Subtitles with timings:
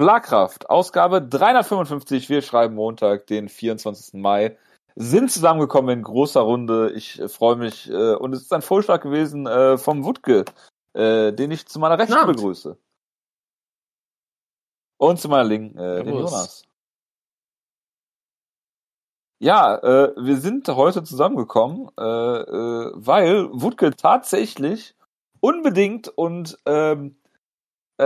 [0.00, 2.28] Schlagkraft, Ausgabe 355.
[2.28, 4.14] Wir schreiben Montag, den 24.
[4.14, 4.56] Mai.
[4.94, 6.92] Sind zusammengekommen in großer Runde.
[6.92, 7.90] Ich äh, freue mich.
[7.90, 10.44] Äh, und es ist ein Vorschlag gewesen äh, vom Wutke,
[10.92, 12.36] äh, den ich zu meiner Rechten Abend.
[12.36, 12.78] begrüße.
[14.98, 16.14] Und zu meiner Linken, äh, den.
[16.14, 16.62] Jonas.
[19.40, 24.94] Ja, äh, wir sind heute zusammengekommen, äh, äh, weil Wutke tatsächlich
[25.40, 27.17] unbedingt und ähm,
[27.98, 28.04] äh,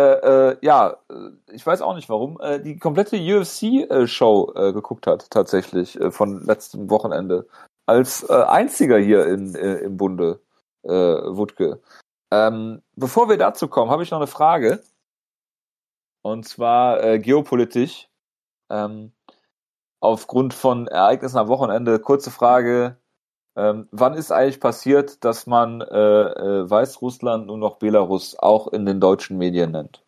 [0.52, 1.14] äh, ja, äh,
[1.52, 6.44] ich weiß auch nicht warum, äh, die komplette UFC-Show äh, geguckt hat, tatsächlich, äh, von
[6.44, 7.46] letztem Wochenende.
[7.86, 10.40] Als äh, einziger hier in, äh, im Bunde,
[10.84, 11.82] äh, Wutke.
[12.32, 14.82] Ähm, bevor wir dazu kommen, habe ich noch eine Frage.
[16.22, 18.08] Und zwar äh, geopolitisch.
[18.70, 19.12] Ähm,
[20.00, 22.96] aufgrund von Ereignissen am Wochenende, kurze Frage.
[23.56, 28.86] Ähm, wann ist eigentlich passiert, dass man äh, äh, Weißrussland nur noch Belarus auch in
[28.86, 30.02] den deutschen Medien nennt?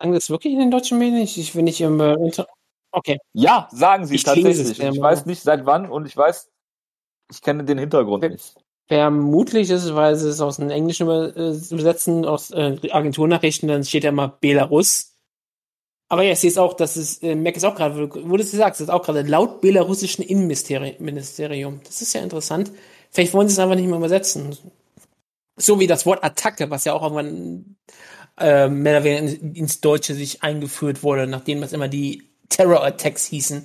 [0.00, 1.22] Sagen das wirklich in den deutschen Medien?
[1.22, 2.46] Ich, wenn ich im äh, Inter
[2.92, 3.18] Okay.
[3.32, 4.80] Ja, sagen sie Ich tatsächlich.
[4.80, 6.50] Ich weiß nicht seit wann und ich weiß,
[7.30, 8.54] ich kenne den Hintergrund nicht.
[8.88, 13.84] Vermutlich ist es, weil sie es aus dem Englischen äh, übersetzen, aus äh, Agenturnachrichten, dann
[13.84, 15.09] steht ja immer Belarus.
[16.10, 18.42] Aber ja, ich sehe es auch, dass es, äh, merke es auch gerade, wo du
[18.42, 20.96] es sagst, das ist auch gerade laut belarussischen Innenministerium.
[20.98, 21.80] Ministerium.
[21.84, 22.72] Das ist ja interessant.
[23.10, 24.56] Vielleicht wollen sie es einfach nicht mehr übersetzen.
[25.56, 27.76] So wie das Wort Attacke, was ja auch irgendwann
[28.38, 32.84] äh, mehr oder weniger in- ins Deutsche sich eingeführt wurde, nachdem das immer die Terror
[32.84, 33.58] Attacks hießen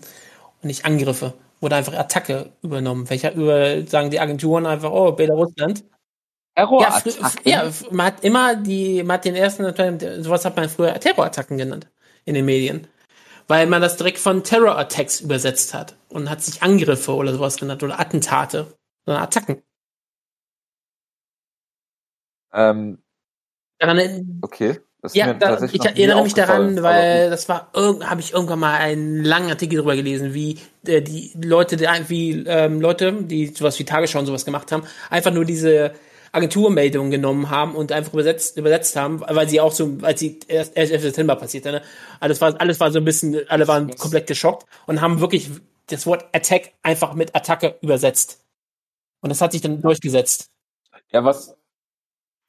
[0.61, 1.33] und nicht Angriffe.
[1.61, 3.09] Wurde einfach Attacke übernommen.
[3.09, 5.83] Welcher über, sagen die Agenturen einfach, oh, Belarusland.
[6.57, 6.65] Ja,
[7.01, 7.41] Terrorattacken?
[7.45, 9.63] ja, f- man hat immer die, man hat den ersten,
[10.23, 11.87] sowas hat man früher Terrorattacken genannt
[12.25, 12.87] in den Medien.
[13.47, 17.57] Weil man das direkt von Terror Attacks übersetzt hat und hat sich Angriffe oder sowas
[17.57, 19.61] genannt oder Attentate, sondern Attacken.
[22.53, 23.03] Ähm,
[23.79, 24.79] Daran, okay.
[25.01, 29.23] Das ja, da, ich erinnere mich daran, weil das war, habe ich irgendwann mal einen
[29.23, 33.85] langen Artikel drüber gelesen, wie äh, die Leute, die, wie ähm, Leute, die sowas wie
[33.85, 35.93] Tagesschau und sowas gemacht haben, einfach nur diese
[36.35, 40.75] Agenturmeldungen genommen haben und einfach übersetzt, übersetzt haben, weil sie auch so, als sie erst
[40.75, 41.01] 11.
[41.01, 41.81] September passierte, ne?
[42.19, 45.49] Alles war, alles war so ein bisschen, alle waren komplett geschockt und haben wirklich
[45.87, 48.43] das Wort Attack einfach mit Attacke übersetzt.
[49.21, 50.51] Und das hat sich dann durchgesetzt.
[51.11, 51.55] Ja, was,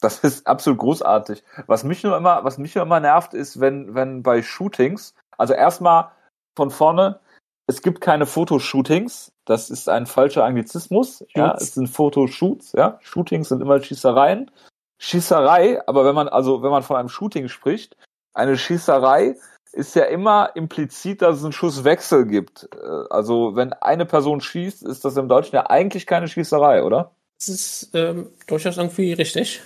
[0.01, 1.43] das ist absolut großartig.
[1.67, 5.55] Was mich nur immer, was mich nur immer nervt, ist, wenn, wenn bei Shootings, also
[5.55, 6.11] erstmal
[6.55, 7.21] von vorne,
[7.67, 9.33] es gibt keine Fotoshootings.
[9.45, 11.25] Das ist ein falscher Anglizismus.
[11.35, 12.73] Ja, es sind Fotoshoots.
[12.73, 14.51] Ja, Shootings sind immer Schießereien.
[14.99, 17.97] Schießerei, aber wenn man, also, wenn man von einem Shooting spricht,
[18.35, 19.37] eine Schießerei
[19.73, 22.69] ist ja immer implizit, dass es einen Schusswechsel gibt.
[22.73, 27.13] Äh, Also, wenn eine Person schießt, ist das im Deutschen ja eigentlich keine Schießerei, oder?
[27.39, 29.61] Das ist ähm, durchaus irgendwie richtig.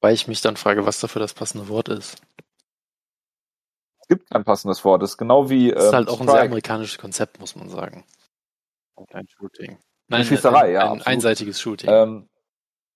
[0.00, 2.16] Weil ich mich dann frage, was dafür das passende Wort ist.
[4.10, 5.02] Es gibt kein passendes Wort.
[5.02, 6.46] Das ist genau wie Das ist ähm, halt auch ein sehr Strike.
[6.46, 8.04] amerikanisches Konzept, muss man sagen.
[8.96, 9.78] Und ein Shooting.
[10.10, 11.06] Eine Schießerei, ein, ja, Ein absolut.
[11.06, 11.88] einseitiges Shooting.
[11.90, 12.28] Ähm,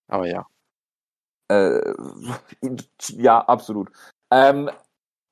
[0.08, 0.44] Aber ja.
[1.52, 1.94] äh,
[3.12, 3.90] ja, absolut.
[4.32, 4.70] Ähm,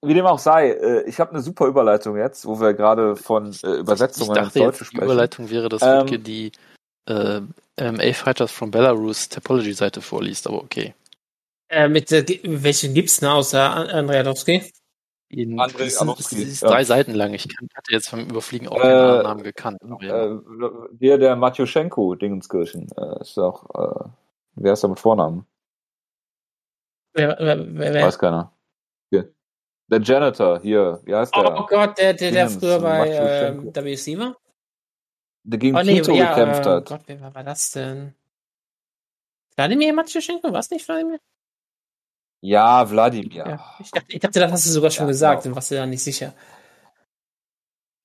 [0.04, 3.46] wie dem auch sei, äh, ich habe eine super Überleitung jetzt, wo wir gerade von
[3.46, 5.04] äh, Ich Übersetzungen ins dachte Deutsche jetzt, die sprechen.
[5.04, 6.52] Überleitung wäre, dass Ähm, Wutke die
[7.08, 7.40] äh,
[7.80, 10.94] MMA Fighters from Belarus Topology-Seite vorliest, aber okay.
[11.68, 14.72] Äh, mit äh, welchen gibt's denn außer An- Andreadowski?
[15.32, 16.68] In, Andrei das sind, Arlovski, das ist ja.
[16.68, 17.32] drei Seiten lang.
[17.32, 19.78] Ich kann, hatte jetzt beim Überfliegen auch Äh, keinen Namen gekannt.
[20.02, 20.26] Ja.
[20.26, 20.38] Äh,
[20.90, 24.08] der, der Matjuschenko, Dingenskirchen, äh, ist auch, äh,
[24.56, 25.46] wer ist da mit Vornamen?
[27.14, 28.06] Wer, wer, wer, wer?
[28.06, 28.52] Weiß keiner.
[29.10, 29.32] Hier.
[29.88, 31.58] Der Janitor, hier, wie heißt der?
[31.58, 34.36] Oh Gott, der, der, der früher bei WC war?
[35.44, 36.86] Der gegen Oh nee, Tito ja, gekämpft äh, hat.
[36.86, 38.14] Gott, wer war, war das denn?
[39.56, 40.52] Wladimir Matjuschenko?
[40.52, 41.18] War es nicht Wladimir?
[42.42, 43.46] Ja, Wladimir.
[43.46, 43.76] Ja.
[43.78, 45.52] Ich, dachte, ich dachte, das hast du sogar schon Ja, gesagt, genau.
[45.52, 46.34] dann warst du da nicht sicher.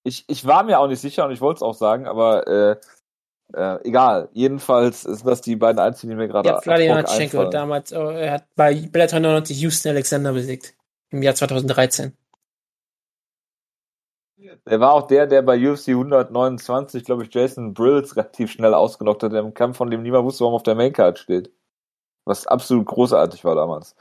[0.03, 2.75] Ich, ich war mir auch nicht sicher und ich wollte es auch sagen, aber äh,
[3.53, 4.29] äh, egal.
[4.33, 7.51] Jedenfalls sind das die beiden einzigen, die mir gerade Ja, Wladimir ad hoc Matjuschenko einfallen.
[7.51, 10.75] damals, oh, er hat bei Bellator 99 Houston Alexander besiegt.
[11.09, 12.15] Im Jahr 2013.
[14.65, 19.23] Er war auch der, der bei UFC 129, glaube ich, Jason Brills relativ schnell ausgenockt
[19.23, 21.51] hat, im Kampf, von dem niemand wusste, warum er auf der Maincard steht.
[22.25, 23.95] Was absolut großartig war damals.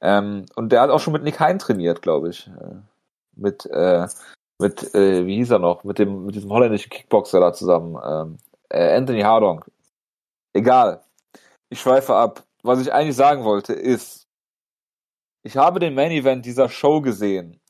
[0.00, 2.48] Ähm, und der hat auch schon mit Nick Hein trainiert, glaube ich.
[2.48, 2.76] Äh,
[3.36, 4.06] mit, äh,
[4.58, 5.84] mit, äh, wie hieß er noch?
[5.84, 7.98] Mit dem, mit diesem holländischen Kickboxer da zusammen.
[8.04, 8.38] Ähm,
[8.70, 9.64] äh, Anthony Hardong.
[10.52, 11.02] Egal.
[11.68, 12.44] Ich schweife ab.
[12.62, 14.26] Was ich eigentlich sagen wollte, ist,
[15.42, 17.60] ich habe den Main Event dieser Show gesehen.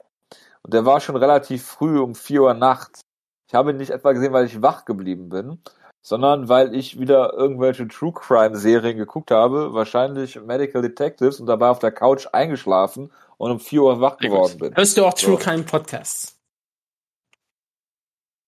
[0.62, 3.00] Und der war schon relativ früh um 4 Uhr nachts.
[3.47, 5.62] Ich habe ihn nicht etwa gesehen, weil ich wach geblieben bin,
[6.02, 11.69] sondern weil ich wieder irgendwelche True Crime Serien geguckt habe, wahrscheinlich Medical Detectives und dabei
[11.69, 14.75] auf der Couch eingeschlafen und um 4 Uhr wach geworden bin.
[14.75, 15.44] Hörst du auch True So.
[15.44, 16.37] Crime Podcasts?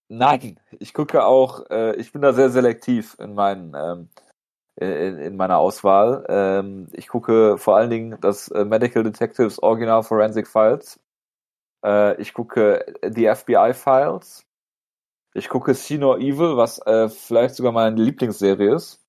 [0.08, 4.08] Nein, ich gucke auch, äh, ich bin da sehr selektiv in meinen ähm,
[4.76, 6.24] in, in meiner Auswahl.
[6.28, 11.00] Ähm, ich gucke vor allen Dingen das äh, Medical Detectives Original Forensic Files.
[11.84, 14.46] Äh, ich gucke die FBI Files.
[15.34, 19.02] Ich gucke See No Evil, was äh, vielleicht sogar meine Lieblingsserie ist.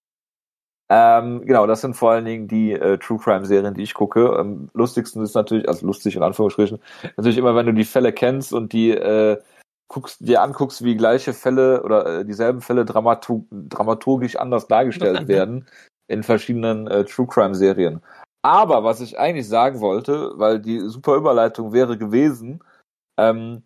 [0.89, 4.37] Ähm, genau, das sind vor allen Dingen die äh, True Crime Serien, die ich gucke.
[4.37, 6.79] Am lustigsten ist natürlich, also lustig in Anführungsstrichen,
[7.17, 9.41] natürlich immer, wenn du die Fälle kennst und die äh,
[9.87, 15.67] guckst, dir anguckst, wie gleiche Fälle oder äh, dieselben Fälle dramatu dramaturgisch anders dargestellt werden
[16.07, 18.01] in verschiedenen äh, True Crime Serien.
[18.41, 22.61] Aber was ich eigentlich sagen wollte, weil die super Überleitung wäre gewesen,
[23.17, 23.63] ähm,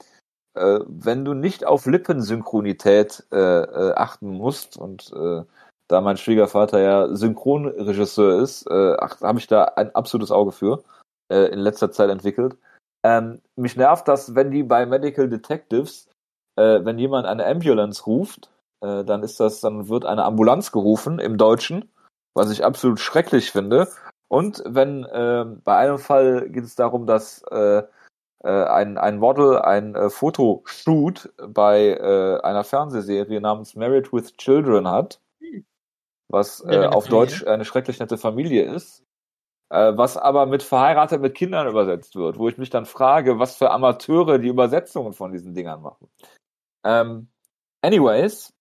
[0.58, 5.44] äh, wenn du nicht auf Lippensynchronität äh, äh, achten musst und äh,
[5.88, 10.84] da mein Schwiegervater ja Synchronregisseur ist, äh, habe ich da ein absolutes Auge für
[11.32, 12.58] äh, in letzter Zeit entwickelt.
[13.06, 16.10] Ähm, mich nervt das, wenn die bei Medical Detectives,
[16.58, 18.50] äh, wenn jemand eine Ambulance ruft,
[18.82, 21.90] äh, dann ist das, dann wird eine Ambulanz gerufen im Deutschen,
[22.34, 23.88] was ich absolut schrecklich finde.
[24.30, 27.84] Und wenn äh, bei einem Fall geht es darum, dass äh,
[28.44, 35.20] ein, ein Model ein äh, Fotoshoot bei äh, einer Fernsehserie namens Married with Children hat,
[36.30, 37.08] was Ja, äh, auf.
[37.08, 39.04] Deutsch eine schrecklich nette Familie ist,
[39.70, 43.56] äh, was aber mit verheiratet mit Kindern übersetzt wird, wo ich mich dann frage, was
[43.56, 46.08] für Amateure die Übersetzungen von diesen Dingern machen.
[46.86, 47.30] Ähm,
[47.82, 48.54] anyways,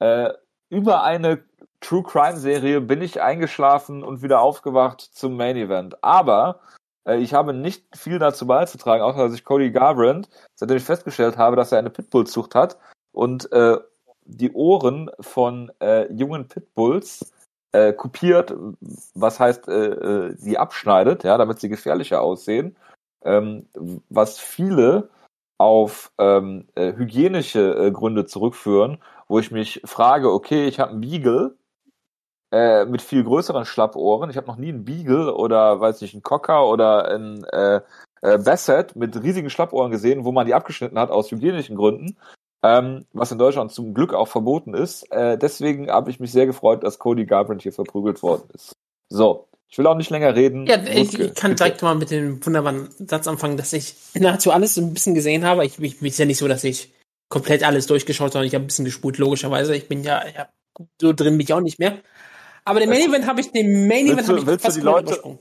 [0.00, 0.32] äh,
[0.68, 1.44] über eine
[1.80, 6.02] True Crime Serie bin ich eingeschlafen und wieder aufgewacht zum Main Event.
[6.04, 10.84] Aber äh, ich habe nicht viel dazu beizutragen, außer dass ich Cody Garbrandt, seitdem ich
[10.84, 12.78] festgestellt habe, dass er eine Pitbull-Zucht hat
[13.12, 13.78] und äh,
[14.24, 17.32] die Ohren von äh, jungen Pitbulls
[17.72, 18.54] äh, kopiert,
[19.14, 22.76] was heißt, äh, äh, die abschneidet, ja, damit sie gefährlicher aussehen,
[23.24, 23.66] ähm,
[24.08, 25.08] was viele
[25.58, 28.98] auf ähm, äh, hygienische äh, Gründe zurückführen,
[29.28, 31.56] wo ich mich frage, okay, ich habe einen Beagle
[32.52, 36.22] äh, mit viel größeren Schlappohren, ich habe noch nie einen Beagle oder weiß nicht, einen
[36.22, 37.80] Cocker oder einen äh,
[38.22, 42.16] äh, Basset mit riesigen Schlappohren gesehen, wo man die abgeschnitten hat aus hygienischen Gründen,
[42.62, 45.10] ähm, was in Deutschland zum Glück auch verboten ist.
[45.12, 48.72] Äh, deswegen habe ich mich sehr gefreut, dass Cody Garbrandt hier verprügelt worden ist.
[49.08, 50.66] So, ich will auch nicht länger reden.
[50.66, 54.50] Ja, ich, Wutke, ich kann direkt mal mit dem wunderbaren Satz anfangen, dass ich nahezu
[54.50, 55.64] alles ein bisschen gesehen habe.
[55.64, 56.92] Ich, ich, ist ja nicht so, dass ich
[57.28, 58.44] komplett alles durchgeschaut habe.
[58.44, 59.76] Ich habe ein bisschen gespult, logischerweise.
[59.76, 60.48] Ich bin ja, ja
[61.00, 61.98] so drin bin ich auch nicht mehr.
[62.64, 64.76] Aber den Main Event habe ich, den Main Event du- habe ich willst du fast
[64.76, 65.38] die komplett Leute-.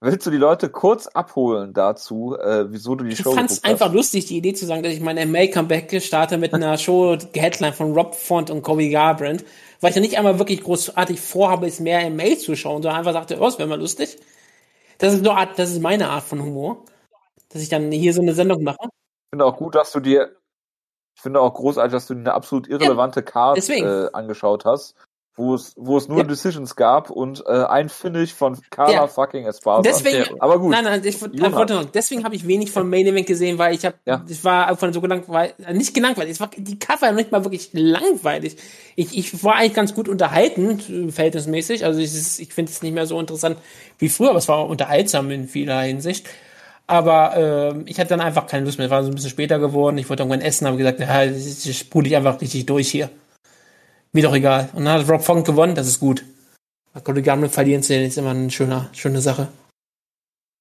[0.00, 3.64] Willst du die Leute kurz abholen dazu, äh, wieso du die Ich Show fand es
[3.64, 7.72] einfach lustig, die Idee zu sagen, dass ich mein MA-Comeback starte mit einer Show Headline
[7.72, 9.44] von Rob Font und Kobe Garbrandt,
[9.80, 13.12] weil ich ja nicht einmal wirklich großartig vorhabe, es mehr MA zu schauen, sondern einfach
[13.12, 14.18] sagte, oh, das wäre mal lustig.
[14.98, 16.84] Das ist, nur Art, das ist meine Art von Humor,
[17.48, 18.78] dass ich dann hier so eine Sendung mache.
[18.82, 20.30] Ich finde auch gut, dass du dir,
[21.18, 23.84] ich finde auch großartig, dass du eine absolut irrelevante Card deswegen.
[23.84, 24.94] äh, angeschaut hast,
[25.34, 26.24] wo es, wo es nur Ja.
[26.24, 29.06] Decisions gab und äh, ein Finish von Carla Ja.
[29.08, 29.82] fucking Esparza.
[29.82, 30.70] Deswegen, Aber gut.
[30.70, 33.96] nein, nein, ich, ich deswegen habe ich wenig von Main Event gesehen, weil ich habe,
[34.06, 34.24] Ja.
[34.28, 37.44] ich war einfach so gelangweilt, äh, nicht gelangweilt, es war, die Cover war nicht mal
[37.44, 38.56] wirklich langweilig.
[38.94, 43.06] Ich, ich war eigentlich ganz gut unterhalten, verhältnismäßig, also ich, ich finde es nicht mehr
[43.06, 43.58] so interessant
[43.98, 46.28] wie früher, aber es war unterhaltsam in vieler Hinsicht.
[46.90, 48.86] Aber ähm, ich hatte dann einfach keine Lust mehr.
[48.86, 49.98] Es war so ein bisschen später geworden.
[49.98, 53.10] Ich wollte irgendwann essen, habe gesagt, ja, ich, spule ich einfach richtig durch hier.
[54.12, 54.70] Mir doch egal.
[54.72, 56.24] Und dann hat Rob Funk gewonnen, das ist gut.
[57.04, 59.48] Cody Gambler verlieren zu sehen, ist immer eine schöne, schöne Sache.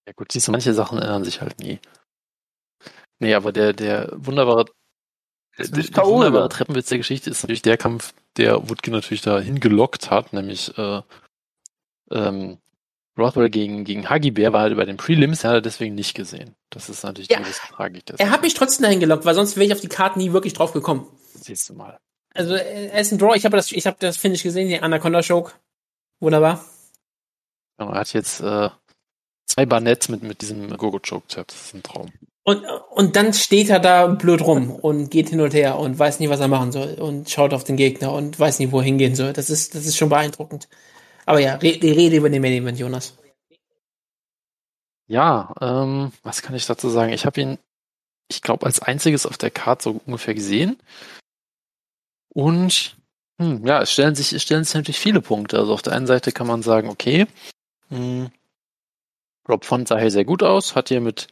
[0.06, 1.80] Ja gut, siehst du, manche Sachen ändern sich halt nie.
[3.20, 4.66] Nee, aber der, der wunderbare,
[5.58, 6.50] der, der, wunderbare.
[6.50, 11.02] Treppenwitz der Geschichte ist natürlich der Kampf, der Woodke natürlich da hingelockt hat, nämlich äh,
[12.12, 12.60] ähm,
[13.18, 16.56] Rothwell gegen, gegen Huggy Bear war halt bei den Prelims, hat er deswegen nicht gesehen.
[16.70, 17.38] Das ist natürlich Ja.
[17.38, 18.04] die große Tragik.
[18.18, 20.54] Er hat mich trotzdem dahin gelockt, weil sonst wäre ich auf die Karte nie wirklich
[20.54, 21.08] drauf gekommen.
[21.34, 21.98] Siehst du mal.
[22.34, 23.36] Also er ist ein Draw.
[23.36, 25.54] Ich habe das, ich habe das Finish gesehen, die Anaconda Choke.
[26.20, 26.64] Wunderbar.
[27.80, 28.70] Ja, er hat jetzt äh,
[29.46, 31.48] zwei Barnetts mit, mit diesem Gogo-Choke-Tab.
[31.48, 32.12] Das ist ein Traum.
[32.44, 36.20] Und, und dann steht er da blöd rum und geht hin und her und weiß
[36.20, 38.86] nicht, was er machen soll und schaut auf den Gegner und weiß nicht, wo er
[38.86, 39.34] hingehen soll.
[39.34, 40.70] Das ist, das ist schon beeindruckend.
[41.28, 43.18] Aber ja, re Rede über den Main Event, Jonas.
[45.08, 47.12] Ja, ähm, was kann ich dazu sagen?
[47.12, 47.58] Ich habe ihn,
[48.30, 50.78] ich glaube, als einziges auf der Karte so ungefähr gesehen.
[52.30, 52.96] Und
[53.42, 55.60] hm, ja, es stellen sich, es stellen sich natürlich viele Punkte.
[55.60, 57.28] Also auf der einen Seite kann man sagen, okay,
[57.90, 58.30] hm,
[59.50, 61.28] Rob Font sah hier sehr gut aus, hat hier mit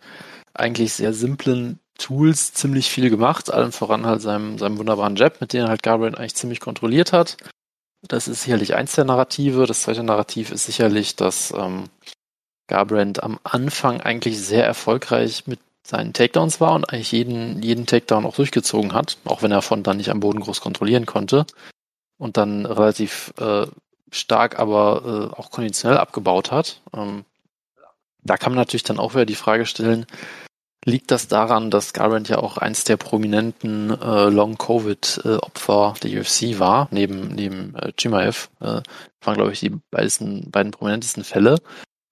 [0.54, 5.54] eigentlich sehr simplen Tools ziemlich viel gemacht, allen voran halt seinem, seinem wunderbaren Jab, mit
[5.54, 7.38] dem er halt Gabriel eigentlich ziemlich kontrolliert hat.
[8.08, 9.66] Das ist sicherlich eins der Narrative.
[9.66, 11.90] Das zweite Narrativ ist sicherlich, dass ähm,
[12.68, 18.26] Garbrandt am Anfang eigentlich sehr erfolgreich mit seinen Takedowns war und eigentlich jeden, jeden Takedown
[18.26, 21.46] auch durchgezogen hat, auch wenn er von dann nicht am Boden groß kontrollieren konnte
[22.18, 23.68] und dann relativ äh,
[24.12, 26.82] stark, aber äh, auch konditionell abgebaut hat.
[26.94, 27.26] Ähm,
[28.24, 30.08] da kann man natürlich dann auch wieder die Frage stellen,
[30.86, 36.88] liegt das daran, dass Garbrandt ja auch eins der prominenten äh, Long-Covid-Opfer der UFC war,
[36.92, 38.82] neben, neben äh, Chimaev, äh,
[39.22, 41.58] waren, glaube ich, die beiden, beiden prominentesten Fälle.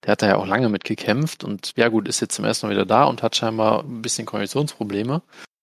[0.04, 2.72] Der hat da ja auch lange mitgekämpft und ja gut, ist jetzt zum ersten Mal
[2.72, 5.22] wieder da und hat scheinbar ein bisschen Konditionsprobleme.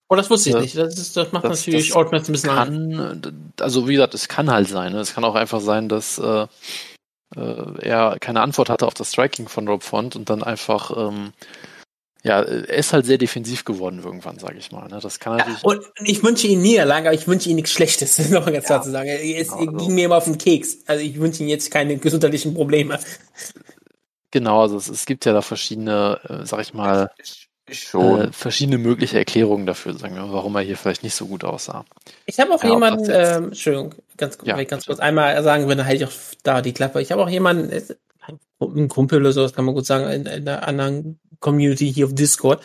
[0.10, 0.78] Oh, das wusste ich nicht.
[0.78, 3.54] Das, ist, das macht das, natürlich das ein bisschen kann, an.
[3.60, 4.94] Also wie gesagt, es kann halt sein.
[4.94, 5.00] Ne?
[5.00, 6.48] Es kann auch einfach sein, dass äh,
[7.36, 11.32] äh, er keine Antwort hatte auf das Striking von Rob Font und dann einfach ähm,
[12.24, 14.88] ja, er ist halt sehr defensiv geworden irgendwann, sage ich mal.
[14.88, 15.00] Ne?
[15.02, 15.62] Das kann natürlich.
[15.64, 18.56] Ja, und ich wünsche ihm nie lange, aber ich wünsche ihm nichts Schlechtes, noch ganz
[18.56, 19.10] ja, klar zu sagen.
[19.10, 19.90] Es genau, ging also.
[19.90, 20.78] mir immer auf den Keks.
[20.86, 23.00] Also ich wünsche ihm jetzt keine gesundheitlichen Probleme.
[24.30, 28.22] Genau, also es, es gibt ja da verschiedene, äh, sag ich mal, ich schon.
[28.22, 31.86] Äh, verschiedene mögliche Erklärungen dafür, sagen wir, warum er hier vielleicht nicht so gut aussah.
[32.26, 36.04] Ich habe auch ja, jemanden, ähm, Entschuldigung, ganz, ja, ganz kurz einmal sagen, wenn halte
[36.04, 36.14] ich auch
[36.44, 37.02] da die Klappe.
[37.02, 37.72] Ich habe auch jemanden,
[38.60, 42.16] ein Kumpel oder sowas kann man gut sagen, in, in einer anderen Community hier auf
[42.16, 42.64] Discord,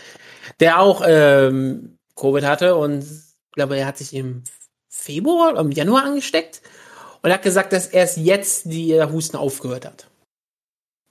[0.61, 4.45] der auch ähm, Covid hatte und ich glaube, er hat sich im
[4.89, 6.63] Februar im Januar angesteckt
[7.23, 10.07] und hat gesagt, dass erst jetzt die Husten aufgehört hat.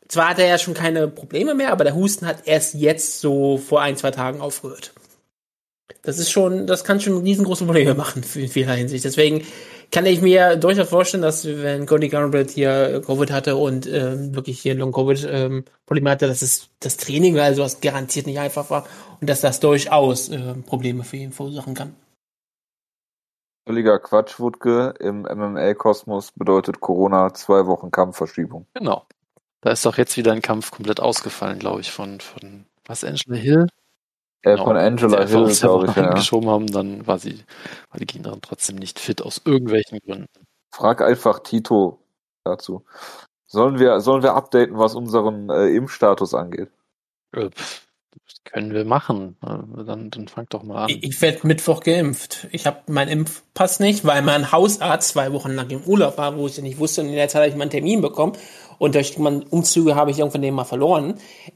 [0.08, 3.58] Zwar hat er ja schon keine Probleme mehr, aber der Husten hat erst jetzt so
[3.58, 4.94] vor ein, zwei Tagen aufgehört.
[6.04, 9.06] Das ist schon, das kann schon riesengroße Probleme machen in vieler Hinsicht.
[9.06, 9.46] Deswegen
[9.92, 14.60] kann ich mir durchaus vorstellen, dass wenn Cody Garbrandt hier Covid hatte und ähm, wirklich
[14.60, 18.86] hier Long-Covid ähm, Probleme hatte, dass es das Training oder sowas garantiert nicht einfach war
[19.22, 21.96] und dass das durchaus äh, Probleme für ihn verursachen kann.
[23.68, 24.94] Völliger Quatsch, Wutke.
[25.00, 28.68] Im MMA-Kosmos bedeutet Corona zwei Wochen Kampfverschiebung.
[28.76, 29.06] Genau.
[29.62, 33.36] Da ist doch jetzt wieder ein Kampf komplett ausgefallen, glaube ich, von, von was, Angela
[33.36, 33.68] Hill?
[34.46, 34.66] Äh, genau.
[34.66, 36.14] Von Angela Hill, glaube ich, ja.
[36.14, 37.44] geschoben haben, dann war sie,
[37.90, 40.30] war die Gegnerin trotzdem nicht fit aus irgendwelchen Gründen.
[40.72, 42.00] Frag einfach Tito
[42.44, 42.86] dazu.
[43.48, 46.70] Sollen wir, sollen wir updaten, was unseren äh, Impfstatus angeht?
[47.34, 47.50] Äh,
[48.44, 49.36] können wir machen.
[49.42, 50.90] Äh, dann, dann fang doch mal an.
[50.90, 52.48] Ich, ich werde Mittwoch geimpft.
[52.52, 56.46] Ich habe meinen Impfpass nicht, weil mein Hausarzt zwei Wochen lang im Urlaub war, wo
[56.46, 57.02] ich ja nicht wusste.
[57.02, 58.34] Und in der Zeit habe ich meinen Termin bekommen.
[58.78, 61.16] Und durch meine Umzüge habe ich irgendwann den mal verloren.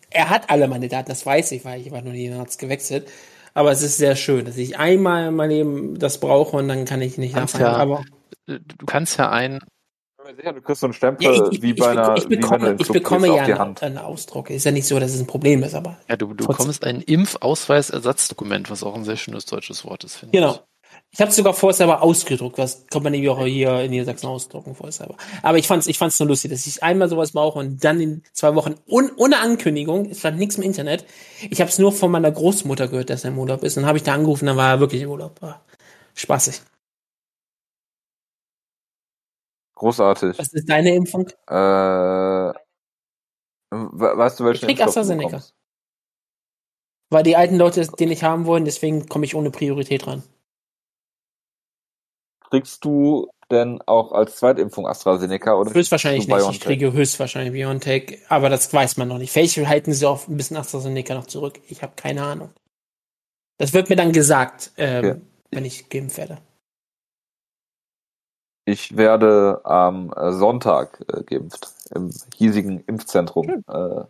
[0.09, 3.07] Er hat alle meine Daten, das weiß ich, weil ich war nur den Arzt gewechselt.
[3.53, 6.85] Aber es ist sehr schön, dass ich einmal in meinem Leben das brauche und dann
[6.85, 7.63] kann ich nicht nachfragen.
[7.63, 8.03] Ja, aber
[8.47, 9.59] du kannst ja ein
[10.35, 13.27] sicher, du kriegst so einen Stempel ja, ich, wie bei einer, ich bekomme, ich bekomme
[13.27, 14.49] ja einen, einen Ausdruck.
[14.49, 15.97] Ist ja nicht so, dass es ein Problem ist, aber.
[16.07, 20.38] Ja, du, du bekommst ein Impfausweisersatzdokument, was auch ein sehr schönes deutsches Wort ist, finde
[20.38, 20.51] genau.
[20.53, 20.61] ich.
[21.11, 24.75] Ich habe es sogar vorher ausgedruckt, was kann man nämlich auch hier in Niedersachsen ausdrucken
[24.75, 27.99] vorher Aber ich fand's, ich fand's nur lustig, dass ich einmal sowas brauche und dann
[27.99, 31.05] in zwei Wochen un, ohne Ankündigung, es war nichts im Internet.
[31.49, 33.75] Ich habe es nur von meiner Großmutter gehört, dass er im Urlaub ist.
[33.75, 35.41] Und dann habe ich da angerufen, dann war er wirklich im Urlaub.
[35.41, 35.65] War
[36.13, 36.61] spaßig.
[39.75, 40.37] Großartig.
[40.37, 41.27] Was ist deine Impfung?
[41.47, 42.53] Äh,
[43.71, 45.41] weißt du, welche ich krieg AstraZeneca.
[47.09, 50.21] Weil die alten Leute den nicht haben wollen, deswegen komme ich ohne Priorität ran.
[52.49, 55.73] Kriegst du denn auch als Zweitimpfung AstraZeneca oder?
[55.73, 56.35] Höchstwahrscheinlich nicht.
[56.35, 56.55] BioNTech?
[56.55, 59.31] Ich kriege höchstwahrscheinlich BioNTech, aber das weiß man noch nicht.
[59.31, 61.59] Vielleicht halten sie auch ein bisschen AstraZeneca noch zurück.
[61.67, 62.49] Ich habe keine Ahnung.
[63.57, 65.21] Das wird mir dann gesagt, ähm, okay.
[65.51, 66.37] wenn ich geimpft werde.
[68.65, 74.03] Ich werde am äh, Sonntag äh, geimpft im hiesigen Impfzentrum äh,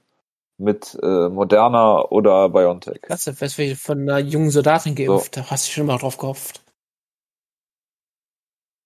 [0.58, 3.02] mit äh, Moderna oder BioNTech.
[3.02, 5.36] Klasse, wärst du von einer jungen Soldatin geimpft?
[5.36, 5.42] So.
[5.42, 6.62] Da hast du schon mal drauf gehofft.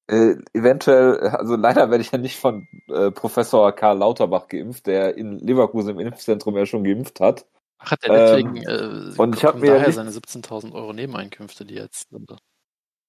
[0.07, 5.17] Äh, eventuell, also leider werde ich ja nicht von äh, Professor Karl Lauterbach geimpft, der
[5.17, 7.45] in Leverkusen im Impfzentrum ja schon geimpft hat.
[7.77, 11.65] Ach, hat er deswegen ähm, äh, und ich habe mir daher seine 17.000 Euro Nebeneinkünfte,
[11.65, 12.35] die jetzt sind.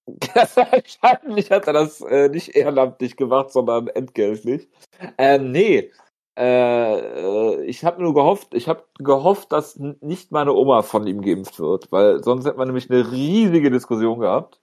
[0.33, 4.69] Wahrscheinlich hat er das äh, nicht ehrenamtlich gemacht, sondern entgeltlich.
[5.17, 5.91] Ähm, nee.
[6.37, 11.21] Äh, äh ich habe nur gehofft, ich habe gehofft, dass nicht meine Oma von ihm
[11.21, 14.59] geimpft wird, weil sonst hätte man nämlich eine riesige Diskussion gehabt.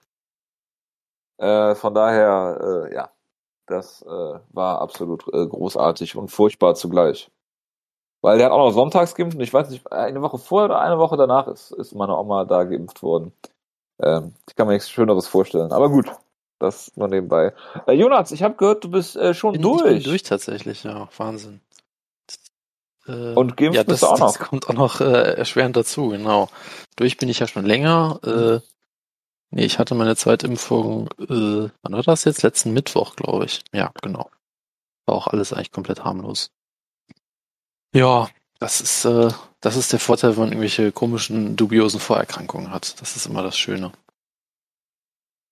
[1.43, 3.09] Äh, von daher, äh, ja,
[3.67, 7.29] das äh, war absolut äh, großartig und furchtbar zugleich.
[8.21, 10.79] Weil der hat auch noch sonntags geimpft und ich weiß nicht, eine Woche vorher oder
[10.79, 13.33] eine Woche danach ist, ist meine Oma da geimpft worden.
[14.01, 15.73] Ähm, ich kann mir nichts Schöneres vorstellen.
[15.73, 16.09] Aber gut,
[16.59, 17.53] das nur nebenbei.
[17.87, 19.81] Äh, Jonas, ich habe gehört, du bist äh, schon bin, durch.
[19.81, 21.59] Ich bin durch tatsächlich, ja, Wahnsinn.
[23.05, 24.37] Und geimpft ja, das, bist du auch noch.
[24.37, 26.47] Das kommt auch noch erschwerend dazu, genau.
[26.95, 28.21] Durch bin ich ja schon länger.
[28.23, 28.72] Äh,
[29.53, 32.43] nee, ich hatte meine Zweitimpfung, äh, wann war das jetzt?
[32.43, 33.63] Letzten Mittwoch, glaube ich.
[33.73, 34.29] Ja, genau.
[35.05, 36.51] War auch alles eigentlich komplett harmlos.
[37.95, 38.29] Ja,
[38.59, 39.29] Das ist, äh,
[39.61, 42.99] das ist der Vorteil, wenn man irgendwelche komischen, dubiosen Vorerkrankungen hat.
[43.01, 43.91] Das ist immer das Schöne.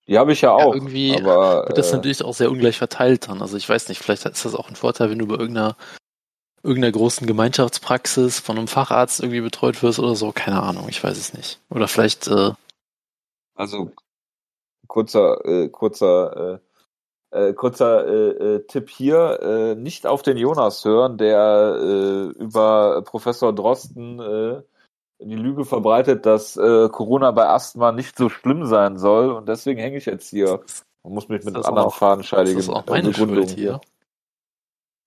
[0.08, 0.74] Die habe ich ja auch.
[0.74, 3.41] Ja, irgendwie aber, wird das äh, natürlich auch sehr ungleich verteilt dann.
[3.41, 5.75] Also ich weiß nicht, vielleicht ist das auch ein Vorteil, wenn du bei irgendeiner,
[6.63, 10.31] irgendeiner großen Gemeinschaftspraxis von einem Facharzt irgendwie betreut wirst oder so.
[10.31, 11.60] Keine Ahnung, ich weiß es nicht.
[11.70, 12.51] Oder vielleicht, äh,
[13.62, 13.91] Also
[14.88, 16.60] kurzer, äh, kurzer,
[17.32, 22.39] äh, äh, kurzer äh, äh, Tipp hier: äh, Nicht auf den Jonas hören, der äh,
[22.39, 24.63] über Professor Drosten äh,
[25.20, 29.80] die Lüge verbreitet, dass äh, Corona bei Asthma nicht so schlimm sein soll und deswegen
[29.80, 30.62] hänge ich jetzt hier
[31.03, 33.82] und muss mich mit ist anderen fadenscheinigen das ist auch äh, meine Begründungen Schuld hier.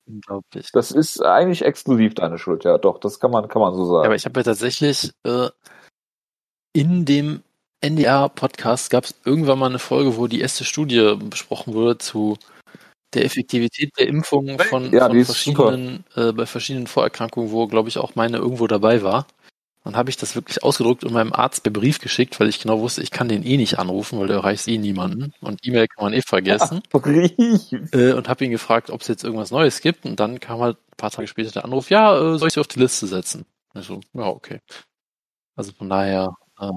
[0.07, 0.71] Unglaublich.
[0.71, 3.89] Das ist eigentlich exklusiv deine Schuld, ja, doch, das kann man, kann man so Ja,
[3.89, 4.07] sagen.
[4.07, 5.49] aber ich habe ja tatsächlich äh,
[6.73, 7.43] in dem
[7.85, 12.37] NDR-Podcast gab es irgendwann mal eine Folge, wo die erste Studie besprochen wurde zu
[13.15, 17.99] der Effektivität der Impfung von, Ja, von verschiedenen, äh, bei verschiedenen Vorerkrankungen, wo, glaube ich,
[17.99, 19.27] auch meine irgendwo dabei war.
[19.85, 22.81] Dann habe ich das wirklich ausgedruckt und meinem Arzt per Brief geschickt, weil ich genau
[22.81, 25.35] wusste, ich kann den eh nicht anrufen, weil der erreicht eh niemanden.
[25.43, 26.81] Und E-Mail kann man eh vergessen.
[26.91, 27.71] Brief.
[27.93, 30.07] äh, und habe ihn gefragt, ob es jetzt irgendwas Neues gibt.
[30.07, 32.61] Und dann kam halt ein paar Tage später der Anruf, ja, äh, soll ich sie
[32.61, 33.45] auf die Liste setzen?
[33.75, 34.61] Also, ja, okay.
[35.55, 36.71] Also von daher, äh,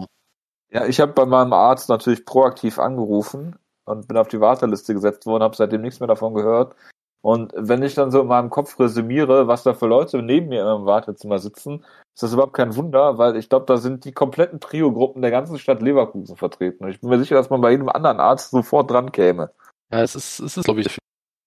[0.69, 3.55] Ja, ich habe bei meinem Arzt natürlich proaktiv angerufen
[3.85, 6.75] und bin auf die Warteliste gesetzt worden, habe seitdem nichts mehr davon gehört.
[7.21, 10.61] Und wenn ich dann so in meinem Kopf resümiere, was da für Leute neben mir
[10.71, 11.83] im Wartezimmer sitzen,
[12.13, 15.57] ist das überhaupt kein Wunder, weil ich glaube, da sind die kompletten Trio-Gruppen der ganzen
[15.57, 16.85] Stadt Leverkusen vertreten.
[16.85, 19.51] Und ich bin mir sicher, dass man bei jedem anderen Arzt sofort dran käme.
[19.91, 20.99] ja, es ist, es ist, glaube ich, viel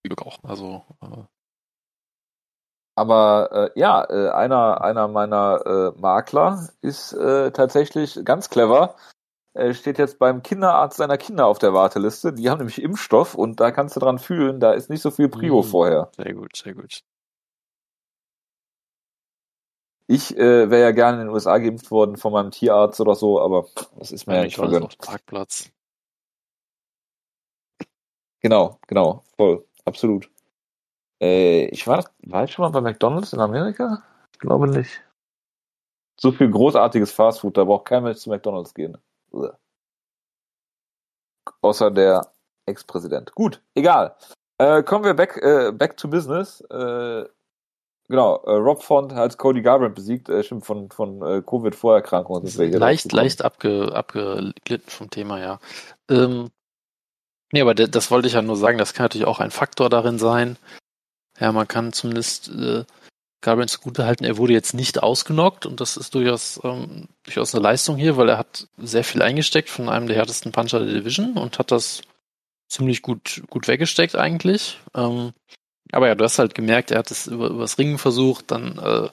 [0.04, 0.38] Glück auch.
[0.42, 1.22] Also, äh,
[3.00, 8.94] Aber äh, ja, äh, einer, einer meiner äh, Makler ist äh, tatsächlich ganz clever.
[9.54, 12.34] Er steht jetzt beim Kinderarzt seiner Kinder auf der Warteliste.
[12.34, 15.30] Die haben nämlich Impfstoff und da kannst du dran fühlen, da ist nicht so viel
[15.30, 15.66] Prio Mhm.
[15.66, 16.10] vorher.
[16.14, 17.00] sehr gut, sehr gut.
[20.06, 23.40] Ich äh, wäre ja gerne in den USA geimpft worden von meinem Tierarzt oder so,
[23.40, 23.64] aber
[23.96, 25.08] das ist mir ja nicht McDonald's vergönnt.
[25.08, 25.70] Parkplatz.
[28.40, 30.28] Genau, genau, voll, absolut.
[31.20, 34.02] Äh, ich war, war ich schon mal bei McDonalds in Amerika?
[34.32, 35.02] Ich glaube nicht.
[36.18, 38.98] So viel großartiges Fastfood, da braucht kein Mensch zu McDonalds gehen.
[39.32, 39.56] Uah.
[41.62, 42.32] Außer der
[42.66, 43.34] Ex-Präsident.
[43.34, 44.16] Gut, egal.
[44.58, 46.60] Äh, kommen wir back, äh, back to business.
[46.70, 47.24] Äh,
[48.08, 52.46] genau, äh, Rob Font hat Cody Garbrandt besiegt, äh, stimmt, von, von äh, Covid-Vorerkrankungen.
[52.78, 55.58] Leicht, leicht abge, abgeglitten vom Thema, ja.
[56.10, 56.50] Ähm,
[57.52, 60.18] nee, aber das wollte ich ja nur sagen, das kann natürlich auch ein Faktor darin
[60.18, 60.58] sein.
[61.40, 62.84] Ja, man kann zumindest äh,
[63.40, 67.62] Garbrandt zugute halten, er wurde jetzt nicht ausgenockt und das ist durchaus, ähm, durchaus eine
[67.62, 71.38] Leistung hier, weil er hat sehr viel eingesteckt von einem der härtesten Puncher der Division
[71.38, 72.02] und hat das
[72.68, 74.78] ziemlich gut, gut weggesteckt eigentlich.
[74.94, 75.32] Ähm,
[75.90, 79.08] aber ja, du hast halt gemerkt, er hat es über, übers Ringen versucht, dann äh,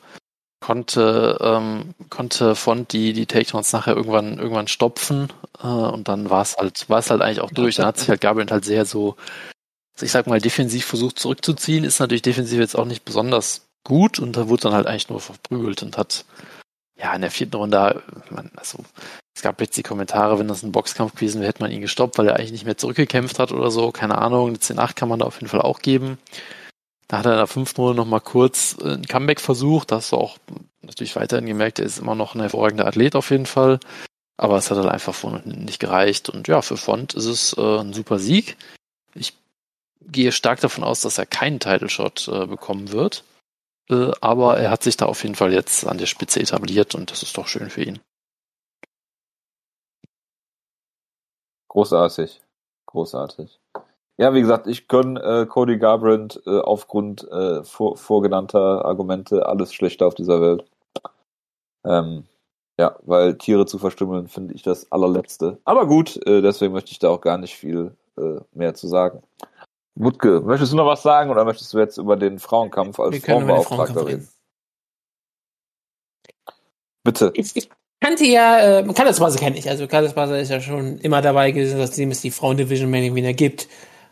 [0.60, 5.32] konnte, ähm, konnte Font die, die Takedowns nachher irgendwann, irgendwann stopfen
[5.64, 7.76] äh, und dann war es halt, war es halt eigentlich auch durch.
[7.76, 9.16] Dann hat sich halt Garbrandt halt sehr so,
[10.02, 14.36] ich sag mal, defensiv versucht zurückzuziehen, ist natürlich defensiv jetzt auch nicht besonders gut und
[14.36, 16.26] da wurde dann halt eigentlich nur verprügelt und hat
[17.00, 18.84] ja in der vierten Runde, man, also
[19.36, 22.18] es gab jetzt die Kommentare, wenn das ein Boxkampf gewesen wäre, hätte man ihn gestoppt,
[22.18, 25.20] weil er eigentlich nicht mehr zurückgekämpft hat oder so, keine Ahnung, eine 10-8 kann man
[25.20, 26.18] da auf jeden Fall auch geben.
[27.08, 29.98] Da hat er in der fünften Runde noch mal kurz äh, ein Comeback versucht, da
[29.98, 30.38] hast du auch
[30.82, 33.80] natürlich weiterhin gemerkt, er ist immer noch ein hervorragender Athlet auf jeden Fall,
[34.36, 37.56] aber es hat halt einfach von unten nicht gereicht und ja, für Font ist es
[37.58, 38.58] äh, ein super Sieg.
[39.14, 39.34] Ich
[40.08, 43.24] gehe stark davon aus, dass er keinen Title Shot äh, bekommen wird.
[43.90, 47.12] Äh, aber er hat sich da auf jeden Fall jetzt an der Spitze etabliert und
[47.12, 48.00] das ist doch schön für ihn.
[51.70, 52.42] Großartig.
[52.88, 53.60] Großartig.
[54.20, 59.74] Ja, wie gesagt, ich gönne äh, Cody Garbrandt äh, aufgrund äh, vor, vorgenannter Argumente alles
[59.74, 60.66] schlechter auf dieser Welt.
[61.86, 62.26] Ähm,
[62.80, 65.60] ja, weil Tiere zu verstümmeln finde ich das allerletzte.
[65.66, 67.96] Aber gut, äh, deswegen möchte ich da auch gar nicht viel
[68.52, 69.22] mehr zu sagen.
[70.00, 73.20] Wutke, möchtest du noch was sagen oder möchtest du jetzt über den Frauenkampf als Wir
[73.20, 74.20] können über den Frauenbeauftragter Frauenkampf reden?
[74.22, 74.30] reden.
[77.04, 77.32] Bitte.
[77.36, 79.70] Ich, ich kannte ja, äh, Carlos Base kenne ich.
[79.70, 83.34] Also Carlos Base ist ja schon immer dabei gewesen, dass es die Frauendivision mehr wieder
[83.34, 83.68] gibt.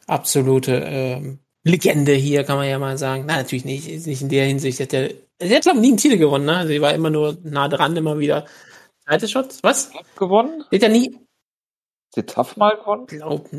[0.08, 3.26] Absolute ähm, Legende hier, kann man ja mal sagen.
[3.26, 4.08] Nein, natürlich nicht.
[4.08, 4.80] Nicht in der Hinsicht.
[4.80, 6.67] Hat der, sie hat, glaube ich, nie einen Titel gewonnen, ne?
[6.67, 8.45] Sie war immer nur nah dran, immer wieder.
[9.04, 9.58] Zweite Shot?
[9.62, 9.91] Was?
[10.15, 10.63] Gewonnen?
[10.69, 11.19] Sie hat ja nie,
[12.15, 13.08] die Tough mal gewonnen?
[13.08, 13.50] glaub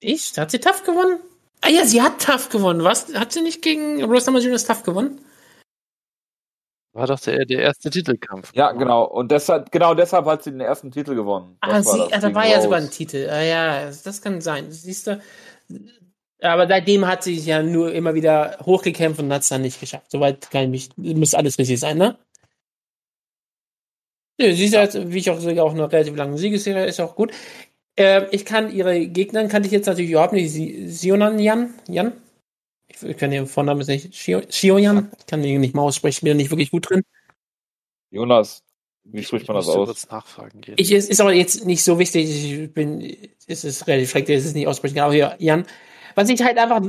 [0.00, 1.20] ich, hat sie Tough gewonnen?
[1.66, 2.84] Ah ja, sie hat Tough gewonnen.
[2.84, 3.14] Was?
[3.14, 5.18] Hat sie nicht gegen Rose Namajunas Tough gewonnen?
[6.92, 8.52] War doch der, der erste Titelkampf.
[8.54, 9.04] Ja, genau.
[9.04, 11.56] Und deshalb, genau deshalb hat sie den ersten Titel gewonnen.
[11.60, 12.88] Ah, Das war sie, das, ah, da war ja sogar Rose.
[12.88, 13.28] ein Titel.
[13.30, 14.70] Ah, ja, das kann sein.
[14.70, 15.20] Siehst du?
[16.42, 19.80] Aber seitdem hat sie sich ja nur immer wieder hochgekämpft und hat es dann nicht
[19.80, 20.10] geschafft.
[20.10, 22.18] Soweit kann ich mich, muss alles richtig sein, ne?
[24.38, 27.14] Nö, sie ist halt, wie ich auch sage, auch eine relativ lange Siegesserie, ist auch
[27.14, 27.32] gut.
[27.96, 30.52] Äh, ich kann ihre Gegner, kannte ich jetzt natürlich überhaupt nicht.
[30.52, 31.74] Sionan Jan?
[31.88, 32.12] Jan?
[32.88, 34.12] Ich, ich kann ihren Vornamen nicht.
[34.14, 35.10] Shio- Shioyan?
[35.18, 37.02] Ich kann ihn nicht mal aussprechen, ich bin da nicht wirklich gut drin.
[38.10, 38.62] Jonas,
[39.04, 40.08] wie spricht man das aus?
[40.10, 40.74] nachfragen gehen.
[40.78, 42.28] Ich, es ist aber jetzt nicht so wichtig.
[42.62, 44.98] Ich bin, es ist relativ schrecklich, es ist nicht aussprechen.
[45.00, 45.66] Aber hier, Jan.
[46.14, 46.80] Was ich halt einfach,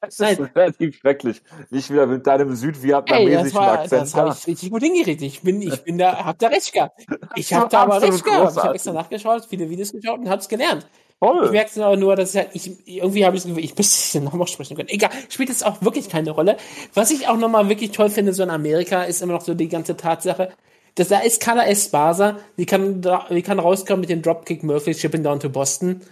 [0.00, 1.42] Das ist relativ schrecklich.
[1.70, 4.02] Nicht wieder mit deinem südvietnamesischen Akzent.
[4.02, 5.22] das habe ich richtig gut hingekriegt.
[5.22, 7.04] Ich bin, ich bin da, hab da recht gehabt.
[7.34, 8.56] Ich habe da aber recht gehabt.
[8.56, 10.86] Ich habe extra nachgeschaut, viele Videos geschaut und hab's gelernt.
[11.20, 11.50] Ich Toll.
[11.50, 14.20] merke es aber nur, dass ich halt, ich, irgendwie habe ich das Gefühl, ich müsste
[14.20, 14.88] den auch sprechen können.
[14.88, 16.56] Egal, spielt jetzt auch wirklich keine Rolle.
[16.94, 19.68] Was ich auch nochmal wirklich toll finde, so in Amerika, ist immer noch so die
[19.68, 20.52] ganze Tatsache,
[20.94, 25.24] dass da ist Carla Esparza, die kann, die kann rauskommen mit dem Dropkick Murphy, Shipping
[25.24, 26.02] Down to Boston.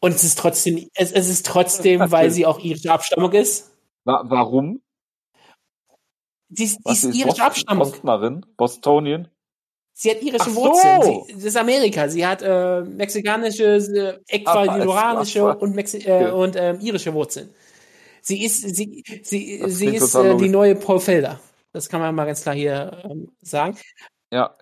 [0.00, 3.70] Und es ist trotzdem, es, es ist trotzdem, weil sie auch irische Abstammung ist.
[4.04, 4.80] Wa warum?
[6.48, 7.90] Sie ist, die Was ist irische Abstammung.
[7.90, 8.46] Bostonerin?
[8.56, 9.28] Bostonien?
[9.92, 10.56] Sie hat irische Ach so.
[10.56, 11.02] Wurzeln.
[11.02, 12.08] Sie, das ist Amerika.
[12.08, 13.76] Sie hat äh, mexikanische,
[14.28, 16.30] äh, ecuadorianische und, Mexi äh, Okay.
[16.30, 17.50] und ähm, irische Wurzeln.
[18.22, 21.38] Sie ist, sie, sie, Das sie ist äh, die neue Paul Felder.
[21.72, 23.76] Das kann man mal ganz klar hier ähm, sagen.
[24.32, 24.56] Ja.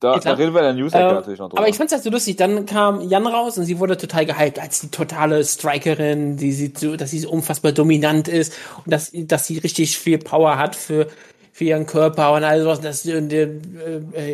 [0.00, 1.60] Da, da reden wir in der News-Ecke Ähm, natürlich noch drüber.
[1.60, 2.36] Aber ich fand's halt so lustig.
[2.36, 6.72] Dann kam Jan raus und sie wurde total gehypt als die totale Strikerin, die sie
[6.74, 10.74] so, dass sie so unfassbar dominant ist und dass, dass sie richtig viel Power hat
[10.74, 11.08] für,
[11.52, 12.80] für ihren Körper und all sowas.
[12.80, 13.50] Das, und, äh,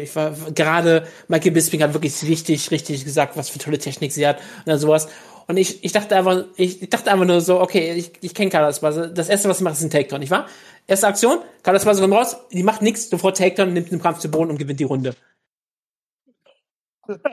[0.04, 4.24] ich war gerade Michael Bisping hat wirklich richtig, richtig gesagt, was für tolle Technik sie
[4.24, 5.08] hat und all sowas.
[5.48, 8.50] Und ich, ich dachte einfach, ich, ich dachte einfach nur so, okay, ich, ich kenne
[8.50, 9.08] Carla Esparza.
[9.08, 10.46] Das erste, was sie macht, ist ein Takedown, nicht wahr?
[10.86, 14.30] Erste Aktion, Carla Esparza kommt raus, die macht nichts, sofort Takedown, nimmt den Kampf zu
[14.30, 15.14] Boden und gewinnt die Runde.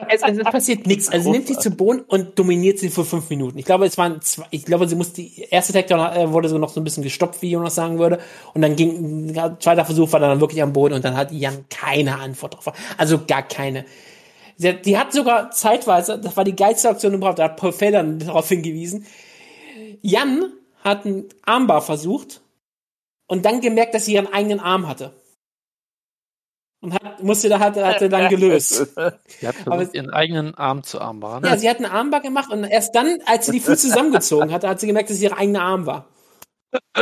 [0.08, 1.08] Es, es, es passiert nichts.
[1.08, 3.58] Also sie nimmt sie zu Boden und dominiert sie für fünf Minuten.
[3.58, 6.58] Ich glaube, es waren zwei, ich glaube, sie musste, die erste Takedown äh, wurde so
[6.58, 8.18] noch so ein bisschen gestoppt, wie Jonas sagen würde.
[8.52, 12.18] Und dann ging, zweiter Versuch war dann wirklich am Boden und dann hat Jan keine
[12.18, 12.74] Antwort drauf.
[12.96, 13.84] Also gar keine.
[14.56, 17.72] Sie hat, die hat sogar zeitweise, das war die geilste Aktion überhaupt, da hat Paul
[17.72, 19.06] Felder darauf hingewiesen.
[20.00, 22.42] Jan hat einen Armbar versucht
[23.26, 25.12] und dann gemerkt, dass sie ihren eigenen Arm hatte.
[26.84, 28.94] Und hat, musste da, hat, hatte dann gelöst.
[29.40, 31.42] Sie hat versucht, ihren eigenen Arm zu armbaren.
[31.42, 34.68] Ja, sie hat einen Armbar gemacht und erst dann, als sie die Füße zusammengezogen hatte,
[34.68, 36.08] hat sie gemerkt, dass es ihre eigene Arm war.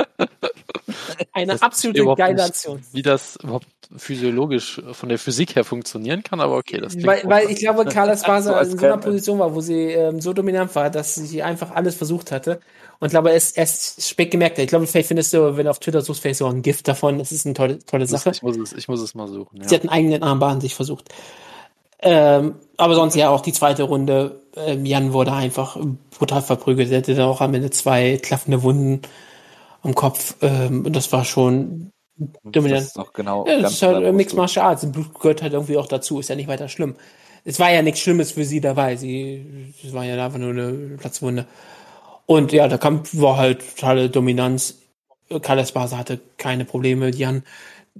[1.32, 2.82] Eine Das absolute geile nicht, Aktion.
[2.92, 7.22] Wie das überhaupt physiologisch von der Physik her funktionieren kann, aber okay, das klingt Weil,
[7.24, 8.96] weil ich glaube, Carla Esparza So als in so einer.
[8.98, 12.60] Position war, wo sie ähm, so dominant war, dass sie einfach alles versucht hatte.
[13.00, 14.62] Und ich glaube, es erst spät gemerkt hat.
[14.64, 17.18] Ich glaube, vielleicht findest du, wenn du auf Twitter suchst, vielleicht so ein Gift davon.
[17.18, 18.30] Das ist eine tolle, tolle Sache.
[18.30, 19.60] ich, muss es, ich muss es mal suchen.
[19.62, 19.74] Sie Ja.
[19.74, 21.08] hat einen eigenen Armbar an sich versucht.
[22.00, 24.40] Ähm, aber sonst ja auch die zweite Runde.
[24.56, 25.76] Ähm, Jan wurde einfach
[26.18, 26.90] brutal verprügelt.
[26.90, 29.02] Er hatte dann auch am Ende zwei klaffende Wunden
[29.82, 30.36] am Kopf.
[30.42, 32.82] Ähm, das war schon Das dominant.
[32.82, 33.46] ist doch genau.
[33.46, 34.36] Ja, das ist halt Mixed.
[34.36, 34.90] Martial Arts.
[34.90, 36.20] Blut gehört halt irgendwie auch dazu.
[36.20, 36.96] Ist ja nicht weiter schlimm.
[37.44, 38.96] Es war ja nichts Schlimmes für sie dabei.
[38.96, 41.46] Sie, es war ja einfach nur eine Platzwunde.
[42.26, 44.76] Und ja, der Kampf war halt totale Dominanz.
[45.42, 47.10] Karl Esparza hatte keine Probleme.
[47.10, 47.42] Jan,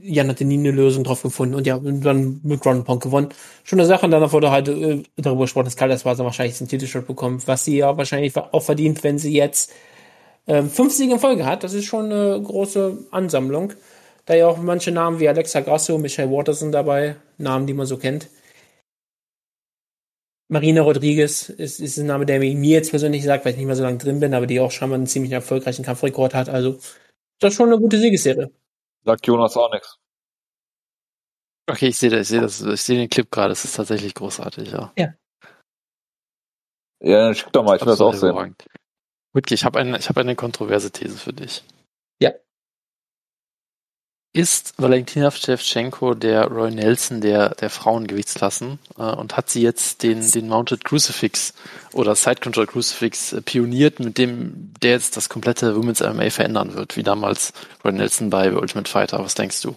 [0.01, 1.55] Jan hatte nie eine Lösung drauf gefunden.
[1.57, 3.31] Und ja, dann mit Ground Pound gewonnen.
[3.65, 4.07] Schon eine Sache.
[4.07, 7.65] Und dann wurde halt äh, darüber gesprochen, dass Karl Esparza wahrscheinlich den Titelshot bekommt, was
[7.65, 9.73] sie ja wahrscheinlich auch verdient, wenn sie jetzt
[10.47, 11.65] ähm, fünf Siege in Folge hat.
[11.65, 13.73] Das ist schon eine große Ansammlung.
[14.25, 17.97] Da ja auch manche Namen wie Alexa Grasso, Michelle Watterson dabei, Namen, die man so
[17.97, 18.29] kennt.
[20.49, 23.77] Marina Rodriguez ist, ist ein Name, der mir jetzt persönlich sagt, weil ich nicht mehr
[23.77, 26.51] so lange drin bin, aber die auch schon mal einen ziemlich erfolgreichen Kampfrekord hat.
[26.51, 26.79] Also,
[27.41, 28.51] das ist schon eine gute Siegesserie.
[29.05, 29.99] Sagt Jonas auch nichts.
[31.67, 33.53] Okay, ich sehe das, ich sehe das, ich sehe den Clip gerade.
[33.53, 34.93] Es ist tatsächlich großartig, ja.
[37.01, 38.57] Ja, dann schick doch mal, ich will das auch Absolut sehen.
[39.33, 41.63] Witke, ich habe eine, ich habe eine kontroverse These für dich.
[42.21, 42.33] Ja.
[44.35, 50.31] Ist Valentina Shevchenko der Roy Nelson der, der Frauengewichtsklassen äh, und hat sie jetzt den,
[50.31, 51.53] den Mounted Crucifix
[51.93, 56.75] oder Side Control Crucifix äh, pioniert, mit dem der jetzt das komplette Women's MMA verändern
[56.75, 57.53] wird, wie damals
[57.85, 59.19] Roy Nelson bei Ultimate Fighter.
[59.19, 59.77] Was denkst du?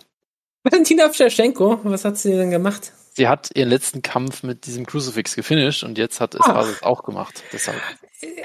[0.64, 2.92] Valentina Shevchenko, was hat sie denn gemacht?
[3.16, 6.66] Sie hat ihren letzten Kampf mit diesem Crucifix gefinisht und jetzt hat es Ah.
[6.70, 7.44] es auch gemacht.
[7.54, 7.82] Deshalb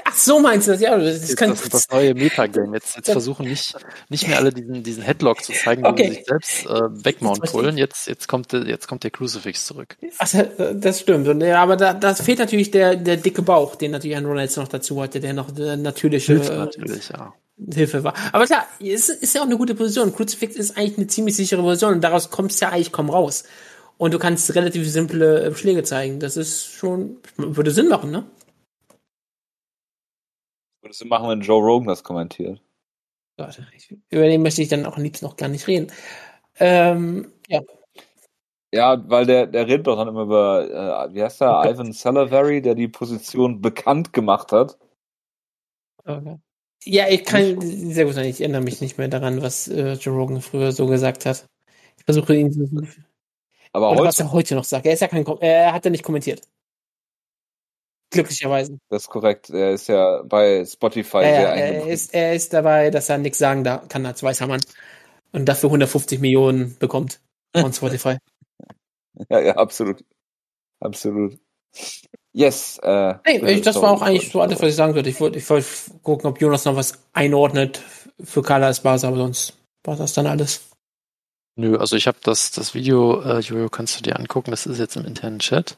[0.03, 0.81] Ach so, meinst du das?
[0.81, 2.75] Ja, das ist das, das neue Metagame.
[2.75, 3.73] Jetzt, jetzt versuchen nicht,
[4.09, 6.03] nicht mehr alle diesen, diesen Headlock zu zeigen, Okay.
[6.03, 7.77] wo sie sich selbst äh, wegmounten Jetzt wollen.
[7.77, 9.97] Jetzt, jetzt, kommt der, jetzt kommt der Crucifix zurück.
[10.19, 10.29] Ach,
[10.75, 11.27] das stimmt.
[11.27, 14.57] Und, ja, aber da, das fehlt natürlich der, der dicke Bauch, den natürlich ein Ronalds
[14.57, 17.33] noch dazu hatte, der noch der natürliche Hilfe äh, natürlich, ja.
[17.73, 18.13] Hilfe war.
[18.33, 20.13] Aber klar, es ist ja auch eine gute Position.
[20.13, 23.43] Crucifix ist eigentlich eine ziemlich sichere Position und daraus kommst du ja eigentlich kaum raus.
[24.01, 26.19] Und du kannst relativ simple äh, Schläge zeigen.
[26.19, 28.25] Das ist schon, würde Sinn machen, ne?
[30.81, 32.59] Würdest du machen, wenn Joe Rogan das kommentiert?
[33.37, 35.91] Warte, ich- Über den möchte ich dann auch am liebsten noch gar nicht reden.
[36.55, 37.61] Ähm, ja.
[38.73, 42.59] Ja, weil der, der redet doch dann immer über, äh, wie heißt der, Ivan Salivary,
[42.63, 44.79] der die Position bekannt gemacht hat.
[46.05, 46.39] Okay.
[46.85, 48.25] Ja, ich kann sehr gut sein.
[48.25, 51.45] Ich erinnere mich nicht mehr daran, was äh, Joe Rogan früher so gesagt hat.
[51.99, 52.67] Ich versuche ihn zu.
[53.73, 54.85] Aber Oder heute, was er heute noch sagt.
[54.85, 56.41] Er ist ja kein, er hat ja nicht kommentiert.
[58.11, 58.77] Glücklicherweise.
[58.89, 62.51] das ist korrekt, er ist ja bei Spotify Ja, sehr ja, er, ist, er ist
[62.51, 64.59] dabei, dass er nichts sagen da kann als weißer Mann.
[65.31, 67.21] Und dafür 150 Millionen bekommt
[67.55, 68.17] von Spotify.
[69.29, 70.03] Ja, ja, absolut.
[70.79, 71.37] Absolut.
[72.33, 72.79] Yes.
[72.81, 75.09] Äh, ich, das war auch eigentlich so alles, was ich sagen würde.
[75.09, 75.67] Ich wollte ich wollte
[76.01, 77.83] gucken, ob Jonas noch was einordnet
[78.23, 80.70] für Carla als Basis, aber sonst war das dann alles.
[81.55, 84.79] Nö, also ich habe das, das Video, äh, Jojo, kannst du dir angucken, das ist
[84.79, 85.77] jetzt im internen Chat.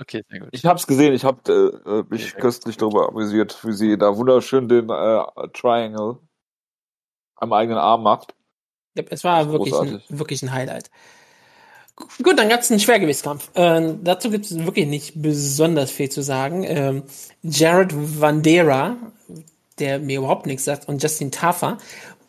[0.00, 0.48] Okay, sehr gut.
[0.52, 2.40] Ich hab's gesehen, ich hab äh, äh, mich Okay.
[2.40, 6.18] köstlich darüber amüsiert, wie sie da wunderschön den äh, Triangle
[7.36, 8.34] am eigenen Arm macht.
[8.94, 10.90] Ja, Es war wirklich ein, wirklich ein Highlight.
[12.22, 13.50] Gut, dann gab es einen Schwergewichtskampf.
[13.54, 16.62] Ähm, dazu gibt es wirklich nicht besonders viel zu sagen.
[16.64, 17.04] Ähm,
[17.42, 18.96] Jared Vandera,
[19.78, 21.78] der mir überhaupt nichts sagt, und Justin Taffer,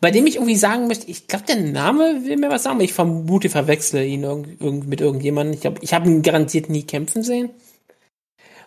[0.00, 2.84] bei dem ich irgendwie sagen möchte, ich glaube, der Name will mir was sagen, aber
[2.84, 5.58] ich vermute, verwechsle ihn irgend, mit irgendjemandem.
[5.58, 7.50] Ich habe ich hab ihn garantiert nie kämpfen sehen.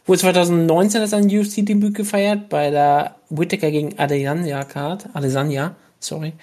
[0.06, 5.10] Wurde 2019 das ein UFC-Debüt gefeiert bei der Whittaker gegen Adesanya Card.
[5.14, 6.34] Adesanya, sorry.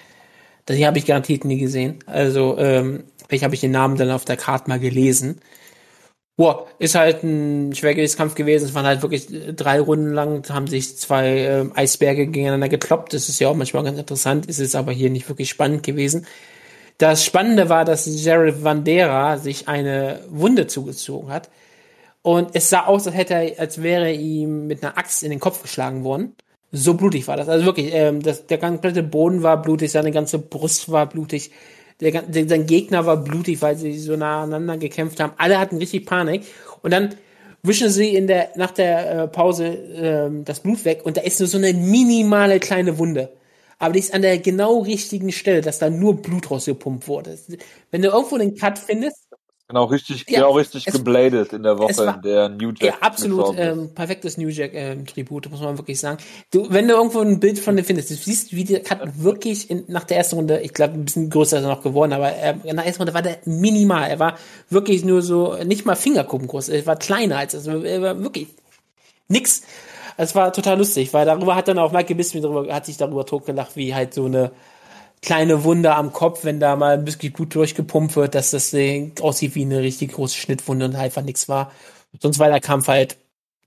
[0.65, 1.99] Das hier habe ich garantiert nie gesehen.
[2.05, 5.41] Also, ähm, vielleicht habe ich den Namen dann auf der Karte mal gelesen.
[6.39, 8.63] Boah, ist halt ein Schwergewichtskampf gewesen.
[8.63, 13.13] Es waren halt wirklich äh, drei Runden lang, haben sich zwei ähm, Eisberge gegeneinander gekloppt.
[13.13, 16.25] Das ist ja auch manchmal ganz interessant, ist es aber hier nicht wirklich spannend gewesen.
[16.97, 21.49] Das Spannende war, dass Jared Vandera sich eine Wunde zugezogen hat.
[22.21, 25.41] Und es sah aus, als hätte er, als wäre ihm mit einer Axt in den
[25.41, 26.37] Kopf geschlagen worden.
[26.71, 27.49] So blutig war das.
[27.49, 31.51] Also wirklich, ähm, das, der komplette Boden war blutig, seine ganze Brust war blutig.
[32.01, 35.33] Der, der, sein Gegner war blutig, weil sie so nah aneinander gekämpft haben.
[35.37, 36.43] Alle hatten richtig Panik.
[36.81, 37.15] Und dann
[37.63, 41.39] wischen sie in der, nach der äh, Pause ähm, das Blut weg und da ist
[41.39, 43.33] nur so eine minimale kleine Wunde.
[43.79, 47.37] Aber die ist an der genau richtigen Stelle, dass da nur Blut rausgepumpt wurde.
[47.91, 49.28] Wenn du irgendwo den Cut findest,
[49.69, 52.81] Genau richtig, Ja, genau richtig es- gebladet in der Woche, war- in der New Jack
[52.81, 53.55] Ja, absolut.
[53.55, 55.05] Ähm, perfektes New Jack ähm,
[55.51, 56.17] muss man wirklich sagen.
[56.49, 59.69] Du, wenn du irgendwo ein Bild von dem findest, du siehst, wie der Cut wirklich
[59.69, 62.29] in, nach der ersten Runde, ich glaube, ein bisschen größer ist er noch geworden, aber
[62.31, 64.09] er, in der ersten Runde war der minimal.
[64.09, 64.39] Er war
[64.71, 66.69] wirklich nur so, nicht mal Fingerkuppen groß.
[66.69, 68.47] Er war kleiner als, also er war wirklich
[69.27, 69.61] nix.
[70.17, 73.23] Es war total lustig, weil darüber hat dann auch Michael Bisping darüber, hat sich darüber
[73.23, 74.49] totgelacht, wie halt so eine
[75.21, 79.11] kleine Wunde am Kopf, wenn da mal ein bisschen Blut durchgepumpt wird, dass das äh,
[79.21, 81.71] aussieht wie eine richtig große Schnittwunde und einfach nichts war.
[82.19, 83.17] Sonst war der Kampf halt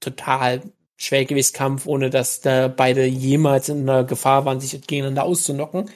[0.01, 0.63] total
[0.97, 5.91] Schwergewichtskampf, ohne dass da beide jemals in einer Gefahr waren, sich gegeneinander auszunocken.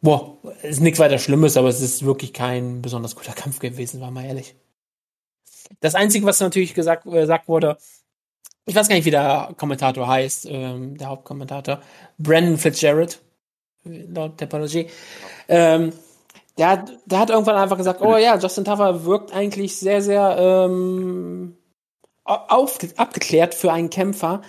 [0.00, 4.10] Boah, ist nichts weiter Schlimmes, aber es ist wirklich kein besonders guter Kampf gewesen, war
[4.10, 4.56] mal ehrlich.
[5.80, 7.78] Das Einzige, was natürlich gesagt, äh, gesagt wurde,
[8.64, 11.80] ich weiß gar nicht, wie der Kommentator heißt, ähm, der Hauptkommentator,
[12.18, 13.20] Brandon Fitzgerald,
[13.84, 14.88] laut der Pathologie.
[15.48, 15.92] Ähm,
[16.58, 20.36] der hat, der hat irgendwann einfach gesagt, oh ja, Justin Taffer wirkt eigentlich sehr, sehr
[20.38, 21.56] ähm,
[22.24, 24.42] auf, abgeklärt für einen Kämpfer,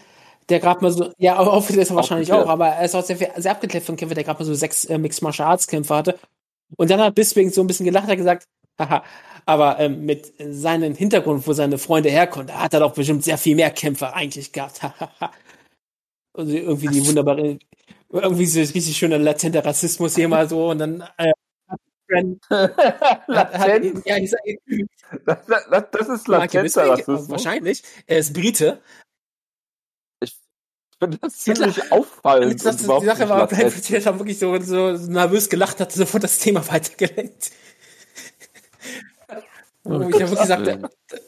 [0.49, 3.17] der gerade mal so, ja, aufgeklärt ist er wahrscheinlich auch, aber er ist auch sehr,
[3.17, 5.95] sehr abgeklärt für einen Kämpfer, der gerade mal so sechs äh, Mixed Martial Arts Kämpfer
[5.95, 6.19] hatte.
[6.75, 9.03] Und dann hat Bisping so ein bisschen gelacht, hat gesagt, haha,
[9.45, 13.37] aber ähm, mit seinem Hintergrund, wo seine Freunde herkommen, da hat er doch bestimmt sehr
[13.37, 14.81] viel mehr Kämpfer eigentlich gehabt.
[16.33, 17.57] und irgendwie die wunderbare,
[18.21, 21.31] irgendwie so richtig schöner latenter Rassismus hier mal so und dann äh,
[22.07, 22.45] Latent.
[24.05, 24.39] ja, ich sag,
[25.25, 27.29] Das, das, das ist latenter Rassismus.
[27.29, 27.83] wahrscheinlich.
[28.05, 28.81] Er ist Brite.
[30.21, 30.37] Ich
[30.99, 32.51] finde das ziemlich auffallend.
[32.51, 33.47] Und das, die Sache war.
[33.47, 37.51] Brad hat wirklich so, so nervös gelacht, hat sofort das Thema weitergelenkt.
[39.85, 40.87] Oh, ich habe wirklich gesagt, Willen.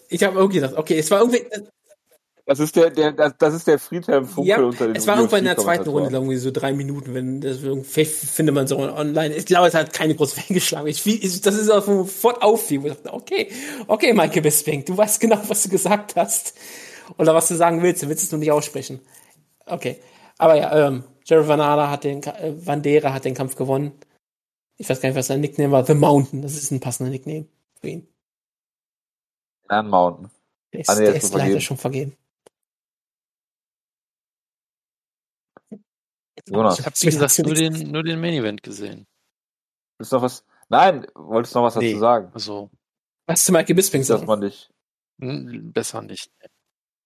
[0.09, 1.45] ich habe irgendwie gesagt, okay, es war irgendwie,
[2.47, 5.17] Das ist der, der, das, das ist der Friedhelm Funkel ja, unter den es war
[5.17, 5.89] irgendwann in der zweiten.
[5.89, 9.33] Runde, irgendwie so drei Minuten, wenn das vielleicht findet man so online.
[9.33, 10.87] Ich glaube, es hat keine große Welle geschlagen.
[10.87, 12.85] Ich, ich, das ist auch sofort auffiel.
[12.85, 13.51] Ich dachte, okay,
[13.87, 16.53] okay, Michael Bisping, du weißt genau, was du gesagt hast
[17.17, 18.03] oder was du sagen willst.
[18.03, 18.99] Du willst es nur nicht aussprechen.
[19.65, 19.99] Okay,
[20.37, 23.93] aber ja, ähm, Jared Vanada hat den, äh, Vandera hat den Kampf gewonnen.
[24.77, 25.83] Ich weiß gar nicht, was sein Nickname war.
[25.83, 27.47] The Mountain, das ist ein passender Nickname
[27.81, 28.07] für ihn.
[29.67, 30.29] Man Mountain.
[30.73, 32.15] Der ist, Ah, der ist leider schon vergeben.
[36.47, 39.07] Jonas, Ich habe, wie gesagt, nur den, nur den Main Event gesehen.
[39.97, 40.45] Willst du noch was?
[40.69, 41.89] Nein, wolltest du noch was Nee.
[41.89, 42.31] dazu sagen?
[42.33, 42.69] Also,
[43.27, 44.27] Was zu Michael Bisping Nicht, dass sagen?
[44.27, 44.69] man dich
[45.19, 46.31] hm, besser nicht.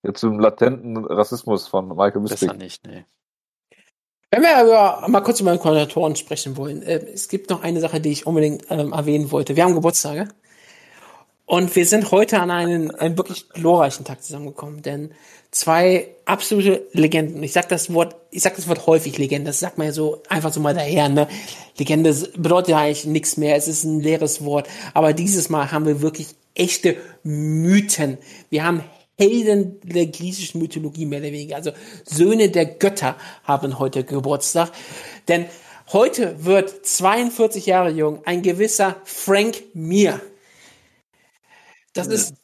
[0.03, 2.57] jetzt zum latenten Rassismus von Michael Besser Bisping.
[2.57, 3.05] nicht, nee.
[4.31, 7.79] Wenn wir aber mal kurz über den Koordinatoren sprechen wollen, äh, es gibt noch eine
[7.79, 9.55] Sache, die ich unbedingt ähm, erwähnen wollte.
[9.55, 10.27] Wir haben Geburtstage.
[11.49, 15.09] Und wir sind heute an einen, einen wirklich glorreichen Tag zusammengekommen, denn
[15.49, 17.41] zwei absolute Legenden.
[17.41, 19.49] Ich sag das Wort, ich sag das Wort häufig Legende.
[19.49, 21.27] Das sagt man ja so einfach so mal daher, ne?
[21.75, 23.55] Legende bedeutet ja eigentlich nichts mehr.
[23.55, 24.69] Es ist ein leeres Wort.
[24.93, 28.19] Aber dieses Mal haben wir wirklich echte Mythen.
[28.51, 28.83] Wir haben
[29.17, 31.55] Helden der griechischen Mythologie mehr oder weniger.
[31.55, 31.71] Also
[32.05, 34.71] Söhne der Götter haben heute Geburtstag.
[35.27, 35.45] Denn
[35.93, 40.21] heute wird 42 Jahre jung ein gewisser Frank Mir.
[41.93, 42.35] Das ist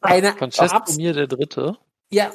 [0.00, 1.76] eine Francesco abs- Mir der Dritte.
[2.10, 2.30] ja,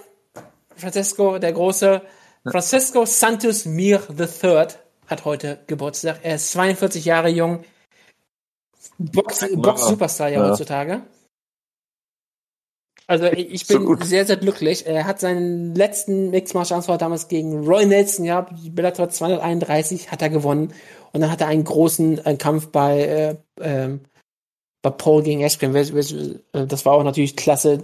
[0.75, 2.01] Francesco, der große
[2.45, 4.67] Francisco Santos Mir III
[5.07, 6.19] hat heute Geburtstag.
[6.23, 7.63] Er ist 42 Jahre jung.
[8.99, 10.49] Box, Box-Superstar ja, Ja.
[10.51, 11.01] heutzutage.
[13.09, 14.03] Also ich So bin gut.
[14.03, 14.85] sehr, sehr glücklich.
[14.85, 18.53] Er hat seinen letzten Mixed Martial Arts damals gegen Roy Nelson gehabt.
[18.61, 20.73] Die Bellator 231 hat er gewonnen.
[21.13, 24.01] Und dann hat er einen großen äh, Kampf bei, äh, ähm,
[24.89, 27.81] bei Paul gegen wer- äh, Das war auch natürlich klasse,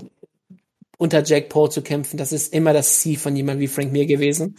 [0.97, 2.17] unter Jack Paul zu kämpfen.
[2.17, 4.57] Das ist immer das Ziel von jemandem wie Frank Mir gewesen.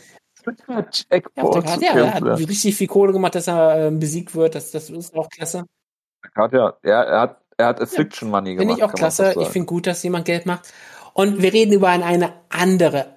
[0.69, 4.35] Jack Ja, Paul zu ja, er hat richtig viel Kohle gemacht, dass er ähm, besiegt
[4.35, 4.55] wird.
[4.55, 5.65] Das, das ist auch klasse.
[6.37, 8.61] Ja, ja, er hat, er hat Affliction Money gemacht.
[8.69, 9.35] Finde ich auch klasse.
[9.41, 10.73] Ich finde gut, dass jemand Geld macht.
[11.15, 13.15] Und wir reden über eine, eine andere,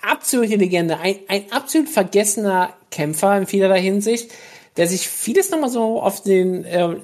[0.00, 4.30] absolute Legende, ein, ein absolut vergessener Kämpfer in vielerlei Hinsicht,
[4.76, 6.96] der sich vieles nochmal so auf den äh,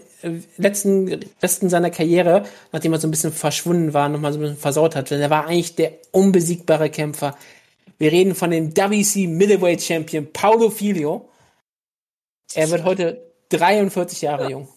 [0.56, 4.56] letzten Resten seiner Karriere, nachdem er so ein bisschen verschwunden war, nochmal so ein bisschen
[4.56, 5.10] versaut hat.
[5.10, 7.36] Denn er war eigentlich der unbesiegbare Kämpfer.
[7.98, 11.28] Wir reden von dem WC Middleweight Champion Paulo Filio.
[12.54, 14.68] Er wird heute 43 Jahre jung.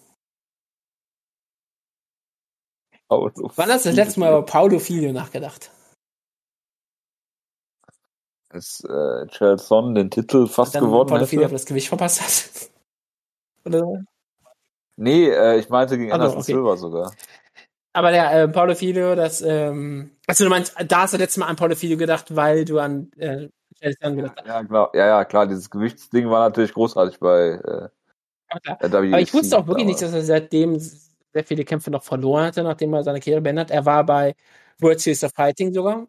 [3.08, 5.70] Oh, so Wann hast du das letzte Mal über Paulo Filio nachgedacht?
[8.48, 12.70] Als äh, Charlton den Titel fast Dann gewonnen Paulo Filio das Gewicht verpasst hat.
[13.64, 13.98] Oder so.
[14.96, 16.52] Nee, äh, ich meinte gegen Also, Anderson okay.
[16.52, 17.12] Silva sogar.
[17.94, 21.46] Aber der äh, Paulo Filio, das, ähm, also du meinst, da hast du letztes Mal
[21.46, 23.48] an Paulo Filio gedacht, weil du an äh,
[23.80, 24.46] Charlton gedacht hast.
[24.46, 27.88] Ja, klar, ja, ja, klar, dieses Gewichtsding war natürlich großartig bei äh,
[28.80, 28.88] WC.
[28.90, 30.14] Aber ich wusste auch wirklich nicht, damals.
[30.14, 33.76] dass er seitdem sehr viele Kämpfe noch verloren hatte, nachdem er seine Karriere beendet hat.
[33.76, 34.34] Er war bei
[34.80, 36.06] World Series of Fighting sogar.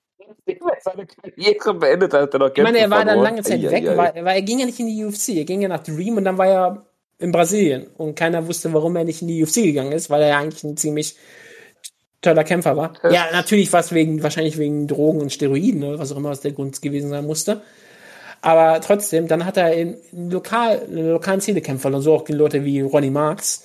[0.80, 3.24] seine Karriere beendet hat, er noch Ich meine, er Kämpfe war dann verloren.
[3.24, 3.98] lange Zeit Ei, weg, ei, ei.
[3.98, 5.30] weil, weil er ging ja nicht in die UFC.
[5.38, 6.86] Er ging ja nach Dream und dann war er
[7.23, 7.88] in Brasilien.
[7.97, 10.63] Und keiner wusste, warum er nicht in die UFC gegangen ist, weil er ja eigentlich
[10.63, 11.15] ein ziemlich
[12.21, 12.93] toller Kämpfer war.
[13.09, 16.41] Ja, natürlich war es wegen, wahrscheinlich wegen Drogen und Steroiden oder was auch immer was
[16.41, 17.62] der Grund gewesen sein musste.
[18.41, 22.39] Aber trotzdem, dann hat er in, in lokal, in lokalen Szene und so auch gegen
[22.39, 23.63] Leute wie Ronnie Marks.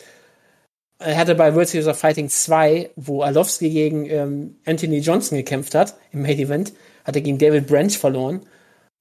[1.00, 5.74] Er hatte bei World Series of Fighting 2, wo Arlovski gegen ähm, Anthony Johnson gekämpft
[5.74, 6.72] hat, im Main Event,
[7.04, 8.46] hat er gegen David Branch verloren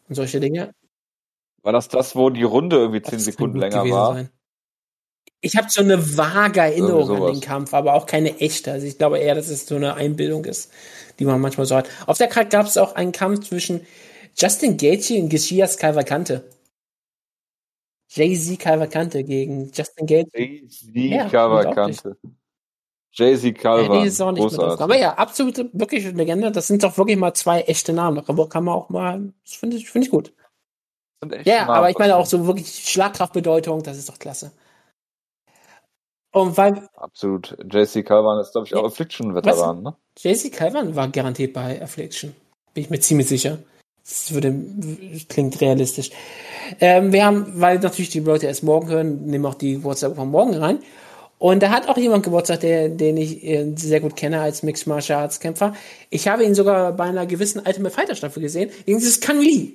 [0.10, 0.74] und solche Dinge.
[1.64, 4.16] War das das, wo die Runde irgendwie 10 Das kann Sekunden länger war?
[4.16, 4.30] sein.
[5.42, 8.72] Ich habe so eine vage Erinnerung an den Kampf, aber auch keine echte.
[8.72, 10.72] Also ich glaube eher, dass es so eine Einbildung ist,
[11.20, 11.88] die man manchmal so hat.
[12.08, 13.86] Auf der Karte gab es auch einen Kampf zwischen
[14.36, 16.44] Justin Gaethje und Geshias Cavalcante.
[18.10, 20.40] Jay-Z Cavalcante gegen Justin Gaethje.
[20.40, 22.18] Jay-Z Ja, Cavalcante.
[23.12, 23.46] Jay-Z
[24.06, 24.52] ist auch nicht drauf.
[24.52, 24.82] Großartig.
[24.82, 26.52] Aber ja, absolute, wirklich Legende.
[26.52, 28.24] Das sind doch wirklich mal zwei echte Namen.
[28.28, 30.34] Aber kann man auch mal, das finde ich, finde ich gut.
[31.44, 31.70] Ja, Namen.
[31.72, 34.52] aber ich meine auch so wirklich Schlagkraftbedeutung, das ist doch klasse.
[36.32, 37.58] Und weil Absolut.
[37.72, 38.88] JC Calvan ist, glaube ich, auch Ja.
[38.88, 39.96] Affliction-Veteran, ne?
[40.18, 42.36] JC Calvin war garantiert bei Affliction.
[42.74, 43.60] Bin ich mir ziemlich sicher.
[44.04, 44.54] Das würde,
[45.28, 46.12] klingt realistisch.
[46.80, 50.30] Ähm, wir haben, weil natürlich die Leute erst morgen hören, nehmen auch die WhatsApp von
[50.30, 50.80] morgen rein.
[51.40, 54.88] Und da hat auch jemand Geburtstag, der, den ich äh, sehr gut kenne als Mixed
[54.88, 55.74] Martial Arts Kämpfer.
[56.10, 58.72] Ich habe ihn sogar bei einer gewissen Ultimate Fighter Staffel gesehen.
[58.82, 59.74] Übrigens ist Kang Lee.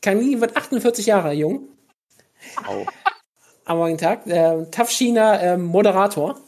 [0.00, 1.68] Kang Lee wird 48 Jahre jung.
[2.66, 2.86] Au.
[3.64, 4.26] Am morgigen Tag.
[4.26, 6.38] Äh, Tough China äh, Moderator.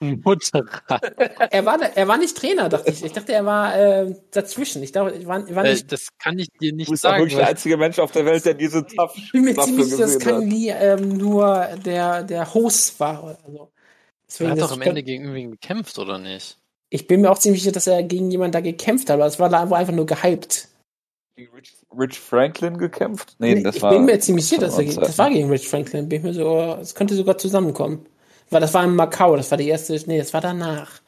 [0.00, 0.64] Moderat.
[1.50, 3.04] Er war, er war nicht Trainer, dachte ich.
[3.04, 4.80] Ich dachte, er war äh, dazwischen.
[4.84, 5.90] Ich dachte, ich war, ich war Äh, nicht.
[5.90, 7.22] das kann ich dir Du nicht bist auch sagen.
[7.22, 10.18] wirklich der einzige Mensch auf der Welt, der diese tough Ich bin mir ziemlich sicher,
[10.20, 10.52] Kang hat.
[10.52, 13.24] Lee ähm, nur der, der Host war.
[13.24, 13.38] Oder
[14.28, 14.44] so.
[14.44, 16.58] er hat das doch am kann- Ende gegen irgendwen gekämpft, oder nicht?
[16.90, 19.38] ich bin mir auch ziemlich sicher, dass er gegen jemanden da gekämpft hat, aber es
[19.38, 20.68] war da einfach nur gehypt.
[21.38, 23.36] Gegen Rich, Rich Franklin gekämpft?
[23.38, 23.92] Nee, das ich war.
[23.92, 26.08] bin mir ziemlich sicher, dass er, das war gegen Rich Franklin.
[26.08, 28.06] Bin ich mir so, es könnte sogar zusammenkommen.
[28.50, 31.00] Weil das war in Macau, das war die erste, nee, das war danach.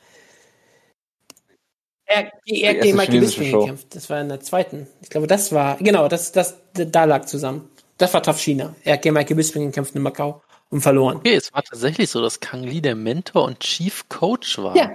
[2.05, 3.93] Er, er hat gegen Michael Bisping gekämpft.
[3.97, 4.87] Das war in der zweiten.
[5.03, 7.69] Ich glaube, das war, genau, das, das, da lag zusammen.
[7.99, 8.77] Das war Tough China.
[8.85, 11.17] Er hat gegen Michael Bisping gekämpft in Macau und verloren.
[11.17, 14.77] Okay, es war tatsächlich so, dass Kang Lee der Mentor und Chief Coach war.
[14.77, 14.93] Ja.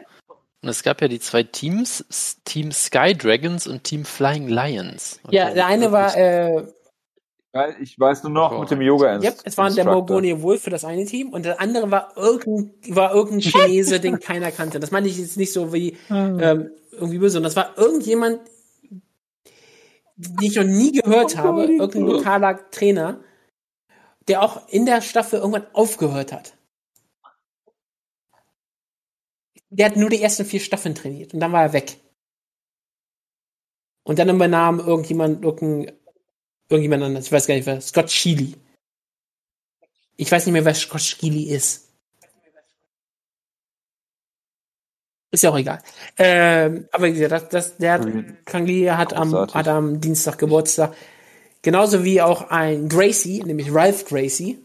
[0.66, 2.04] Und es gab ja die zwei Teams,
[2.44, 5.20] Team Sky Dragons und Team Flying Lions.
[5.22, 6.64] Und Ja, der eine war, äh,
[7.80, 10.84] ich weiß nur noch mit dem Yoga Yep, es war der Morgoni Wolf für das
[10.84, 14.80] eine Team und der andere war irgendein, war irgendein Chinese, den keiner kannte.
[14.80, 18.40] Das meine ich jetzt nicht so wie ähm, irgendwie böse, sondern das war irgendjemand,
[20.18, 23.20] den ich noch nie gehört habe, irgendein lokaler Trainer,
[24.28, 26.55] der auch in der Staffel irgendwann aufgehört hat.
[29.78, 31.98] Der hat nur die ersten vier Staffeln trainiert und dann war er weg.
[34.04, 35.96] Und dann übernahm irgendjemand irgendein
[36.70, 37.26] Irgendjemand anders.
[37.26, 37.80] Ich weiß gar nicht, wer.
[37.80, 38.56] Scott Sheely.
[40.18, 41.90] Ich weiß nicht mehr, wer Scott Sheely ist.
[45.32, 45.82] Ist ja auch egal.
[46.18, 50.96] Ähm, aber wie gesagt, das, das, der hat, Kangli hat am, hat am Dienstag Geburtstag.
[51.62, 54.65] Genauso wie auch ein Gracie, nämlich Ralph Gracie,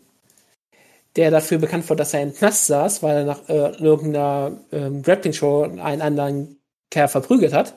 [1.16, 5.02] der dafür bekannt wurde, dass er im Knast saß, weil er nach äh, irgendeiner ähm,
[5.02, 7.74] Grappling-Show einen anderen Kerl verprügelt hat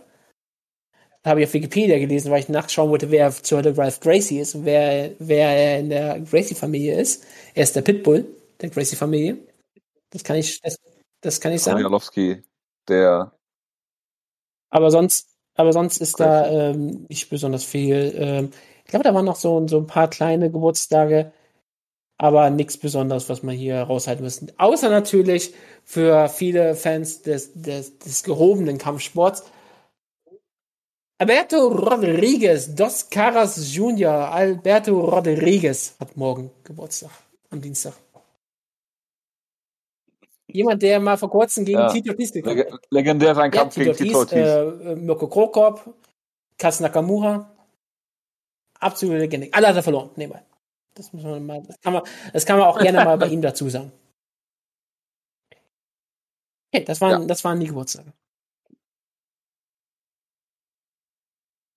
[1.26, 4.56] habe ich auf Wikipedia gelesen, weil ich nachschauen wollte, wer zu heute Ralph Gracie ist
[4.56, 7.26] und wer, wer in der Gracie-Familie ist.
[7.54, 8.26] Er ist der Pitbull
[8.62, 9.38] der Gracie-Familie.
[10.10, 10.78] Das kann ich, das,
[11.22, 11.80] das kann ich sagen.
[11.80, 12.44] Jalowski,
[12.88, 13.32] der.
[14.70, 16.52] Aber sonst, aber sonst ist Gracie.
[16.52, 18.14] da ähm, nicht besonders viel.
[18.18, 18.52] Ähm,
[18.84, 21.32] ich glaube, da waren noch so, so ein paar kleine Geburtstage,
[22.18, 24.52] aber nichts Besonderes, was man hier raushalten müssen.
[24.58, 25.54] Außer natürlich
[25.84, 29.44] für viele Fans des, des, des gehobenen Kampfsports
[31.24, 37.12] Alberto Rodriguez, Dos Caras Jr., Alberto Rodriguez hat morgen Geburtstag,
[37.50, 37.94] am Dienstag.
[40.48, 41.88] Jemand, der mal vor kurzem gegen ja.
[41.88, 42.78] Tito Ortiz gekommen ist.
[42.90, 44.38] Legendär sein Kampf ja, gegen Tito Ortiz.
[44.38, 45.96] Äh, Mirko Krokop,
[46.58, 47.50] Kaz Nakamura.
[48.82, 49.48] Absolute Legende.
[49.54, 50.10] Alle hat er verloren.
[50.18, 50.44] Nebenbei.
[50.96, 53.42] Das muss man mal, das kann man, das kann man auch gerne mal bei ihm
[53.42, 53.92] dazu sagen.
[56.74, 57.28] Okay, das waren, ja.
[57.28, 58.14] das waren die Geburtstage.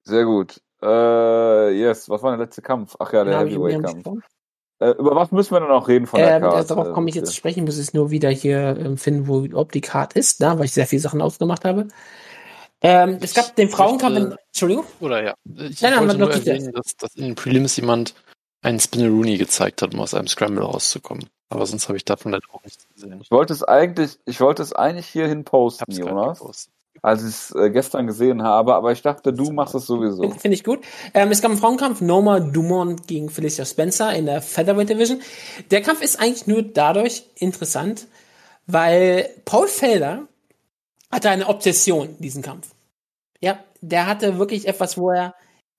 [0.05, 0.61] Sehr gut.
[0.83, 2.97] Äh, yes, was war der letzte Kampf?
[2.99, 4.23] Ach ja, der Heavyweight-Kampf.
[4.79, 6.69] Äh, über was müssen wir denn noch reden von der ähm, Karte?
[6.69, 9.73] Darauf komme ich jetzt zu sprechen, muss es nur wieder hier ähm, finden, wo ob
[9.73, 11.89] die Karte ist, da, weil ich sehr viele Sachen ausgemacht habe.
[12.83, 14.85] Ähm, es gab den Frauenkampf in, Entschuldigung?
[15.01, 15.35] Oder ja.
[15.45, 18.15] Ich nein, wollte nein, nur erwähnen, dass, dass in den Prelims jemand
[18.63, 21.29] einen Spinneroonie gezeigt hat, um aus einem Scramble rauszukommen.
[21.49, 23.21] Aber sonst habe ich davon leider auch nichts gesehen.
[23.23, 26.69] Ich wollte es eigentlich, ich wollte es eigentlich hierhin posten, Jonas
[27.03, 30.29] als ich es äh, gestern gesehen habe, aber ich dachte, du machst es sowieso.
[30.39, 30.81] Finde ich gut.
[31.15, 35.21] Ähm, es gab einen Frauenkampf, Norma Dumont gegen Felicia Spencer in der Featherweight Division.
[35.71, 38.07] Der Kampf ist eigentlich nur dadurch interessant,
[38.67, 40.27] weil Paul Felder
[41.11, 42.71] hatte eine Obsession, diesen Kampf.
[43.41, 45.35] Ja, der hatte wirklich etwas, wo er,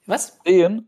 [0.05, 0.37] was?
[0.45, 0.87] Sehen?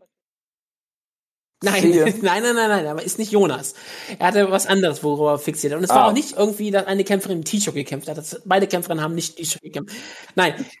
[1.62, 1.90] Nein,
[2.22, 3.74] nein, nein, nein, nein, aber ist nicht Jonas.
[4.18, 5.78] Er hatte was anderes, worüber er fixiert hat.
[5.78, 5.96] Und es ah.
[5.96, 8.16] war auch nicht irgendwie, dass eine Kämpferin im T-Shirt gekämpft hat.
[8.16, 9.94] Das, beide Kämpferinnen haben nicht T-Shirt gekämpft.
[10.34, 10.54] Nein.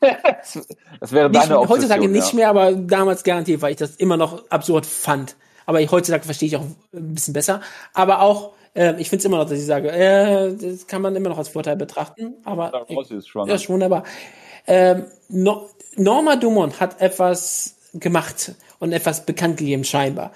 [1.00, 2.36] das wäre deine nicht, Heutzutage nicht ja.
[2.36, 5.36] mehr, aber damals garantiert, weil ich das immer noch absurd fand.
[5.66, 6.64] Aber ich, heutzutage verstehe ich auch
[6.94, 7.60] ein bisschen besser.
[7.92, 11.14] Aber auch, äh, ich finde es immer noch, dass ich sage, äh, das kann man
[11.14, 12.36] immer noch als Vorteil betrachten.
[12.44, 14.04] Aber ich, ist schon, ja, ist wunderbar.
[14.66, 20.32] Ähm, no, Norma Dumont hat etwas gemacht und etwas bekannt gegeben, scheinbar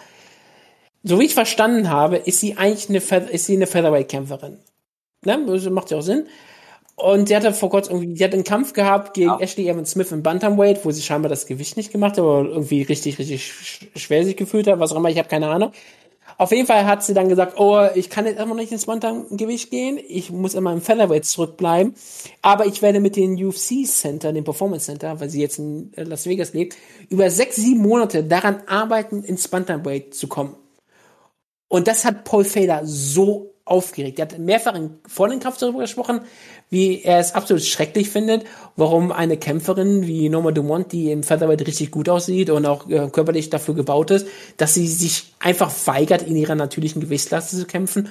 [1.04, 4.58] so wie ich verstanden habe, ist sie eigentlich eine, ist sie eine Featherweight-Kämpferin.
[5.24, 5.46] Ne?
[5.46, 6.26] Das macht ja auch Sinn.
[6.96, 9.40] Und sie hatte vor kurzem irgendwie, sie hat einen Kampf gehabt gegen ja.
[9.40, 12.82] Ashley Evans Smith im Bantamweight, wo sie scheinbar das Gewicht nicht gemacht hat, aber irgendwie
[12.82, 13.52] richtig, richtig
[13.96, 15.72] schwer sich gefühlt hat, was auch immer, ich habe keine Ahnung.
[16.38, 19.70] Auf jeden Fall hat sie dann gesagt, oh, ich kann jetzt noch nicht ins Bantamgewicht
[19.70, 21.94] gehen, ich muss immer im Featherweight zurückbleiben,
[22.42, 26.26] aber ich werde mit dem UFC Center, dem Performance Center, weil sie jetzt in Las
[26.26, 26.76] Vegas lebt,
[27.08, 30.56] über sechs, sieben Monate daran arbeiten, ins Bantamweight zu kommen.
[31.74, 34.20] Und das hat Paul Fader so aufgeregt.
[34.20, 36.20] Er hat mehrfach vor dem Kampf darüber gesprochen,
[36.70, 38.44] wie er es absolut schrecklich findet,
[38.76, 43.08] warum eine Kämpferin wie Norma Dumont, die im Featherweight richtig gut aussieht und auch äh,
[43.10, 48.08] körperlich dafür gebaut ist, dass sie sich einfach weigert, in ihrer natürlichen Gewichtsklasse zu kämpfen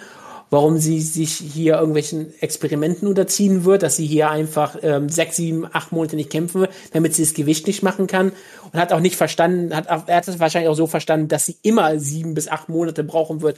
[0.49, 5.65] warum sie sich hier irgendwelchen Experimenten unterziehen wird, dass sie hier einfach ähm, sechs, sieben,
[5.71, 8.31] acht Monate nicht kämpfen wird, damit sie das Gewicht nicht machen kann
[8.71, 11.57] und hat auch nicht verstanden, hat er hat es wahrscheinlich auch so verstanden, dass sie
[11.63, 13.57] immer sieben bis acht Monate brauchen wird,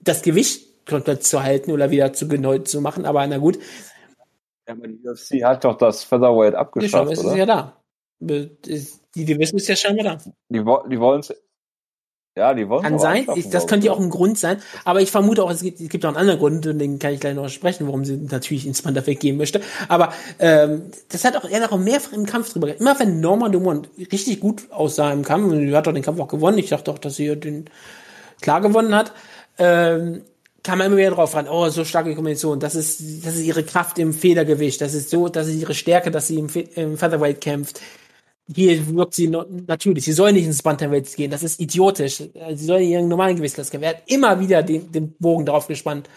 [0.00, 3.58] das Gewicht komplett zu halten oder wieder zu neu zu machen, aber na gut.
[4.66, 7.76] Ja, aber die UFC hat doch das Featherweight abgeschafft, ja, ist ja da.
[8.20, 10.32] Die Division ist ja scheinbar da.
[10.48, 11.34] Die, die wollen es
[12.40, 15.10] ja, die wollen Kann sein, ich, das könnte ja auch ein Grund sein, aber ich
[15.10, 17.34] vermute auch, es gibt, es gibt auch einen anderen Grund, und den kann ich gleich
[17.34, 19.60] noch sprechen, warum sie natürlich ins Panda weggehen möchte.
[19.88, 23.90] Aber ähm, das hat auch er noch mehrfach im Kampf drüber Immer wenn Norma Dumont
[24.10, 26.90] richtig gut aussah im Kampf, und sie hat doch den Kampf auch gewonnen, ich dachte
[26.90, 27.66] auch, dass sie den
[28.40, 29.12] klar gewonnen hat,
[29.58, 30.22] ähm,
[30.62, 33.64] kam man immer wieder drauf ran, oh, so starke Kombination, das ist, das ist ihre
[33.64, 37.42] Kraft im Federgewicht, das ist so, das ist ihre Stärke, dass sie im, im Featherweight
[37.42, 37.80] kämpft
[38.54, 40.04] hier wirkt sie natürlich.
[40.04, 41.30] Sie soll nicht ins Bantamweight gehen.
[41.30, 42.16] Das ist idiotisch.
[42.16, 43.82] Sie soll ihren normalen Gewichtsklasse gehen.
[43.82, 46.08] Er hat immer wieder den, den Bogen darauf gespannt,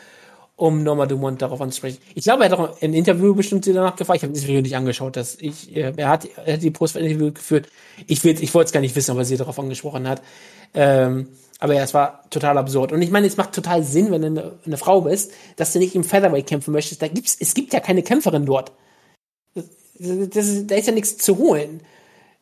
[0.56, 2.00] um Norma Dumont darauf anzusprechen.
[2.16, 4.18] Ich glaube, er hat auch ein Interview bestimmt danach gefragt.
[4.18, 5.16] Ich habe das Video nicht angeschaut.
[5.16, 7.68] Dass ich, äh, er, hat, er hat die Post-Interview geführt.
[8.08, 10.22] Ich, ich wollte es gar nicht wissen, ob er sie darauf angesprochen hat.
[10.74, 11.28] Ähm,
[11.60, 12.92] aber ja, es war total absurd.
[12.92, 15.80] Und ich meine, es macht total Sinn, wenn du eine, eine Frau bist, dass du
[15.80, 17.02] nicht im Featherweight kämpfen möchtest.
[17.02, 18.72] Da gibt's, es gibt ja keine Kämpferin dort.
[19.54, 19.66] Das,
[20.30, 21.82] das, da ist ja nichts zu holen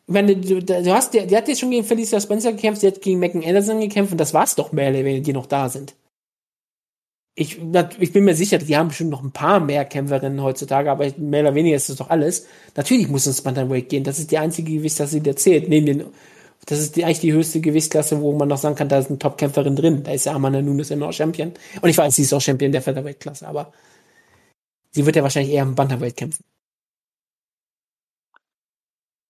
[0.06, 3.00] wenn du, du hast, die, die hat jetzt schon gegen Felicia Spencer gekämpft, sie hat
[3.00, 5.94] gegen Megan Anderson gekämpft und das war's doch mehr, wenn die noch da sind.
[7.34, 7.58] Ich,
[7.98, 11.42] ich bin mir sicher, die haben bestimmt noch ein paar mehr Kämpferinnen heutzutage, aber mehr
[11.42, 12.46] oder weniger ist das doch alles.
[12.74, 14.04] Natürlich muss ins Bantamweight gehen.
[14.04, 15.66] Das ist die einzige Gewichtsklasse, die erzählt.
[15.66, 16.04] Neben den,
[16.66, 19.18] das ist die, eigentlich die höchste Gewichtsklasse, wo man noch sagen kann, da ist eine
[19.18, 20.02] Top-Kämpferin drin.
[20.02, 21.52] Da ist ja Amanda Nunes immer noch Champion.
[21.80, 23.72] Und ich weiß, sie ist auch Champion der Featherweight-Klasse, aber
[24.90, 26.44] sie wird ja wahrscheinlich eher im Bantamweight kämpfen.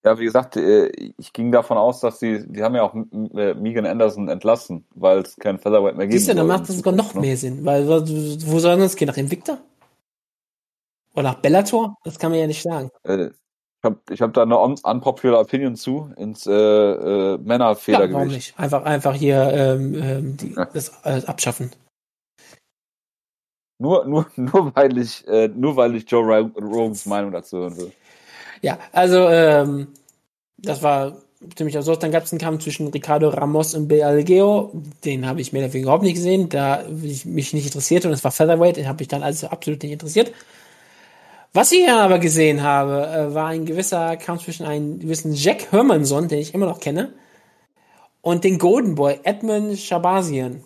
[0.04, 3.54] Ja, wie gesagt, äh, ich ging davon aus, dass sie, die haben ja auch äh,
[3.54, 6.18] Megan Anderson entlassen, weil es kein Featherweight mehr gibt.
[6.18, 7.20] Siehst du, dann macht das sogar noch ne?
[7.20, 9.06] mehr Sinn, weil wo soll das gehen?
[9.06, 9.58] Nach Invicta?
[11.14, 11.96] Oder nach Bellator?
[12.04, 12.90] Das kann man ja nicht sagen.
[13.04, 18.10] Äh, ich habe ich hab da eine unpopular Opinion zu, ins äh, äh, Männerfedergewicht.
[18.10, 18.58] Ja, warum nicht?
[18.58, 20.64] Einfach, einfach hier ähm, ähm, die, ja.
[20.66, 21.70] das äh, abschaffen.
[23.78, 27.92] Nur, nur, nur weil ich, äh, nur weil ich Joe Rogans Meinung dazu hören will.
[28.62, 29.88] Ja, also ähm,
[30.56, 31.16] das war
[31.56, 32.02] ziemlich absurd.
[32.02, 34.70] Dann gab es einen Kampf zwischen Ricardo Ramos und Bill Algeo.
[35.04, 38.24] Den habe ich mehr dafür überhaupt nicht gesehen, da ich mich nicht interessierte und es
[38.24, 40.32] war Featherweight, den habe ich dann also absolut nicht interessiert.
[41.52, 46.28] Was ich aber gesehen habe, äh, war ein gewisser Kampf zwischen einem gewissen Jack Hermanson,
[46.28, 47.12] den ich immer noch kenne,
[48.22, 50.62] und den Golden Boy, Edmund Shabazian.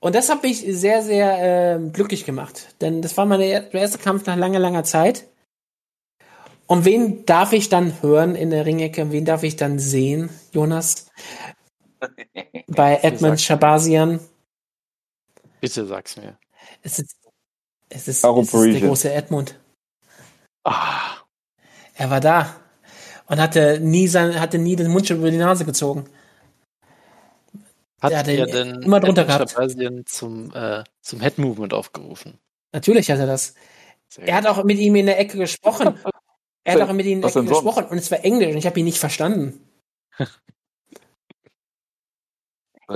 [0.00, 2.76] Und das hat mich sehr, sehr äh, glücklich gemacht.
[2.80, 5.24] Denn das war mein erster Kampf nach langer, langer Zeit.
[6.68, 9.10] Und wen darf ich dann hören in der Ringecke?
[9.10, 11.10] Wen darf ich dann sehen, Jonas?
[12.66, 14.20] Bei Edmund Shabazian?
[15.62, 16.38] Bitte sag's mir.
[16.82, 17.16] Es ist,
[17.88, 19.58] es ist, es ist der große Edmund.
[20.62, 21.16] Ah.
[21.94, 22.54] Er war da
[23.26, 26.04] und hatte nie sein, hatte nie den Mundschutz über die Nase gezogen.
[27.98, 29.50] Hat er denn immer drunter gehabt.
[29.50, 32.38] Shabazian zum, äh, zum Head Movement aufgerufen?
[32.72, 33.54] Natürlich hat er das.
[34.08, 35.98] Sehr er hat auch mit ihm in der Ecke gesprochen
[36.68, 38.98] Er hat auch mit ihnen gesprochen und es war Englisch und ich habe ihn nicht
[38.98, 39.60] verstanden.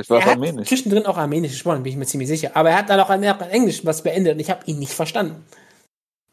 [0.00, 0.68] Ich war er hat Armenisch.
[0.68, 2.52] zwischendrin auch Armenisch gesprochen, bin ich mir ziemlich sicher.
[2.54, 5.44] Aber er hat dann auch in Englisch was beendet und ich habe ihn nicht verstanden.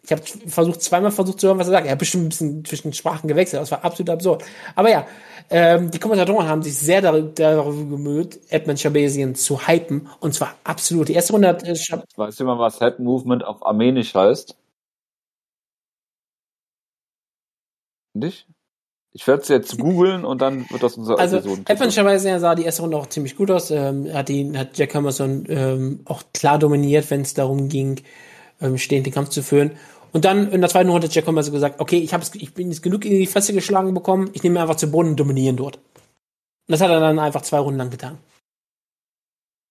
[0.01, 1.85] Ich habe versucht, zweimal versucht zu hören, was er sagt.
[1.85, 3.61] Er hat bestimmt ein bisschen zwischen Sprachen gewechselt.
[3.61, 4.45] Das war absolut absurd.
[4.75, 5.05] Aber ja,
[5.49, 10.07] ähm, die Kommentatoren haben sich sehr darüber, darüber gemüht, Edmund Shabesian zu hypen.
[10.21, 11.09] Und zwar absolut.
[11.09, 14.55] Die erste Runde hat äh, du mal, was Head Movement auf Armenisch heißt?
[18.13, 18.47] Nicht?
[19.11, 22.83] Ich werde es jetzt googeln und dann wird das unser Also, epischerweise sah die erste
[22.83, 23.71] Runde auch ziemlich gut aus.
[23.71, 28.01] Ähm, hat, ihn, hat Jack Emerson ähm, auch klar dominiert, wenn es darum ging,
[28.61, 29.71] ähm, stehend den Kampf zu führen.
[30.11, 32.69] Und dann in der zweiten Runde hat Jack Emerson gesagt, okay, ich, hab's, ich bin
[32.69, 35.77] jetzt genug in die Fresse geschlagen bekommen, ich nehme einfach zu Boden und dominieren dort.
[35.77, 35.83] Und
[36.67, 38.19] das hat er dann einfach zwei Runden lang getan.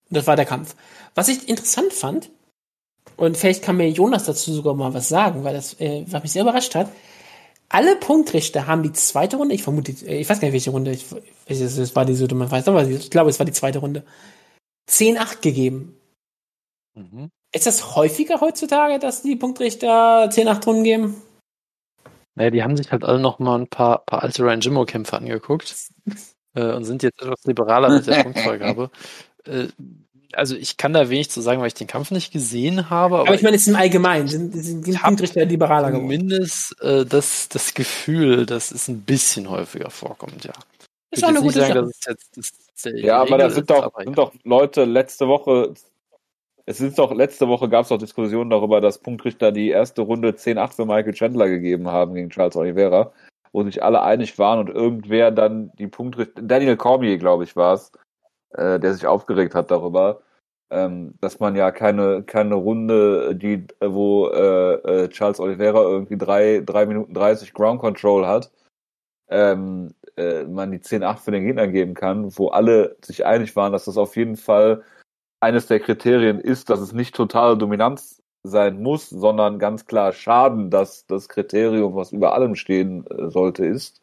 [0.08, 0.74] Und das war der Kampf.
[1.14, 2.30] Was ich interessant fand,
[3.16, 6.32] und vielleicht kann mir Jonas dazu sogar mal was sagen, weil das äh, was mich
[6.32, 6.88] sehr überrascht hat,
[7.68, 11.06] alle Punktrichter haben die zweite Runde, ich vermute, ich weiß gar nicht, welche Runde, ich,
[11.46, 14.04] es war die so dumme weiß, aber ich glaube, es war die zweite Runde,
[14.90, 15.96] 10-8 gegeben.
[16.94, 17.30] Mhm.
[17.52, 21.22] Ist das häufiger heutzutage, dass die Punktrichter 10-8 Runden geben?
[22.34, 25.74] Naja, die haben sich halt alle noch mal ein paar, paar alte Ryan Jimmo-Kämpfe angeguckt
[26.54, 28.90] äh, und sind jetzt etwas liberaler mit der Punktfreigabe.
[29.44, 29.68] äh,
[30.32, 33.16] also ich kann da wenig zu sagen, weil ich den Kampf nicht gesehen habe.
[33.16, 36.04] Aber, aber ich meine, es ist im Allgemeinen, sind, sind die Punktrichter liberaler geworden.
[36.04, 40.52] Zumindest äh, das, das Gefühl, dass es ein bisschen häufiger vorkommt, ja.
[41.10, 42.10] Ist auch eine gute sagen, Sache.
[42.10, 42.52] Jetzt, das
[42.82, 45.74] das ja, aber da sind doch, sind doch Leute letzte Woche,
[46.64, 50.30] es ist doch, letzte Woche gab es doch Diskussionen darüber, dass Punktrichter die erste Runde
[50.30, 53.12] 10-8 für Michael Chandler gegeben haben gegen Charles Oliveira,
[53.52, 57.74] wo sich alle einig waren und irgendwer dann die Punktrichter, Daniel Cormier, glaube ich, war
[57.74, 57.90] es,
[58.50, 60.22] äh, der sich aufgeregt hat darüber,
[60.70, 66.62] ähm, dass man ja keine, keine Runde, die, wo äh, äh, Charles Oliveira irgendwie drei,
[66.64, 68.50] drei Minuten 30 Ground Control hat,
[69.30, 73.72] ähm, äh, man die 10-8 für den Gegner geben kann, wo alle sich einig waren,
[73.72, 74.82] dass das auf jeden Fall
[75.40, 80.70] eines der Kriterien ist, dass es nicht totale Dominanz sein muss, sondern ganz klar Schaden,
[80.70, 84.02] dass das Kriterium, was über allem stehen äh, sollte, ist.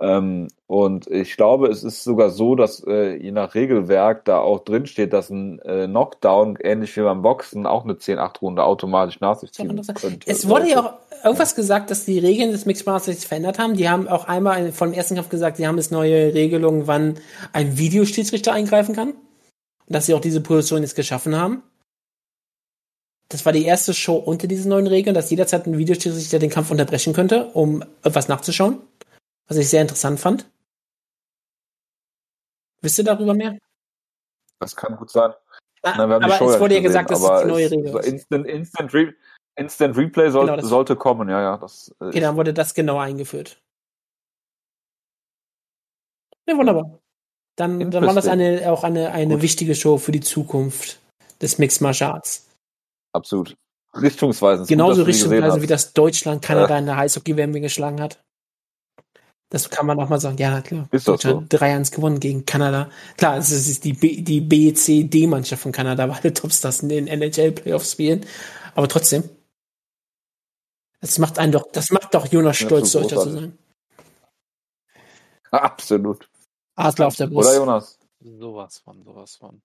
[0.00, 4.64] Ähm, und ich glaube, es ist sogar so, dass äh, je nach Regelwerk da auch
[4.64, 9.38] drin steht, dass ein äh, Knockdown, ähnlich wie beim Boxen, auch eine 10-8-Runde automatisch nach
[9.38, 10.30] sich ziehen könnte.
[10.30, 13.74] Es wurde ja auch irgendwas gesagt, dass die Regeln des Mixed Masters sich verändert haben.
[13.74, 17.14] Die haben auch einmal vom ersten Kampf gesagt, sie haben jetzt neue Regelungen, wann
[17.52, 19.10] ein Videoschiedsrichter eingreifen kann.
[19.10, 19.16] Und
[19.88, 21.62] dass sie auch diese Position jetzt geschaffen haben.
[23.28, 26.70] Das war die erste Show unter diesen neuen Regeln, dass jederzeit ein Videoschiedsrichter den Kampf
[26.70, 28.78] unterbrechen könnte, um etwas nachzuschauen.
[29.48, 30.50] Was ich sehr interessant fand.
[32.80, 33.58] Wisst ihr darüber mehr?
[34.58, 35.32] Das kann gut sein.
[35.82, 38.06] Ah, Nein, aber es wurde ja gesagt, dass es die neue Regel ist.
[38.06, 39.14] Instant, Instant, Re
[39.56, 41.56] Instant Replay soll, genau, sollte kommen, ja, ja.
[41.56, 43.60] Das, äh, okay, dann wurde das genau eingeführt.
[46.46, 46.98] Ja, wunderbar.
[47.56, 51.00] Dann, dann war das eine, auch eine, eine wichtige Show für die Zukunft
[51.42, 52.48] des Mixed Martial Arts.
[53.12, 53.56] Absolut.
[53.94, 54.68] Richtungsweisend.
[54.68, 56.78] Genauso richtungsweisend, wie das Deutschland Kanada äh.
[56.78, 58.22] in der Eishockey-WM geschlagen hat.
[59.52, 60.38] Das kann man auch mal sagen.
[60.38, 60.88] Ja, klar.
[60.92, 61.40] Ist doch so.
[61.40, 62.88] 3-1 gewonnen gegen Kanada.
[63.18, 67.92] Klar, es ist die, B, die BCD-Mannschaft von Kanada, weil alle Topstars in den NHL-Playoffs
[67.92, 68.24] spielen.
[68.74, 69.28] Aber trotzdem.
[71.02, 73.58] Das macht einen doch, das macht doch Jonas stolz, Deutscher zu sein.
[75.50, 76.30] Absolut.
[76.74, 77.50] Adler auf der Brust.
[77.50, 77.98] Oder Jonas?
[78.20, 79.60] Sowas von, sowas von.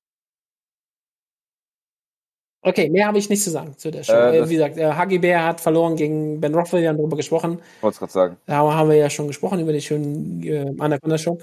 [2.62, 4.14] Okay, mehr habe ich nicht zu sagen zu der Show.
[4.14, 7.60] Äh, äh Wie gesagt, Hagi Bär hat verloren gegen Ben Rothwell, wir haben darüber gesprochen.
[7.82, 8.38] Wollte es gerade sagen.
[8.46, 11.38] Da haben wir ja schon gesprochen über die schönen äh, Anaconda-Show.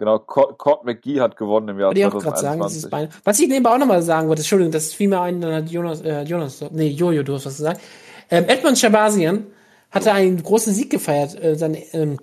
[0.00, 2.90] Genau, Cord McGee hat gewonnen im Jahr 2021.
[2.90, 5.68] Sagen, Was ich nebenbei auch nochmal sagen wollte, Entschuldigung, das fiel mir ein, dann hat
[5.68, 7.82] Jonas, äh, Jonas, nee, Jojo, du hast was gesagt.
[8.30, 9.44] Ähm, Edmund Shabazian
[9.90, 12.16] hatte einen großen Sieg gefeiert, äh, sein, ähm,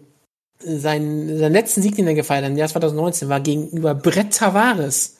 [0.57, 5.17] sein, seinen letzten Sieg, den er gefeiert hat, im Jahr 2019, war gegenüber Brett Tavares.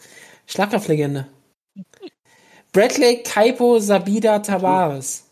[0.47, 1.27] Schlagkraftlegende.
[2.71, 5.25] Bradley Kaipo Sabida Tavares.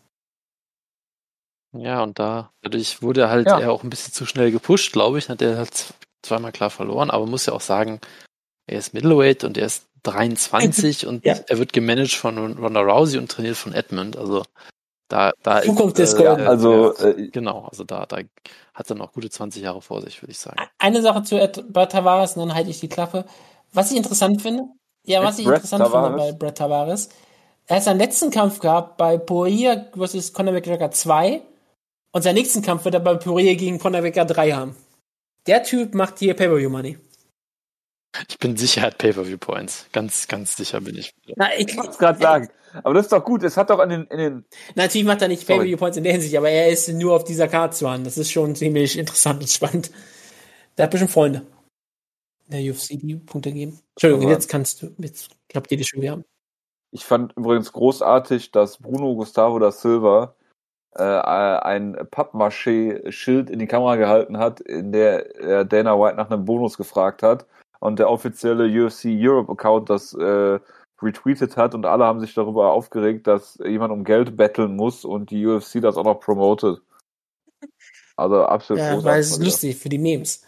[1.72, 3.60] Ja, und da, dadurch wurde halt ja.
[3.60, 5.28] er auch ein bisschen zu schnell gepusht, glaube ich.
[5.28, 8.00] Hat er halt zweimal klar verloren, aber muss ja auch sagen,
[8.66, 11.36] er ist Middleweight und er ist 23 und ja.
[11.46, 14.16] er wird gemanagt von Ronda Rousey und trainiert von Edmund.
[14.16, 14.44] Also
[15.08, 16.46] da, da Zukunft ist, äh, Golden.
[16.46, 18.18] Also äh, genau, also da, da
[18.74, 20.56] hat er noch gute 20 Jahre vor sich, würde ich sagen.
[20.78, 23.24] Eine Sache zu Ed, bei Tavares und dann halte ich die Klappe.
[23.72, 24.64] Was ich interessant finde,
[25.04, 26.08] ja, was ich interessant Tavares.
[26.08, 27.08] finde bei Brett Tavares,
[27.66, 30.32] er hat seinen letzten Kampf gehabt bei Poirier vs.
[30.32, 31.42] Conor McGregor 2
[32.12, 34.76] und seinen nächsten Kampf wird er bei Poirier gegen Conor McGregor 3 haben.
[35.46, 36.98] Der Typ macht hier Pay-Per-View-Money.
[38.28, 39.86] Ich bin sicher, er hat Pay-Per-View-Points.
[39.92, 41.12] Ganz, ganz sicher bin ich.
[41.36, 42.48] Na, ich kann es gerade sagen.
[42.82, 43.42] Aber das ist doch gut.
[43.42, 44.44] Es hat doch in den, in den.
[44.74, 47.76] Natürlich macht er nicht Pay-Per-View-Points in der Hinsicht, aber er ist nur auf dieser Karte
[47.76, 48.04] zu haben.
[48.04, 49.90] Das ist schon ziemlich interessant und spannend.
[50.76, 51.42] Der hat bestimmt Freunde.
[52.48, 53.80] Der UFC die Punkte geben.
[53.94, 56.24] Entschuldigung, jetzt kannst du, jetzt glaubt ihr die schon, wir haben.
[56.92, 60.34] Ich fand übrigens großartig, dass Bruno Gustavo da Silva
[60.94, 66.44] äh, ein Pappmaché-Schild in die Kamera gehalten hat, in der er Dana White nach einem
[66.44, 67.46] Bonus gefragt hat
[67.80, 70.58] und der offizielle UFC Europe Account das äh,
[71.02, 75.30] retweetet hat und alle haben sich darüber aufgeregt, dass jemand um Geld betteln muss und
[75.30, 76.80] die UFC das auch noch promotet.
[78.16, 80.42] Also absolut ja, Weil es ist lustig für die Memes.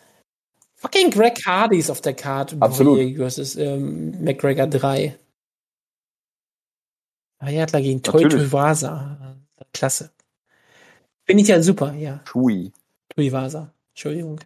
[0.76, 2.57] Fucking Greg Hardy ist auf der Karte.
[2.61, 3.16] Absolut.
[3.16, 5.18] Versus ähm, McGregor 3.
[7.39, 9.36] Ayatla gegen Toi Tuivasa.
[9.72, 10.11] Klasse.
[11.26, 12.20] Bin ich ja super, ja.
[12.24, 12.72] Tui.
[13.11, 13.72] Tuivasa.
[13.91, 14.41] Entschuldigung.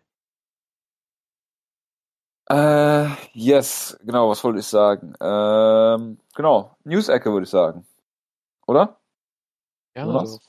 [2.50, 5.14] Äh, yes, genau, was wollte ich sagen?
[5.20, 7.86] Ähm, genau, News-Ecke würde ich sagen.
[8.66, 8.98] Oder?
[9.96, 10.40] Ja, also.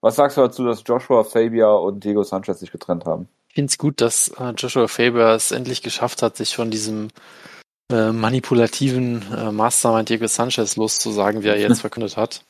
[0.00, 3.28] Was sagst du dazu, dass Joshua Fabia und Diego Sanchez sich getrennt haben?
[3.48, 7.08] Ich finde es gut, dass äh, Joshua Fabia es endlich geschafft hat, sich von diesem
[7.90, 12.44] äh, manipulativen äh, Mastermind Diego Sanchez loszusagen, wie er jetzt verkündet hat.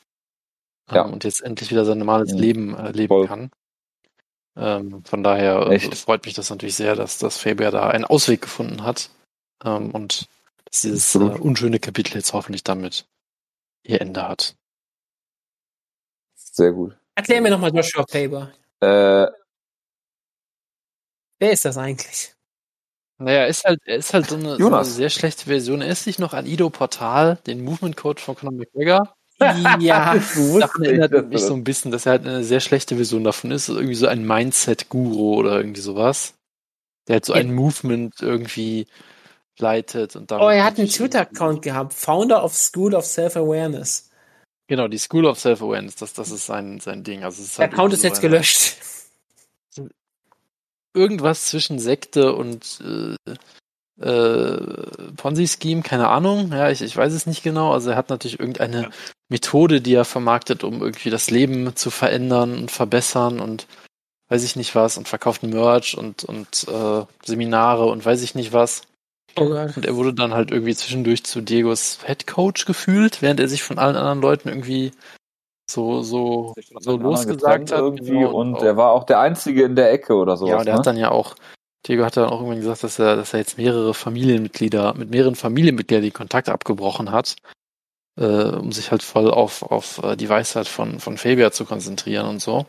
[0.88, 1.02] Ähm, ja.
[1.02, 2.36] und jetzt endlich wieder sein normales ja.
[2.36, 3.26] Leben äh, leben Voll.
[3.26, 3.50] kann.
[4.56, 8.40] Ähm, von daher äh, freut mich das natürlich sehr, dass das Faber da einen Ausweg
[8.40, 9.10] gefunden hat.
[9.64, 10.28] Ähm, und
[10.64, 13.06] dass dieses äh, unschöne Kapitel jetzt hoffentlich damit
[13.82, 14.56] ihr Ende hat.
[16.34, 16.96] Sehr gut.
[17.14, 18.52] Erklär mir nochmal Joshua Faber.
[18.80, 19.26] Äh,
[21.38, 22.35] Wer ist das eigentlich?
[23.18, 25.80] Naja, ist halt, er ist halt so eine, so eine, sehr schlechte Version.
[25.80, 29.16] Er ist sich noch an Ido Portal, den Movement Code von Conor McGregor.
[29.38, 33.50] Ja, daran erinnert mich so ein bisschen, dass er halt eine sehr schlechte Version davon
[33.50, 33.68] ist.
[33.68, 36.34] Irgendwie so ein Mindset-Guru oder irgendwie sowas.
[37.08, 38.86] Der halt so ein Movement irgendwie
[39.58, 41.94] leitet und Oh, er hat einen Twitter-Account gehabt.
[41.94, 44.10] Founder of School of Self-Awareness.
[44.68, 47.22] Genau, die School of Self-Awareness, das, das ist sein, sein Ding.
[47.22, 48.76] Also es ist halt Der Account ist so jetzt eine, gelöscht
[50.96, 53.34] irgendwas zwischen Sekte und äh,
[54.00, 54.58] äh,
[55.16, 56.52] Ponzi-Scheme, keine Ahnung.
[56.52, 57.72] Ja, ich, ich weiß es nicht genau.
[57.72, 58.88] Also er hat natürlich irgendeine ja.
[59.28, 63.66] Methode, die er vermarktet, um irgendwie das Leben zu verändern und verbessern und
[64.28, 68.52] weiß ich nicht was und verkauften Merch und, und äh, Seminare und weiß ich nicht
[68.52, 68.82] was.
[69.38, 69.44] Oh.
[69.44, 73.62] Und er wurde dann halt irgendwie zwischendurch zu Diegos Head Coach gefühlt, während er sich
[73.62, 74.92] von allen anderen Leuten irgendwie
[75.68, 77.78] so, so, so losgesagt hat.
[77.78, 80.50] irgendwie genau, und er war auch der Einzige in der Ecke oder sowas.
[80.50, 80.78] ja, und er ne?
[80.78, 81.34] hat dann ja auch,
[81.86, 85.34] Diego hat dann auch irgendwann gesagt, dass er, dass er jetzt mehrere Familienmitglieder, mit mehreren
[85.34, 87.36] Familienmitgliedern die Kontakte abgebrochen hat,
[88.18, 92.26] äh, um sich halt voll auf, auf äh, die Weisheit von, von Fabian zu konzentrieren
[92.26, 92.66] und so.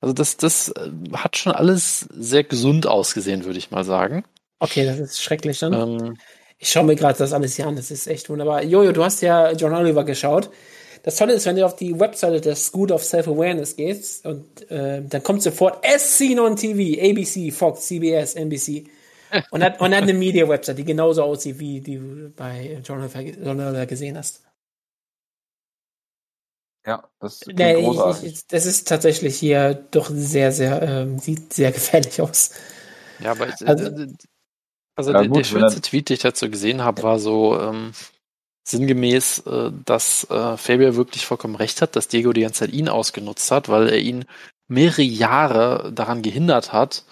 [0.00, 4.24] Also das, das äh, hat schon alles sehr gesund ausgesehen, würde ich mal sagen.
[4.60, 5.72] Okay, das ist schrecklich dann.
[5.72, 6.16] Ähm,
[6.60, 8.64] Ich schaue mir gerade das alles hier an, das ist echt wunderbar.
[8.64, 10.50] Jojo, du hast ja John Oliver geschaut.
[11.08, 15.00] Das Tolle ist, wenn du auf die Webseite der School of Self-Awareness gehst und äh,
[15.02, 18.84] dann kommt sofort As Seen on TV, ABC, Fox, CBS, NBC.
[19.50, 23.86] Und hat, und hat eine Media-Website, die genauso aussieht, wie die du bei John Oliver
[23.86, 24.42] gesehen hast.
[26.86, 28.32] Ja, das Nee, ich, großartig.
[28.32, 32.50] ich, das ist tatsächlich hier doch sehr, sehr, ähm, sieht sehr gefährlich aus.
[33.18, 34.06] Ja, aber also, Also-
[34.94, 37.92] also, Ja, der, gut, der schönste Tweet, den ich dazu gesehen habe, war so ähm,
[38.70, 42.88] sinngemäß, äh, dass äh, Fabian wirklich vollkommen recht hat, dass Diego die ganze Zeit ihn
[42.88, 44.24] ausgenutzt hat, weil er ihn
[44.68, 47.04] mehrere Jahre daran gehindert hat,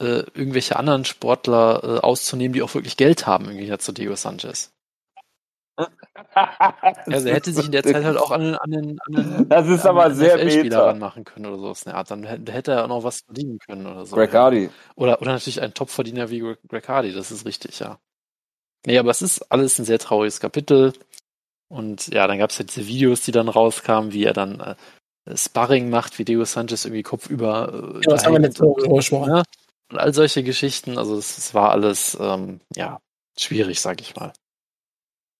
[0.00, 4.72] äh, irgendwelche anderen Sportler äh, auszunehmen, die auch wirklich Geld haben, irgendwie zu Diego Sanchez.
[7.10, 9.48] Also er hätte sich in der Zeit halt auch an den, an den, an den
[9.48, 10.86] Das ist an aber den sehr NFL-Spieler meta.
[10.86, 11.82] ranmachen können oder sowas.
[11.82, 12.10] in der Art.
[12.10, 14.16] Dann hätte er auch noch was verdienen können oder so.
[14.16, 14.70] Greg Hardy.
[14.96, 17.98] Oder, oder natürlich ein Topverdiener wie Greg Hardy, das ist richtig, ja.
[18.86, 20.92] Nee, aber es ist alles ein sehr trauriges Kapitel.
[21.68, 25.36] Und ja, dann gab es ja diese Videos, die dann rauskamen, wie er dann äh,
[25.36, 29.42] Sparring macht, wie Diego Sanchez irgendwie kopfüber äh, Ja, das haben wir letzte Woche ja,
[29.90, 30.98] und all solche Geschichten.
[30.98, 33.00] Also es, es war alles, ähm, ja,
[33.38, 34.32] schwierig, sag ich mal.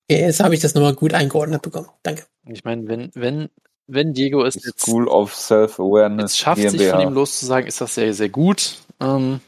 [0.08, 1.88] Okay, jetzt habe ich das nochmal gut eingeordnet bekommen.
[2.02, 2.26] Danke.
[2.46, 3.48] Ich meine, wenn, wenn,
[3.86, 6.96] wenn Diego es jetzt, School of Self-Awareness jetzt schafft, sich GmbH.
[6.96, 8.78] von ihm loszusagen, ist das sehr, sehr gut.
[9.00, 9.40] Ähm,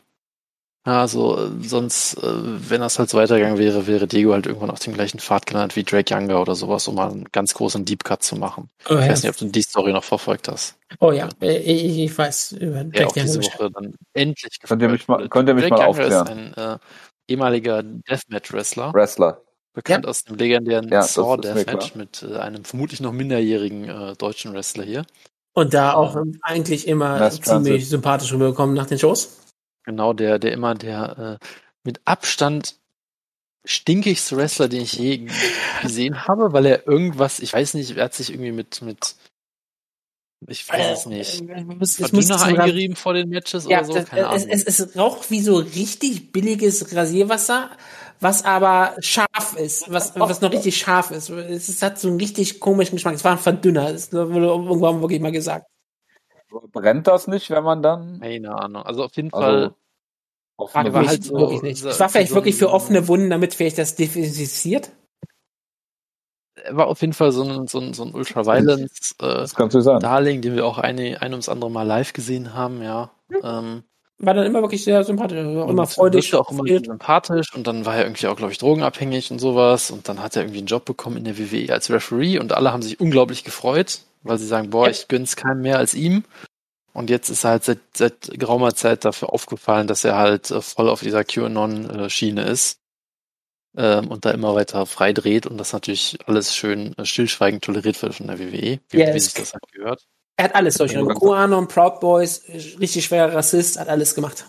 [0.87, 4.79] also äh, sonst, äh, wenn das halt so weitergegangen wäre, wäre Diego halt irgendwann auf
[4.79, 8.05] dem gleichen Pfad gelandet wie Drake Younger oder sowas, um mal einen ganz großen Deep
[8.05, 8.71] Cut zu machen.
[8.89, 10.77] Oh Ich ja, weiß nicht, ob du die Story noch verfolgt hast.
[11.01, 11.29] oh, ja.
[11.41, 13.39] Äh, ich, ich weiß über auch diese Daniels.
[13.39, 16.27] Woche dann endlich Könnt ihr mich mal- könnt ihr mich Drake mal Younger aufklären?
[16.49, 16.79] ist ein äh,
[17.29, 18.95] ehemaliger Deathmatch-Wrestler.
[18.95, 19.43] Wrestler.
[19.75, 24.55] bekannt aus dem legendären Ja, Saw Deathmatch mit äh, einem vermutlich noch minderjährigen äh, deutschen
[24.55, 25.05] Wrestler hier.
[25.53, 27.89] Und da auch eigentlich immer Last ziemlich Transit.
[27.89, 29.39] sympathisch rübergekommen nach den Shows.
[29.87, 31.47] Genau, der, der immer der äh,
[31.85, 32.77] mit Abstand
[33.65, 35.29] stinkigste Wrestler, den ich je
[35.83, 39.17] gesehen habe, weil er irgendwas, ich weiß nicht, er hat sich irgendwie mit, mit
[40.49, 41.41] ich weiß es nicht.
[41.49, 44.05] Äh, Es, es muss Verdünner zum Ras- eingerieben vor den Matches ja, oder so, das,
[44.09, 44.49] keine es, Ahnung.
[44.51, 47.71] es, es raucht wie so richtig billiges Rasierwasser,
[48.21, 51.31] was aber scharf ist, was, was noch richtig scharf ist.
[51.31, 53.15] Es, ist- hat so einen richtig komischen Geschmack.
[53.15, 55.67] Es war ein Verdünner, das wurde irgendwann wirklich mal gesagt.
[56.73, 58.83] Brennt das nicht, wenn man dann keine Ahnung.
[58.83, 59.75] Also auf jeden Also, Fall,
[60.57, 61.85] offene Frag war halt so- wirklich nicht.
[61.85, 64.91] Es war vielleicht so wirklich für offene Wunden, damit vielleicht das desinfiziert.
[66.57, 70.67] er war auf jeden Fall so ein, so ein, so ein Ultraviolence äh, den wir
[70.67, 73.11] auch eine, ein ums andere Mal live gesehen haben, ja.
[73.43, 73.83] Ähm,
[74.19, 76.35] War dann immer wirklich sehr sympathisch, also und immer freudig.
[76.35, 80.09] auch immer sympathisch und dann war er irgendwie auch, glaube ich, drogenabhängig und sowas und
[80.09, 82.83] dann hat er irgendwie einen Job bekommen in der WWE als Referee und alle haben
[82.83, 86.25] sich unglaublich gefreut, weil sie sagen, boah, ich gönn's keinem mehr als ihm.
[86.93, 90.63] Und jetzt ist er halt seit, seit geraumer Zeit dafür aufgefallen, dass er halt äh,
[90.63, 92.79] voll auf dieser QAnon-Schiene ist
[93.77, 98.01] ähm, und da immer weiter frei dreht und das natürlich alles schön äh, stillschweigend toleriert
[98.01, 100.07] wird von der WWE, wie, Ja, wie es- sich das halt gehört.
[100.39, 104.45] Er hat alles ganz- QAnon, Proud Boys, richtig schwerer Rassist, hat alles gemacht.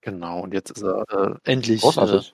[0.00, 2.32] Genau, und jetzt ist er äh, endlich äh.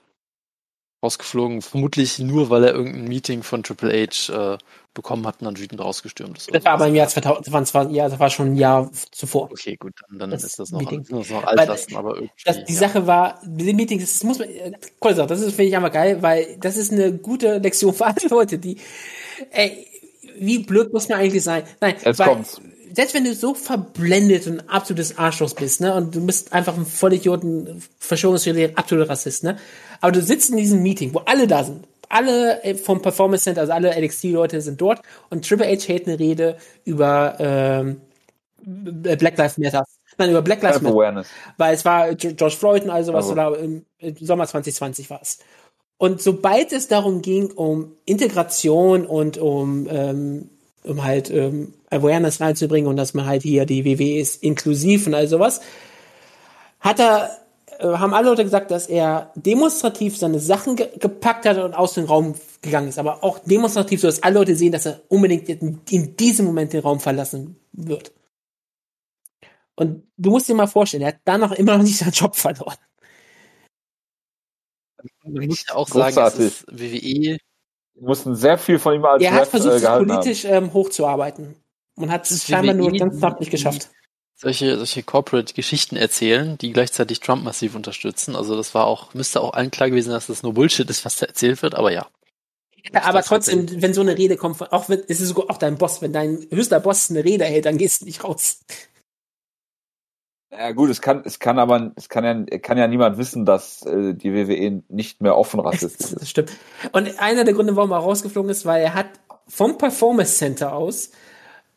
[1.03, 4.57] Rausgeflogen, vermutlich nur, weil er irgendein Meeting von Triple H äh,
[4.93, 6.53] bekommen hat und dann wütend rausgestürmt ist.
[6.53, 8.89] Das war aber im Jahr 2000, das war, zwar- ja, das war schon ein Jahr
[9.11, 9.51] zuvor.
[9.51, 11.05] Okay, gut, dann, dann Das ist das noch, Meeting.
[11.09, 12.31] das noch altlasten, aber irgendwie.
[12.45, 12.79] Das, die ja.
[12.79, 14.71] Sache war, die Meetings, das muss man, äh,
[15.13, 18.27] Sache, das ist, finde ich einfach geil, weil das ist eine gute Lektion für alle
[18.29, 18.77] Leute, die,
[19.51, 19.87] ey,
[20.37, 21.63] wie blöd muss man eigentlich sein?
[21.81, 22.61] Nein, Jetzt weil, kommt's.
[22.95, 26.85] selbst wenn du so verblendet und absolutes Arschloch bist, ne, und du bist einfach ein
[26.85, 29.57] Vollidioten, Verschwörungstheorie, absoluter Rassist, ne,
[30.03, 33.61] aber du sitzt in diesem Meeting, wo alle da sind, alle äh, vom Performance Center,
[33.61, 38.01] also alle NXT-Leute sind dort und Triple H hält eine Rede über ähm,
[38.61, 39.85] Black Lives Matter.
[40.17, 40.93] Nein, über Black Lives Matter
[41.57, 43.31] weil es war Ge- George Floyd und all sowas, Also.
[43.31, 43.85] oder im,
[44.19, 45.39] Sommer 2020 war es.
[45.97, 50.49] Und sobald es darum ging, um Integration und um, ähm,
[50.83, 55.13] um halt ähm, Awareness reinzubringen und dass man halt hier die WWE ist inklusiv und
[55.13, 55.61] all sowas,
[56.81, 57.29] hat er,
[57.83, 62.05] haben alle Leute gesagt, dass er demonstrativ seine Sachen ge gepackt hat und aus dem
[62.05, 65.49] Raum gegangen ist, aber auch demonstrativ, so dass alle Leute sehen, dass er unbedingt
[65.91, 68.13] in, diesem Moment den Raum verlassen wird.
[69.75, 72.35] Und du musst dir mal vorstellen, er hat dann noch immer noch nicht seinen Job
[72.35, 72.77] verloren.
[75.23, 77.37] Man muss ja auch sagen, es ist WWE.
[77.95, 80.73] Die mussten sehr viel von ihm als Er hat Ref, versucht, äh, sich politisch ähm,
[80.73, 81.55] hochzuarbeiten.
[81.95, 83.89] Und hat es scheinbar nur WWE, ganz knapp nicht geschafft.
[84.35, 88.35] Solche, solche Corporate-Geschichten erzählen, die gleichzeitig Trump massiv unterstützen.
[88.35, 91.17] Also das war auch, müsste auch allen klar gewesen, dass das nur Bullshit ist, was
[91.17, 92.07] da erzählt wird, aber ja.
[92.91, 95.57] Ja, aber trotzdem, wenn so eine Rede kommt, von, auch wenn, es ist sogar auch
[95.57, 98.59] dein Boss, wenn dein höchster Boss eine Rede hält, dann gehst du nicht raus.
[100.51, 103.83] Ja gut, es kann, es kann aber, es kann ja, kann ja niemand wissen, dass
[103.85, 106.21] äh, die WWE nicht mehr offen rassistisch ist.
[106.21, 106.51] Das stimmt.
[106.91, 109.07] Und einer der Gründe, warum er rausgeflogen ist, weil er hat
[109.47, 111.11] vom Performance Center aus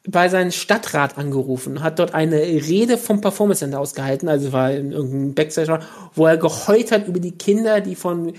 [0.09, 4.92] bei seinem Stadtrat angerufen, hat dort eine Rede vom Performance Center ausgehalten, also war in
[4.92, 5.80] irgendeinem Backstage,
[6.14, 8.34] wo er geheult hat über die Kinder, die von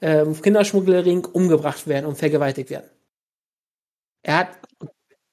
[0.00, 2.90] ähm, Kinderschmugglerring umgebracht werden und vergewaltigt werden.
[4.22, 4.48] Er hat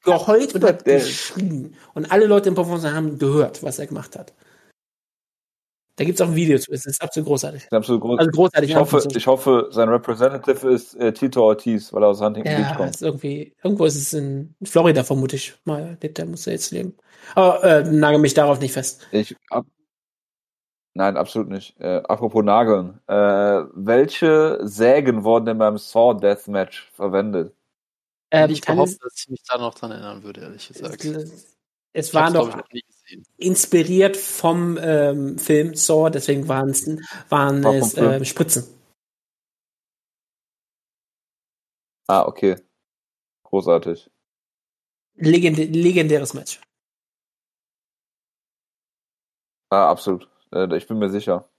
[0.04, 1.76] geheult und hat geschrien.
[1.94, 4.34] Und alle Leute im Performance Center haben gehört, was er gemacht hat.
[6.00, 7.64] Da gibt's auch ein Video zu, es ist absolut großartig.
[7.66, 8.20] Ich, absolut groß.
[8.20, 8.70] Also großartig.
[8.70, 12.70] ich, hoffe, ich hoffe, sein Representative ist äh, Tito Ortiz, weil er aus Huntington Beach
[12.70, 12.92] Ja, kommt.
[12.92, 16.96] ist irgendwie, irgendwo ist es in Florida vermutlich mal, lebt der muss er jetzt leben.
[17.36, 19.06] Aber äh, nagel mich darauf nicht fest.
[19.12, 19.66] Ich, ab,
[20.94, 21.78] nein, absolut nicht.
[21.82, 23.02] Äh, apropos Nageln.
[23.08, 27.54] Äh, welche Sägen wurden denn beim Saw Deathmatch verwendet?
[28.32, 31.04] Ähm, ich kann- behaupte, dass ich mich da noch dran erinnern würde, ehrlich gesagt.
[31.04, 32.86] es Ich war hab's, glaub doch ich.
[33.38, 36.88] Inspiriert vom ähm, Film Saw, deswegen waren es
[37.30, 38.68] waren War es äh, Spritzen.
[42.08, 42.56] Ah, okay.
[43.44, 44.10] Großartig.
[45.16, 46.60] Legend legendäres Match.
[49.70, 50.28] Ah, absolut.
[50.52, 51.50] Äh, ich bin mir sicher.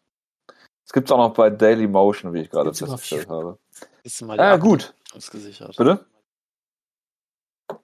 [0.84, 3.58] Es gibt's auch noch bei Daily Motion, wie ich gerade festgestellt habe.
[4.02, 4.92] Ist mal Ja, die gut.
[5.14, 5.76] Ins gesichert.
[5.76, 6.04] Bitte?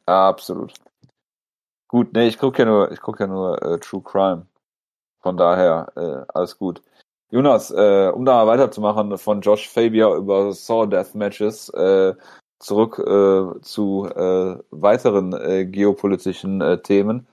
[0.06, 0.74] Ah, absolut.
[1.88, 4.46] Gut, nee, ich gucke ja nur, ich gucke ja nur äh, True Crime.
[5.20, 6.82] Von daher, äh, alles gut.
[7.30, 12.14] Jonas, äh, um da mal weiterzumachen von Josh Fabia über Saw Death Matches, äh,
[12.58, 17.26] zurück äh, zu äh, weiteren äh, geopolitischen äh, Themen.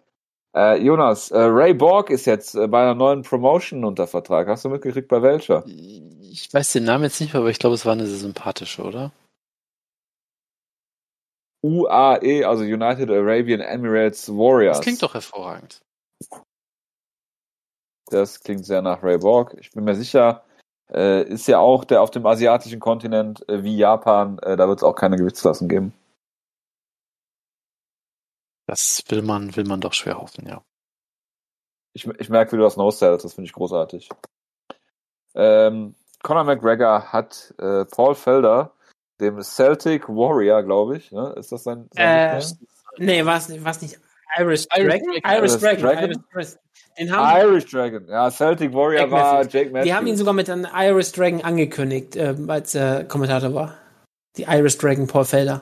[0.55, 4.47] Äh, Jonas, äh, Ray Borg ist jetzt äh, bei einer neuen Promotion unter Vertrag.
[4.47, 5.63] Hast du mitgekriegt, bei welcher?
[5.65, 8.83] Ich weiß den Namen jetzt nicht mehr, aber ich glaube, es war eine sehr sympathische,
[8.83, 9.11] oder?
[11.63, 14.77] UAE, also United Arabian Emirates Warriors.
[14.77, 15.81] Das klingt doch hervorragend.
[18.07, 19.55] Das klingt sehr nach Ray Borg.
[19.59, 20.43] Ich bin mir sicher,
[20.91, 24.79] äh, ist ja auch der auf dem asiatischen Kontinent äh, wie Japan, äh, da wird
[24.79, 25.93] es auch keine Gewichtsklassen geben.
[28.67, 30.63] Das will man, will man doch schwer hoffen, ja.
[31.93, 34.09] Ich, ich merke, wie du das no-sellst, das finde ich großartig.
[35.35, 38.73] Ähm, Conor McGregor hat äh, Paul Felder,
[39.23, 41.33] dem Celtic Warrior, glaube ich, ne?
[41.37, 42.41] ist das sein, sein Äh?
[42.97, 43.99] Nee, war es nicht, war's nicht
[44.37, 45.21] Irish Irish Dragon?
[45.21, 45.37] Dragon.
[45.37, 45.81] Irish Dragon.
[45.81, 46.03] Dragon?
[46.03, 46.59] Irish Dragon.
[46.99, 48.07] Den haben, Irish Dragon.
[48.07, 49.53] Ja, Celtic Warrior Jake war Matthews.
[49.53, 49.85] Jake Matthews.
[49.85, 53.77] die haben ihn sogar mit einem Irish Dragon angekündigt, ähm, als er Kommentator war.
[54.37, 55.61] Die Irish Dragon Paul Felder.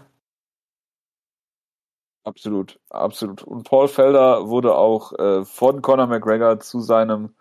[2.23, 3.43] Absolut, absolut.
[3.43, 7.33] Und Paul Felder wurde auch äh, von Conor McGregor zu seinem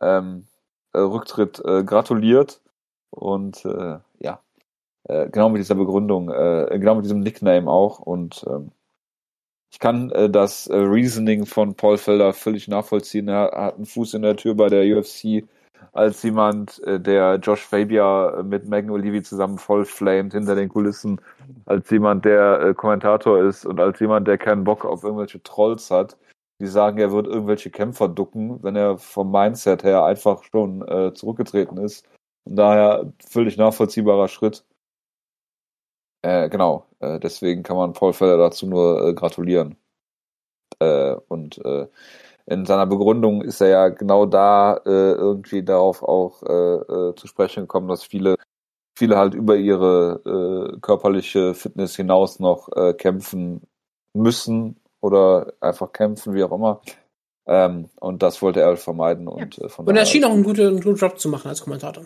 [0.00, 0.46] ähm,
[0.92, 2.60] äh, Rücktritt äh, gratuliert.
[3.10, 3.64] Und
[5.04, 7.98] äh, genau mit dieser Begründung, äh, genau mit diesem Nickname auch.
[7.98, 8.72] Und ähm,
[9.70, 13.28] ich kann äh, das äh, Reasoning von Paul Felder völlig nachvollziehen.
[13.28, 15.44] Er hat einen Fuß in der Tür bei der UFC
[15.92, 20.68] als jemand, äh, der Josh Fabia äh, mit Megan O'Leary zusammen voll flamed hinter den
[20.68, 21.20] Kulissen,
[21.66, 25.90] als jemand, der äh, Kommentator ist und als jemand, der keinen Bock auf irgendwelche Trolls
[25.90, 26.16] hat,
[26.60, 31.12] die sagen, er wird irgendwelche Kämpfer ducken, wenn er vom Mindset her einfach schon äh,
[31.14, 32.06] zurückgetreten ist.
[32.44, 34.64] Von daher völlig nachvollziehbarer Schritt.
[36.24, 39.76] Äh, genau, äh, deswegen kann man Paul Feller dazu nur äh, gratulieren.
[40.78, 41.86] Äh, und äh,
[42.46, 46.40] in seiner Begründung ist er ja genau da äh, irgendwie darauf auch
[47.14, 48.36] zu sprechen gekommen, dass viele
[48.96, 52.68] viele halt über ihre körperliche Fitness hinaus noch
[52.98, 53.62] kämpfen
[54.12, 56.82] müssen oder einfach kämpfen, wie auch immer.
[57.46, 60.44] Ähm, und das wollte er halt vermeiden und äh, von Und er schien auch einen
[60.44, 62.04] guten, einen guten Job zu machen als Kommentator.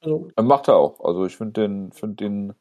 [0.00, 1.00] Also, Macht er auch.
[1.00, 2.54] Also ich finde den, finde den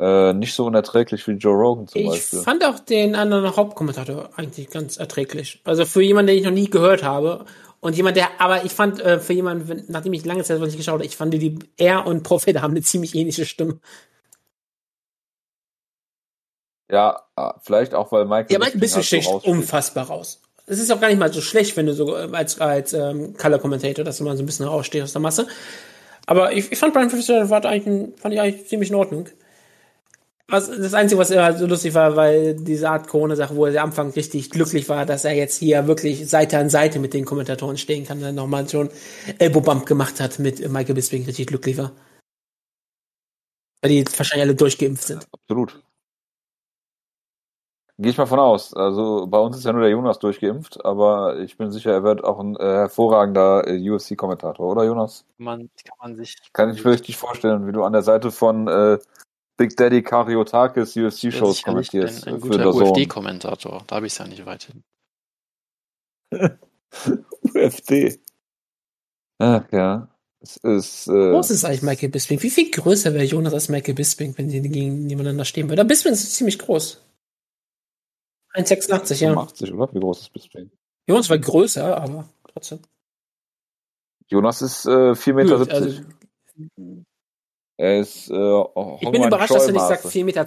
[0.00, 2.40] äh, nicht so unerträglich wie Joe Rogan zum ich Beispiel.
[2.40, 5.60] fand auch den anderen Hauptkommentator eigentlich ganz erträglich.
[5.64, 7.44] Also für jemanden, den ich noch nie gehört habe.
[7.80, 10.76] Und jemand, der, aber ich fand, äh, für jemanden, wenn, nachdem ich lange Zeit nicht
[10.76, 13.78] geschaut habe, ich fand die, er und Prophet haben eine ziemlich ähnliche Stimme.
[16.90, 20.40] Ja, ah, vielleicht auch, weil Michael Ja, ein Bisping bisschen halt so unfassbar raus.
[20.66, 23.36] Es ist auch gar nicht mal so schlecht, wenn du so äh, als, als ähm,
[23.36, 25.46] Color Commentator, dass du mal so ein bisschen rausstehst aus der Masse.
[26.30, 29.28] Aber ich, ich fand Brian Fitzgerald war eigentlich, ein- fand ich eigentlich ziemlich in Ordnung.
[30.46, 33.88] was, das Einzige, was immer so lustig war, weil diese Art Corona-Sache, wo er am
[33.90, 37.76] Anfang richtig glücklich war, dass er jetzt hier wirklich Seite an Seite mit den Kommentatoren
[37.78, 38.90] stehen kann, dann nochmal schon
[39.38, 41.92] Elbow-Bump gemacht hat mit Michael Bisping, richtig glücklich war.
[43.82, 45.26] Weil die wahrscheinlich alle durchgeimpft sind.
[45.32, 45.82] Absolut.
[48.00, 48.72] Gehe ich mal von aus.
[48.72, 52.24] Also bei uns ist ja nur der Jonas durchgeimpft, aber ich bin sicher, er wird
[52.24, 55.26] auch ein äh, hervorragender äh, UFC-Kommentator, oder Jonas?
[55.36, 56.38] Man, kann man sich.
[56.54, 58.98] Kann ich mir richtig vorstellen, wie du an der Seite von äh,
[59.58, 62.26] Big Daddy Kariotakis UFC-Shows kommentierst.
[62.26, 62.74] Ein, ein für guter.
[62.74, 63.82] UFD-Kommentator.
[63.86, 64.82] Da habe ich es ja nicht weit hin.
[67.54, 68.18] UFD.
[69.40, 70.08] Ach ja.
[70.40, 71.06] Es ist.
[71.06, 72.42] Wie Äh, groß ist eigentlich Michael Bisping?
[72.42, 75.80] Wie viel größer wäre Jonas als Michael Bisping, wenn die gegen nebeneinander stehen würden?
[75.80, 77.02] Aber Bisping ist ziemlich groß.
[78.54, 79.30] 1,86, ja.
[79.30, 79.92] 85, oder?
[79.92, 80.70] Wie groß ist Bisping?
[81.06, 82.80] Jonas war größer, aber trotzdem.
[84.28, 85.72] Jonas ist äh, 4,70 Meter.
[85.72, 86.02] Also,
[87.76, 88.30] er ist.
[88.30, 88.62] Äh,
[89.00, 90.44] ich bin überrascht, dass du nicht sagst 4,20 Meter.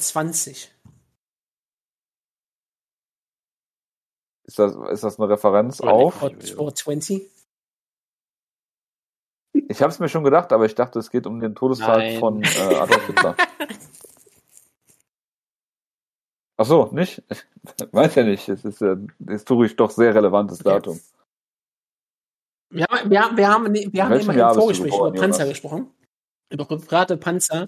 [4.46, 6.22] Ist das, ist das eine Referenz Oder auf?
[6.22, 7.30] or 20?
[9.70, 12.20] Ich habe es mir schon gedacht, aber ich dachte, es geht um den Todestag Nein.
[12.20, 13.36] von äh, Adolf Hitler.
[16.58, 17.24] Ach so, nicht?
[17.92, 18.48] Weiß ja nicht.
[18.50, 18.96] Es ist ja
[19.28, 20.60] historisch doch sehr relevantes.
[20.60, 21.00] Datum.
[22.70, 25.92] Wir haben, wir haben, wir haben, wir haben immer im Vorgespräch über Panzer gesprochen.
[26.50, 27.68] Über private Panzer,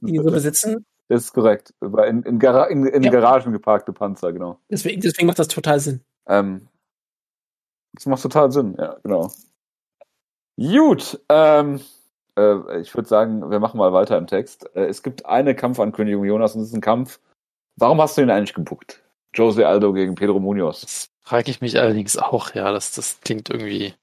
[0.00, 0.84] die so besitzen.
[1.08, 1.74] Das ist korrekt.
[1.80, 3.10] Über in, in, Gara in, in Ja.
[3.10, 4.58] Garagen geparkte Panzer, genau.
[4.70, 6.00] Deswegen, deswegen macht das total Sinn.
[6.26, 6.68] Ähm,
[7.94, 9.32] das macht total Sinn, ja, genau.
[10.56, 11.80] Gut, ähm,
[12.36, 14.70] äh, ich würde sagen, wir machen mal weiter im Text.
[14.76, 17.18] Äh, es gibt eine Kampfankündigung, Jonas, und es ist ein Kampf.
[17.80, 19.02] Warum hast du ihn eigentlich gebuckt?
[19.34, 20.82] Jose Aldo gegen Pedro Munoz.
[20.82, 23.94] Das frage ich mich allerdings auch, ja, das, das klingt irgendwie.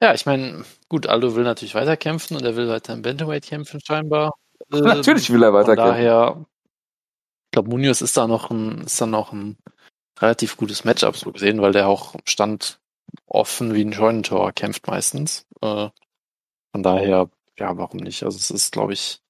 [0.00, 3.80] Ja, ich meine, gut, Aldo will natürlich weiterkämpfen und er will weiter im Bantamweight kämpfen,
[3.80, 4.32] scheinbar.
[4.72, 5.92] Ähm, Natürlich will er Von weiterkämpfen.
[5.94, 6.46] daher,
[7.46, 9.58] ich glaube, Munoz ist da noch ein, ist da noch ein
[10.18, 12.80] relativ gutes Matchup so gesehen, weil der auch stand
[13.26, 15.46] offen wie ein Scheunentor kämpft meistens.
[15.60, 15.90] Äh,
[16.72, 18.22] von daher, ja, warum nicht?
[18.22, 19.20] Also es ist, glaube ich,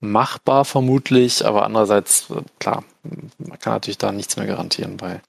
[0.00, 5.22] machbar vermutlich, aber andererseits, äh, klar, man kann natürlich da nichts mehr garantieren bei,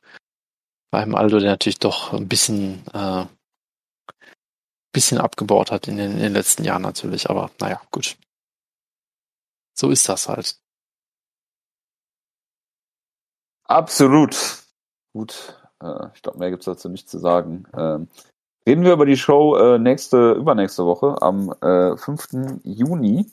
[0.91, 3.26] beim Aldo, der natürlich doch ein bisschen, äh,
[4.93, 8.17] bisschen abgebaut hat in den, in den letzten Jahren natürlich, aber naja, gut.
[9.74, 10.57] So ist das halt.
[13.63, 14.36] Absolut.
[15.13, 15.57] Gut.
[15.82, 17.65] Äh, ich glaube, mehr gibt's dazu nicht zu sagen.
[17.74, 18.09] Ähm,
[18.67, 22.61] reden wir über die Show äh, nächste, übernächste Woche am äh, 5.
[22.63, 23.32] Juni.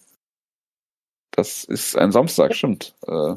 [1.39, 2.97] Das ist ein Samstag, stimmt.
[3.07, 3.37] Äh,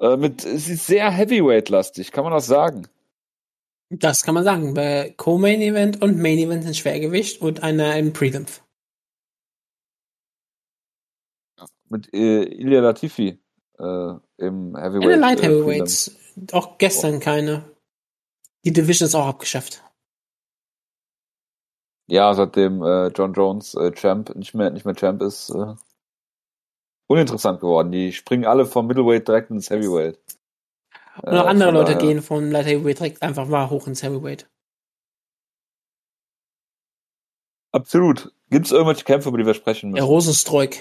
[0.00, 2.88] äh, mit, es ist sehr Heavyweight-lastig, kann man das sagen?
[3.88, 4.74] Das kann man sagen.
[4.74, 8.60] Bei Co-Main Event und Main Event in Schwergewicht und einer im Prelims.
[11.88, 13.38] Mit äh, Ilya Latifi
[13.78, 13.82] äh,
[14.36, 15.04] im Heavyweight.
[15.04, 15.44] In den Light äh.
[15.44, 16.18] Heavyweights.
[16.52, 17.64] Auch gestern keine.
[18.66, 19.82] Die Division ist auch abgeschafft.
[22.08, 25.74] Ja, seitdem äh, John Jones äh, Champ nicht mehr nicht mehr Champ ist, äh,
[27.08, 27.90] uninteressant geworden.
[27.90, 30.18] Die springen alle vom Middleweight direkt ins Heavyweight.
[31.22, 34.02] Und auch andere von Leute daher- gehen vom Light Heavyweight direkt einfach mal hoch ins
[34.02, 34.48] Heavyweight.
[37.72, 38.32] Absolut.
[38.50, 40.12] Gibt es irgendwelche Kämpfe, über die wir sprechen Der müssen?
[40.12, 40.76] Rosenstreuk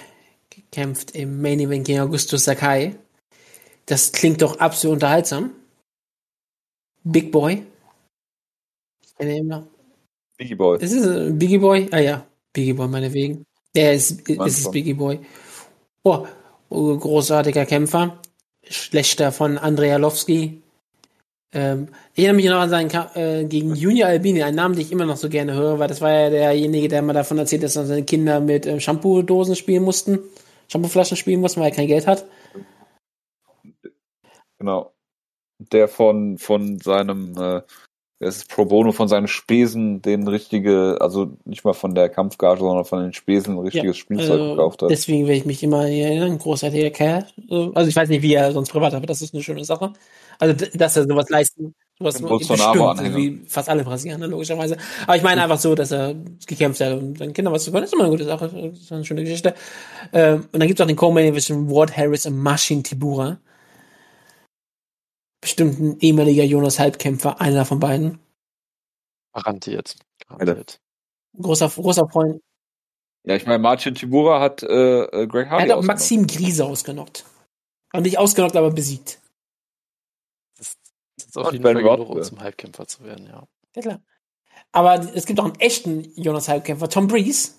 [0.72, 2.96] kämpft im Main Event gegen Augustus Sakai.
[3.88, 5.56] Das klingt doch absolut unterhaltsam.
[7.04, 7.66] Big Boy.
[9.04, 9.68] Ich kenne ihn noch.
[10.38, 10.78] Biggie Boy.
[10.82, 11.88] Ist es ein Biggie Boy?
[11.92, 13.46] Ah ja, Biggie Boy meinetwegen.
[13.76, 14.72] Der ist, ist es.
[14.72, 15.20] Biggie Boy.
[16.04, 16.26] Oh,
[16.70, 18.20] oh, großartiger Kämpfer.
[18.64, 20.62] Schlechter von Andrei Arlovski.
[21.56, 24.82] Ähm, ich erinnere mich noch an seinen Kampf äh, gegen Junior Albini, einen Namen, den
[24.82, 27.64] ich immer noch so gerne höre, weil das war ja derjenige, der mal davon erzählt,
[27.64, 30.20] dass seine Kinder mit ähm, Shampoo-Dosen spielen mussten,
[30.68, 32.26] Shampooflaschen spielen mussten, weil er kein Geld hat.
[34.60, 34.94] Genau.
[35.60, 37.62] Der von, von seinem, äh,
[38.26, 42.60] es ist Pro Bono von seinen Spesen den richtige, also nicht mal von der Kampfgage,
[42.60, 44.90] sondern von den Spesen ein richtiges Spielzeug Also, gekauft hat.
[44.90, 47.26] Deswegen will ich mich immer erinnern, großartiger Kerl.
[47.48, 49.94] So, Also ich weiß nicht, wie er sonst privat, aber das ist eine schöne Sache.
[50.40, 53.16] Also dass er sowas leisten, sowas Bolsonaro-Anhänger.
[53.16, 54.78] wie fast alle Brasilianer logischerweise.
[55.04, 56.16] Aber ich meine einfach so, dass er
[56.46, 58.92] gekämpft hat und seinen Kindern was zu gönnen, ist immer eine gute Sache, das ist
[58.92, 59.54] eine schöne Geschichte.
[60.14, 63.38] Ähm, und dann gibt es auch den Co-Main zwischen Ward Harris und Mashin Tibura.
[65.46, 68.18] Bestimmt ein ehemaliger Jonas Halbkämpfer, einer von beiden.
[69.32, 69.96] Garantiert.
[70.28, 70.80] Garantiert.
[71.40, 72.42] Großer, großer Freund.
[73.28, 75.84] Ja, ich meine, Marcin Tibura hat äh, äh, Greg Er Hardy hat auch.
[75.84, 77.26] Maxim Griese ausgenockt.
[77.94, 79.20] Und nicht ausgenockt, aber besiegt.
[80.58, 80.78] Das
[81.20, 83.48] ist auf Und jeden Fall genug, um zum Halbkämpfer zu werden, ja.
[83.76, 84.02] Ja, klar.
[84.72, 87.52] Aber es gibt auch einen echten Jonas Halbkämpfer, Tom Breeze.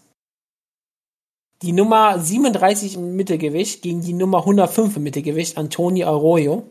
[1.62, 6.68] die Nummer 37 im Mittelgewicht gegen die Nummer 105 im Mittelgewicht, Antonio Arroyo.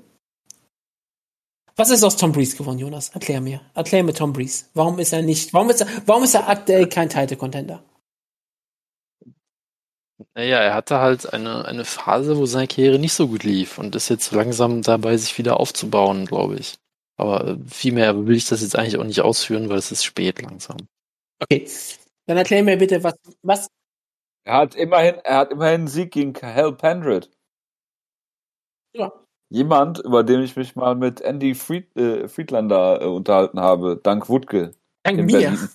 [1.78, 3.10] Was ist aus Tom Breeze geworden, Jonas?
[3.10, 3.60] Erklär mir.
[3.74, 4.66] Erklär mir Tom Breeze.
[4.74, 7.84] Warum ist er nicht, warum ist er, warum ist er aktuell kein Title-Contender?
[10.34, 13.96] Naja, er hatte halt eine, eine Phase, wo seine Karriere nicht so gut lief und
[13.96, 16.76] ist jetzt langsam dabei, sich wieder aufzubauen, glaube ich.
[17.18, 20.06] Aber äh, viel mehr will ich das jetzt eigentlich auch nicht ausführen, weil es ist
[20.06, 20.78] spät langsam.
[21.42, 21.68] Okay.
[22.28, 23.68] Dann erklär mir bitte, was, was,
[24.46, 27.30] Er hat immerhin, er hat immerhin einen Sieg gegen Hal Pendred.
[28.94, 29.12] ja,
[29.60, 34.28] Jemand, über den ich mich mal mit Andy Fried, äh, Friedlander äh, unterhalten habe, dank
[34.28, 34.72] Wutke
[35.04, 35.32] dank in mir.
[35.40, 35.70] Berlin.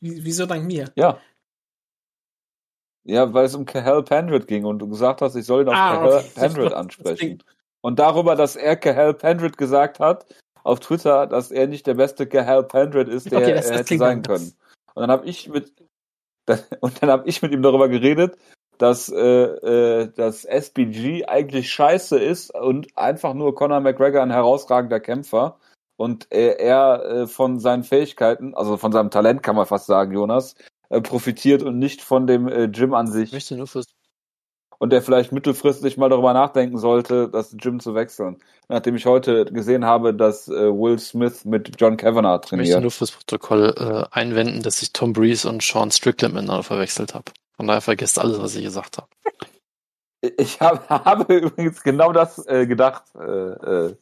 [0.00, 0.90] Wie- Wieso dank mir?
[0.96, 1.20] Ja.
[3.04, 5.76] Ja, weil es um Cahal Pendred ging und du gesagt hast, ich soll ihn auf
[5.76, 6.30] Ah, Cahal okay.
[6.34, 7.42] Pendred ansprechen.
[7.80, 10.26] Und darüber, dass er Cahal Pendred gesagt hat
[10.64, 13.80] auf Twitter, dass er nicht der beste Cahal Pendred ist, der Okay, das- er das
[13.82, 14.52] hätte sein können.
[14.94, 15.72] Und dann habe ich mit
[16.80, 18.36] und dann habe ich mit ihm darüber geredet,
[18.82, 24.98] dass äh, äh, das SBG eigentlich scheiße ist und einfach nur Conor McGregor ein herausragender
[24.98, 25.56] Kämpfer
[25.96, 30.12] und äh, er äh, von seinen Fähigkeiten, also von seinem Talent kann man fast sagen,
[30.12, 30.56] Jonas,
[30.88, 33.86] äh, profitiert und nicht von dem äh, Gym an Ich sich möchte nur fürs
[34.80, 38.38] und der vielleicht mittelfristig mal darüber nachdenken sollte, das Gym zu wechseln.
[38.66, 42.82] Nachdem ich heute gesehen habe, dass äh, Will Smith mit John Kavanagh Ich möchte trainiert.
[42.82, 47.26] nur fürs Protokoll äh, einwenden, dass ich Tom Breeze und Sean Strickland miteinander verwechselt habe.
[47.62, 49.06] Von daher vergesst alles, was ich gesagt habe.
[50.36, 53.94] Ich habe, habe übrigens genau das äh, gedacht, äh, äh,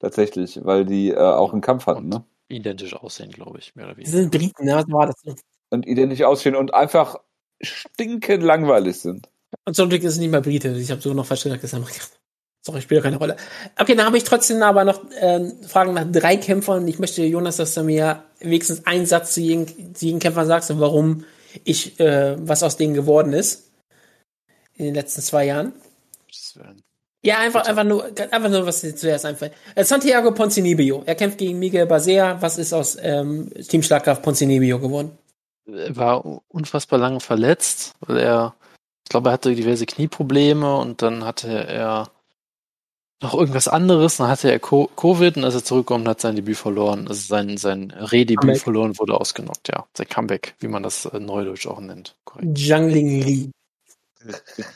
[0.00, 2.24] tatsächlich, weil die äh, auch einen Kampf hatten, ne?
[2.48, 4.16] Identisch aussehen, glaube ich, mehr oder Die weniger.
[4.16, 4.74] sind Briten, ne?
[4.74, 5.36] Was war das?
[5.70, 7.20] Und identisch aussehen und einfach
[7.62, 9.28] stinkend langweilig sind.
[9.64, 10.70] Und zum Glück ist es nicht mal Brite.
[10.70, 12.10] Ich habe sogar noch falsch gesagt, das ist Amerikaner.
[12.66, 13.36] Sorry, spielt keine Rolle.
[13.78, 16.88] Okay, dann habe ich trotzdem aber noch äh, Fragen nach drei Kämpfern.
[16.88, 20.72] Ich möchte, Jonas, dass du mir wenigstens einen Satz zu jedem, zu jedem Kämpfer sagst
[20.72, 21.24] und warum
[21.64, 23.70] ich, äh, was aus denen geworden ist.
[24.76, 25.72] In den letzten zwei Jahren.
[27.22, 29.54] Ja, einfach, einfach nur, einfach nur, was dir zuerst einfällt.
[29.74, 31.04] Äh, Santiago Ponzinibbio.
[31.06, 32.42] Er kämpft gegen Miguel Basea.
[32.42, 35.16] Was ist aus ähm, Team Schlagkraft Ponzinibbio geworden?
[35.66, 38.54] Er war unfassbar lange verletzt, weil er,
[39.04, 42.10] ich glaube, er hatte diverse Knieprobleme und dann hatte er
[43.24, 46.56] noch irgendwas anderes, dann hatte er Co- Covid und als er zurückkommt, hat sein Debüt
[46.56, 49.84] verloren, also sein, sein Redebüt verloren, wurde ausgenockt, ja.
[49.96, 52.14] Sein Comeback, wie man das äh, neudeutsch auch nennt.
[52.24, 52.56] Korrekt.
[52.56, 53.50] Zhang Ling Li.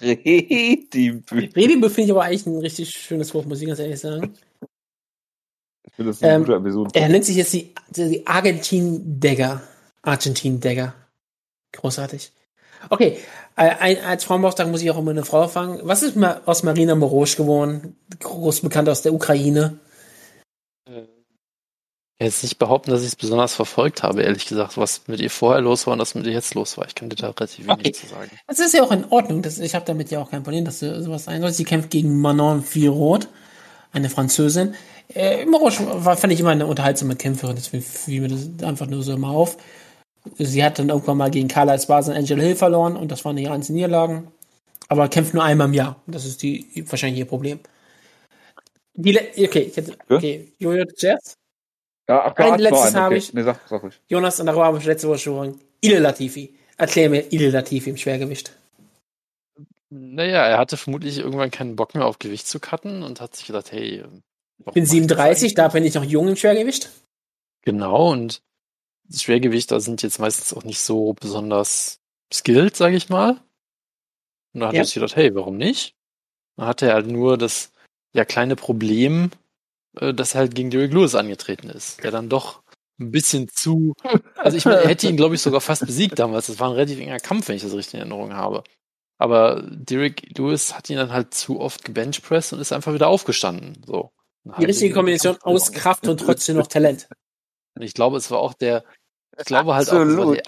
[0.00, 4.34] Die Redebüt finde ich aber eigentlich ein richtig schönes Wort, muss ich ganz ehrlich sagen.
[5.86, 6.90] Ich finde das eine Ähm, gute Episode.
[6.94, 9.62] Er nennt sich jetzt die, die Argentin Dagger.
[10.02, 10.94] Argentin Dagger.
[11.72, 12.30] Großartig.
[12.90, 13.18] Okay,
[13.56, 15.80] äh, ein, als Frauenbauchtag muss ich auch immer eine Frau fangen.
[15.82, 16.16] Was ist
[16.46, 17.96] aus Marina Morosch geworden?
[18.20, 19.78] Groß bekannt aus der Ukraine.
[22.20, 25.60] Jetzt nicht behaupten, dass ich es besonders verfolgt habe, ehrlich gesagt, was mit ihr vorher
[25.60, 26.84] los war und was mit ihr jetzt los war.
[26.88, 27.92] Ich kann dir da relativ wenig Okay.
[27.92, 28.30] zu sagen.
[28.48, 29.40] Das ist ja auch in Ordnung.
[29.42, 31.58] Das, ich habe damit ja auch kein Problem, dass du sowas sein sollst.
[31.58, 33.28] Sie kämpft gegen Manon Firot,
[33.92, 34.74] eine Französin.
[35.14, 37.56] Äh, Morosch war, fand ich immer eine unterhaltsame Kämpferin.
[37.56, 39.56] Fiel fiel mir das einfach nur so immer auf.
[40.38, 43.38] Sie hat dann irgendwann mal gegen Carla Esparza und Angela Hill verloren und das waren
[43.38, 44.32] ihre einzigen Niederlagen.
[44.88, 46.02] Aber kämpft nur einmal im Jahr.
[46.06, 47.60] Das ist die wahrscheinlich ihr Problem.
[48.94, 51.34] Die okay, ich hätte, okay, Jojo Jazz,
[52.08, 53.16] Ja, ach, ein letztes habe okay.
[53.16, 53.32] ich.
[53.34, 54.00] Nee, sag, sag ruhig.
[54.08, 55.60] Jonas und darüber habe ich letzte Woche schon.
[55.80, 56.54] Ile Latifi.
[56.76, 58.52] Erklär mir Ile Latifi im Schwergewicht.
[59.90, 63.46] Naja, er hatte vermutlich irgendwann keinen Bock mehr auf Gewicht zu cutten und hat sich
[63.46, 64.04] gedacht, hey,
[64.58, 65.54] Ich bin mach ich das 37, eigentlich?
[65.54, 66.90] da bin ich noch jung im Schwergewicht.
[67.62, 68.47] Genau, und die
[69.12, 72.00] Schwergewichter sind jetzt meistens auch nicht so besonders
[72.32, 73.40] skilled, sage ich mal.
[74.54, 74.80] Und da hat Ja.
[74.80, 75.94] er sich gedacht, hey, warum nicht?
[76.56, 77.72] Dann hatte er halt nur das
[78.14, 79.30] ja kleine Problem,
[79.98, 82.62] äh, dass er halt gegen Derrick Lewis angetreten ist, der dann doch
[83.00, 83.94] ein bisschen zu.
[84.36, 86.46] Also ich meine, er hätte ihn, glaube ich, sogar fast besiegt damals.
[86.46, 88.62] Das war ein relativ enger Kampf, wenn ich das richtig in Erinnerung habe.
[89.18, 93.82] Aber Derrick Lewis hat ihn dann halt zu oft gebenchpressed und ist einfach wieder aufgestanden.
[93.84, 94.12] So.
[94.60, 97.08] Die richtige Kombination aus Kraft und trotzdem noch Talent.
[97.74, 98.84] Und ich glaube, es war auch der,
[99.38, 100.36] ich glaube halt auch, es war Absolut.
[100.36, 100.42] der,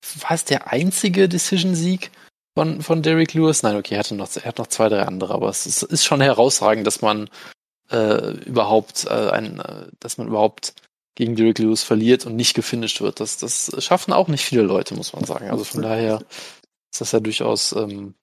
[0.00, 2.10] fast der einzige Decision-Sieg
[2.56, 3.62] von, von Derrick Lewis.
[3.62, 6.04] Nein, okay, er hatte noch, er hat noch zwei, drei andere, aber es ist, ist
[6.04, 7.28] schon herausragend, dass man
[7.90, 10.74] äh, überhaupt äh, ein, äh, dass man überhaupt
[11.14, 13.20] gegen Derrick Lewis verliert und nicht gefinisht wird.
[13.20, 15.50] Das, das schaffen auch nicht viele Leute, muss man sagen.
[15.50, 16.20] Also von daher
[16.92, 18.14] ist das ja durchaus ähm,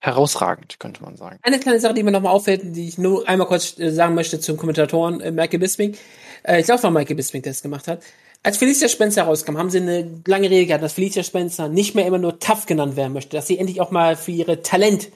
[0.00, 1.38] herausragend, könnte man sagen.
[1.42, 4.40] Eine kleine Sache, die mir nochmal auffällt, die ich nur einmal kurz äh, sagen möchte
[4.40, 5.96] zum Kommentatoren äh, Michael Bisping.
[6.42, 8.02] Äh, ich glaube, war Michael Bisping, der das gemacht hat.
[8.44, 12.06] Als Felicia Spencer rauskam, haben sie eine lange Rede gehabt, dass Felicia Spencer nicht mehr
[12.06, 15.10] immer nur tough genannt werden möchte, dass sie endlich auch mal für ihre Talent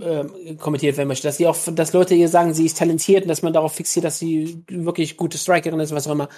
[0.00, 3.28] ähm, kommentiert werden möchte, dass sie auch, dass Leute ihr sagen, sie ist talentiert und
[3.28, 6.28] dass man darauf fixiert, dass sie wirklich gute Strikerin ist, was auch immer.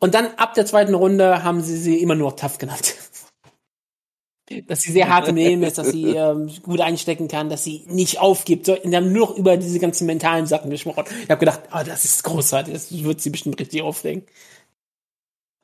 [0.00, 2.94] Und dann ab der zweiten Runde haben sie sie immer nur tough genannt.
[4.66, 7.84] dass sie sehr hart im Leben ist, dass sie ähm, gut einstecken kann, dass sie
[7.86, 8.66] nicht aufgibt.
[8.66, 11.04] So, und haben nur noch über diese ganzen mentalen Sachen gesprochen.
[11.22, 14.22] Ich habe gedacht, oh, das ist großartig, das wird sie bestimmt richtig aufregen.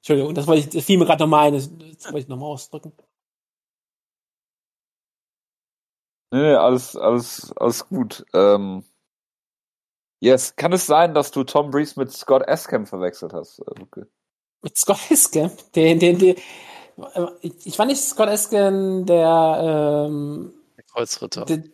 [0.05, 2.51] Entschuldigung, das wollte ich, das fiel mir gerade nochmal ein, das, das wollte ich nochmal
[2.51, 2.93] ausdrücken.
[6.31, 8.27] Nee, nee, alles, alles, alles gut.
[8.35, 8.85] Ähm,
[10.21, 13.61] yes, kann es sein, dass du Tom Breeze mit Scott Escam verwechselt hast?
[13.61, 14.05] Äh, Okay.
[14.63, 16.37] Mit Scott Esken, den, den, den,
[17.41, 21.47] ich, ich war nicht Scott Esken, der, ähm, Der Kreuzritter.
[21.47, 21.65] der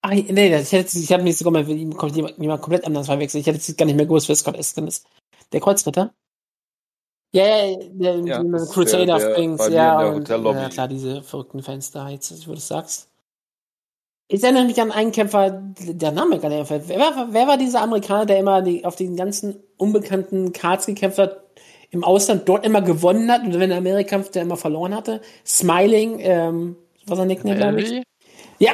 [0.00, 1.92] Ach, nee, das- ich, hätte, ich habe mich sogar mal mit ihm
[2.38, 3.42] jemand, komplett anders verwechselt.
[3.42, 5.06] Ich hätte jetzt gar nicht mehr gewusst, wer Scott Esken ist.
[5.52, 6.14] Der Kreuzritter?
[7.34, 11.22] Ja, ja, der, Ja, das Crusader der, Things, ja, in der und, ja, klar, diese
[11.22, 13.08] verrückten Fans da, jetzt, wo du es sagst.
[14.28, 16.88] Ich erinnere mich an einen Kämpfer, der Name gar nicht einfällt.
[16.88, 21.18] Wer, war- wer war dieser Amerikaner, der immer die, auf den ganzen unbekannten Cards gekämpft
[21.18, 21.42] hat,
[21.90, 25.20] im Ausland dort immer gewonnen hat und wenn er Amerika kämpft, der immer verloren hatte?
[25.46, 28.02] Smiling, ähm, was sein Nickname, glaube ich?
[28.58, 28.72] Ja.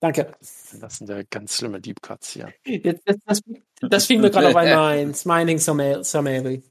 [0.00, 0.32] Danke.
[0.80, 2.52] Das sind ja ganz schlimme Deep Cuts hier.
[2.64, 3.40] Jetzt, das, das,
[3.82, 5.14] das fiel mir gerade auf einmal ein.
[5.14, 6.62] Smiling Summary.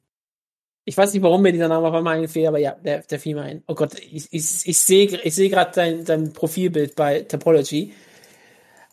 [0.86, 3.36] Ich weiß nicht, warum mir dieser Name auf einmal einfiel, aber ja, der, der fiel
[3.36, 3.64] mir ein.
[3.68, 7.94] Oh Gott, ich, ich, ich sehe ich sehe gerade dein, dein Profilbild bei Topology.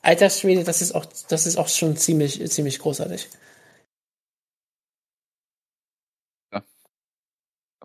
[0.03, 3.29] Alter Schwede, das ist auch, das ist auch schon ziemlich, ziemlich großartig.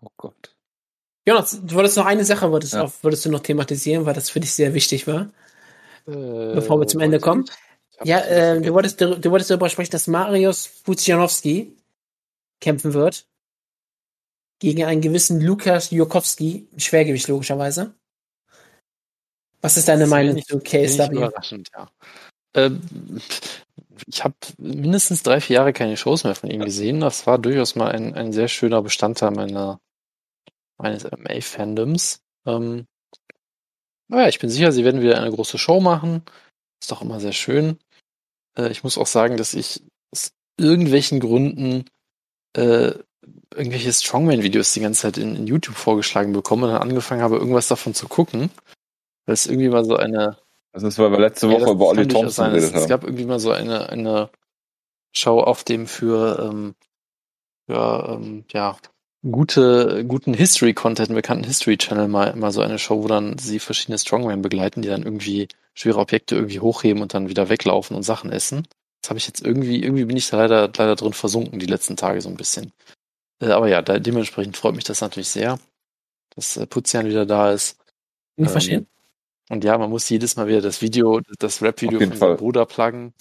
[0.02, 0.56] Oh Gott.
[1.26, 2.84] Jonas, du wolltest noch eine Sache, wolltest, Ja.
[2.84, 5.32] auf, wolltest du noch thematisieren, weil das für dich sehr wichtig war.
[6.06, 7.46] Äh, Bevor wir zum Ende weiß kommen.
[8.04, 11.78] Ja, äh, du wolltest, du, du wolltest darüber sprechen, dass Marius Pudzianowski
[12.60, 13.26] kämpfen wird.
[14.64, 17.96] Gegen einen gewissen Lukas Jurkowski, Schwergewicht logischerweise.
[19.60, 21.14] Was ist deine Meinung zu KSW?
[21.14, 21.92] überraschend, ja.
[22.54, 22.82] Ähm,
[24.08, 27.02] ich habe mindestens drei, vier Jahre keine Shows mehr von ihm gesehen.
[27.02, 29.82] Das war durchaus mal ein, ein sehr schöner Bestandteil meiner,
[30.78, 32.22] meines MMA-Fandoms.
[32.46, 32.86] Ähm,
[34.08, 36.24] naja, ich bin sicher, sie werden wieder eine große Show machen.
[36.82, 37.80] Ist doch immer sehr schön.
[38.58, 41.84] Äh, ich muss auch sagen, dass ich aus irgendwelchen Gründen
[42.56, 42.94] äh,
[43.56, 47.68] irgendwelche Strongman-Videos die ganze Zeit in, in YouTube vorgeschlagen bekomme und dann angefangen habe, irgendwas
[47.68, 48.50] davon zu gucken.
[49.26, 50.38] Weil es irgendwie mal so eine
[50.74, 52.56] Das ist, weil wir letzte ja, Woche das über Olli kann durchaus Thompson sein.
[52.56, 52.90] Es, geredet es haben.
[52.90, 54.30] gab irgendwie mal so eine, eine
[55.14, 56.76] Show auf dem für ähm,
[57.68, 58.78] ja, ähm, ja,
[59.24, 63.98] gute, guten History-Content, einen bekannten History-Channel mal, mal so eine Show, wo dann sie verschiedene
[63.98, 68.32] Strongmen begleiten, die dann irgendwie schwere Objekte irgendwie hochheben und dann wieder weglaufen und Sachen
[68.32, 68.68] essen.
[69.02, 71.96] Das habe ich jetzt irgendwie, irgendwie bin ich da leider, leider drin versunken die letzten
[71.96, 72.72] Tage so ein bisschen.
[73.42, 75.60] Äh, aber ja, da, dementsprechend freut mich das natürlich sehr,
[76.36, 77.78] dass äh, Putzian wieder da ist.
[78.38, 78.88] Nicht Ähm, verstehen?
[79.50, 83.14] Und ja, man muss jedes Mal wieder das Video, das Rap-Video von seinem Bruder pluggen.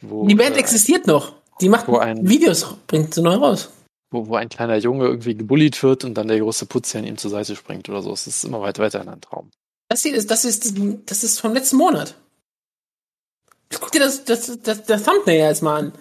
[0.00, 1.34] Wo, Die Band äh, existiert noch.
[1.60, 3.70] Die macht ein- Videos, bringt sie neu raus.
[4.10, 7.30] wo, wo ein kleiner Junge irgendwie gebullied wird und dann der große Putzian ihm zur
[7.30, 8.12] Seite springt oder so.
[8.12, 9.50] Es ist immer weit weiter in ein Traum.
[9.88, 10.74] Das hier ist, das ist,
[11.06, 12.14] das ist vom letzten Monat.
[13.72, 15.92] Guck dir das, das, das, das Thumbnail jetzt mal an.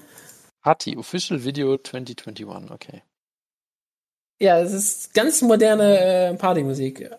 [0.64, 3.02] Hati, Official Video 2021, okay.
[4.44, 7.10] Ja, es ist ganz moderne äh, Partymusik.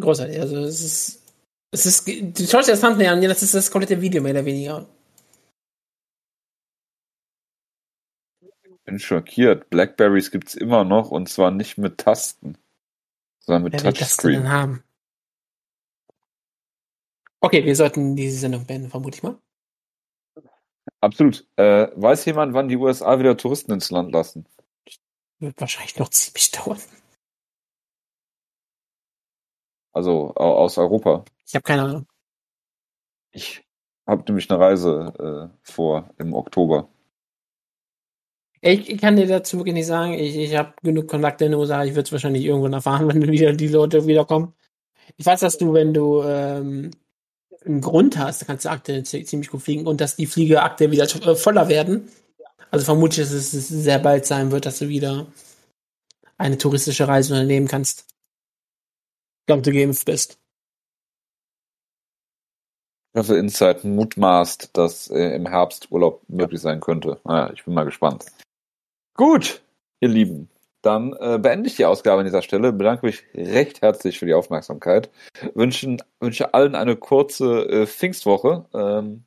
[0.00, 0.40] Großartig.
[0.40, 1.34] Also es ist,
[1.70, 4.32] es ist, du schaust dir das Thumbnail an, ja, das ist das komplette Video mehr
[4.32, 4.86] oder weniger.
[8.86, 9.68] bin schockiert.
[9.68, 12.56] Blackberries gibt's immer noch und zwar nicht mit Tasten,
[13.40, 14.48] sondern mit Wer will das Touchscreen.
[14.48, 14.82] haben?
[17.40, 19.38] Okay, wir sollten diese Sendung beenden, vermute ich mal.
[21.00, 21.46] Absolut.
[21.56, 24.46] Äh, weiß jemand, wann die USA wieder Touristen ins Land lassen?
[25.38, 26.80] Wird wahrscheinlich noch ziemlich dauern.
[29.92, 31.24] Also au- aus Europa.
[31.46, 32.06] Ich habe keine Ahnung.
[33.32, 33.64] Ich
[34.06, 36.88] habe nämlich eine Reise äh, vor im Oktober.
[38.60, 40.14] Ich, ich kann dir dazu wirklich nicht sagen.
[40.14, 41.84] Ich, ich habe genug Kontakte in den USA.
[41.84, 44.54] Ich würde es wahrscheinlich irgendwann erfahren, wenn wieder die Leute wiederkommen.
[45.16, 46.90] Ich weiß, dass du, wenn du ähm,
[47.68, 51.04] einen Grund hast, kannst du Akte zi- ziemlich gut fliegen und dass die Fliegeakte wieder
[51.04, 52.08] äh, voller werden.
[52.70, 55.26] Also vermutlich, dass es sehr bald sein wird, dass du wieder
[56.36, 58.06] eine touristische Reise unternehmen kannst.
[59.46, 60.38] Wenn du geimpft bist.
[63.14, 67.18] Ich hoffe, Insight mutmaßt, dass äh, im Herbst Urlaub möglich sein könnte.
[67.24, 68.26] Naja, ich bin mal gespannt.
[69.14, 69.62] Gut,
[70.00, 70.50] ihr Lieben.
[70.82, 72.72] Dann äh, beende ich die Ausgabe an dieser Stelle.
[72.72, 75.10] Bedanke mich recht herzlich für die Aufmerksamkeit.
[75.54, 78.64] Wünschen, wünsche allen eine kurze äh, Pfingstwoche.
[78.72, 79.24] Ähm,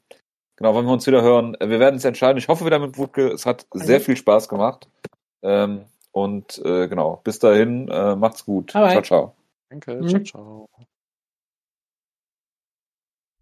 [0.56, 1.58] genau, wenn wir uns wieder hören.
[1.60, 2.38] Wir werden uns entscheiden.
[2.38, 3.28] Ich hoffe wieder mit Wutke.
[3.28, 4.88] Es hat sehr viel Spaß gemacht.
[5.44, 8.74] Ähm, und äh, genau, bis dahin, äh, macht's gut.
[8.74, 8.92] Bye bye.
[8.92, 9.36] Ciao, ciao.
[9.70, 10.08] Danke, Mhm.
[10.08, 10.70] ciao, ciao.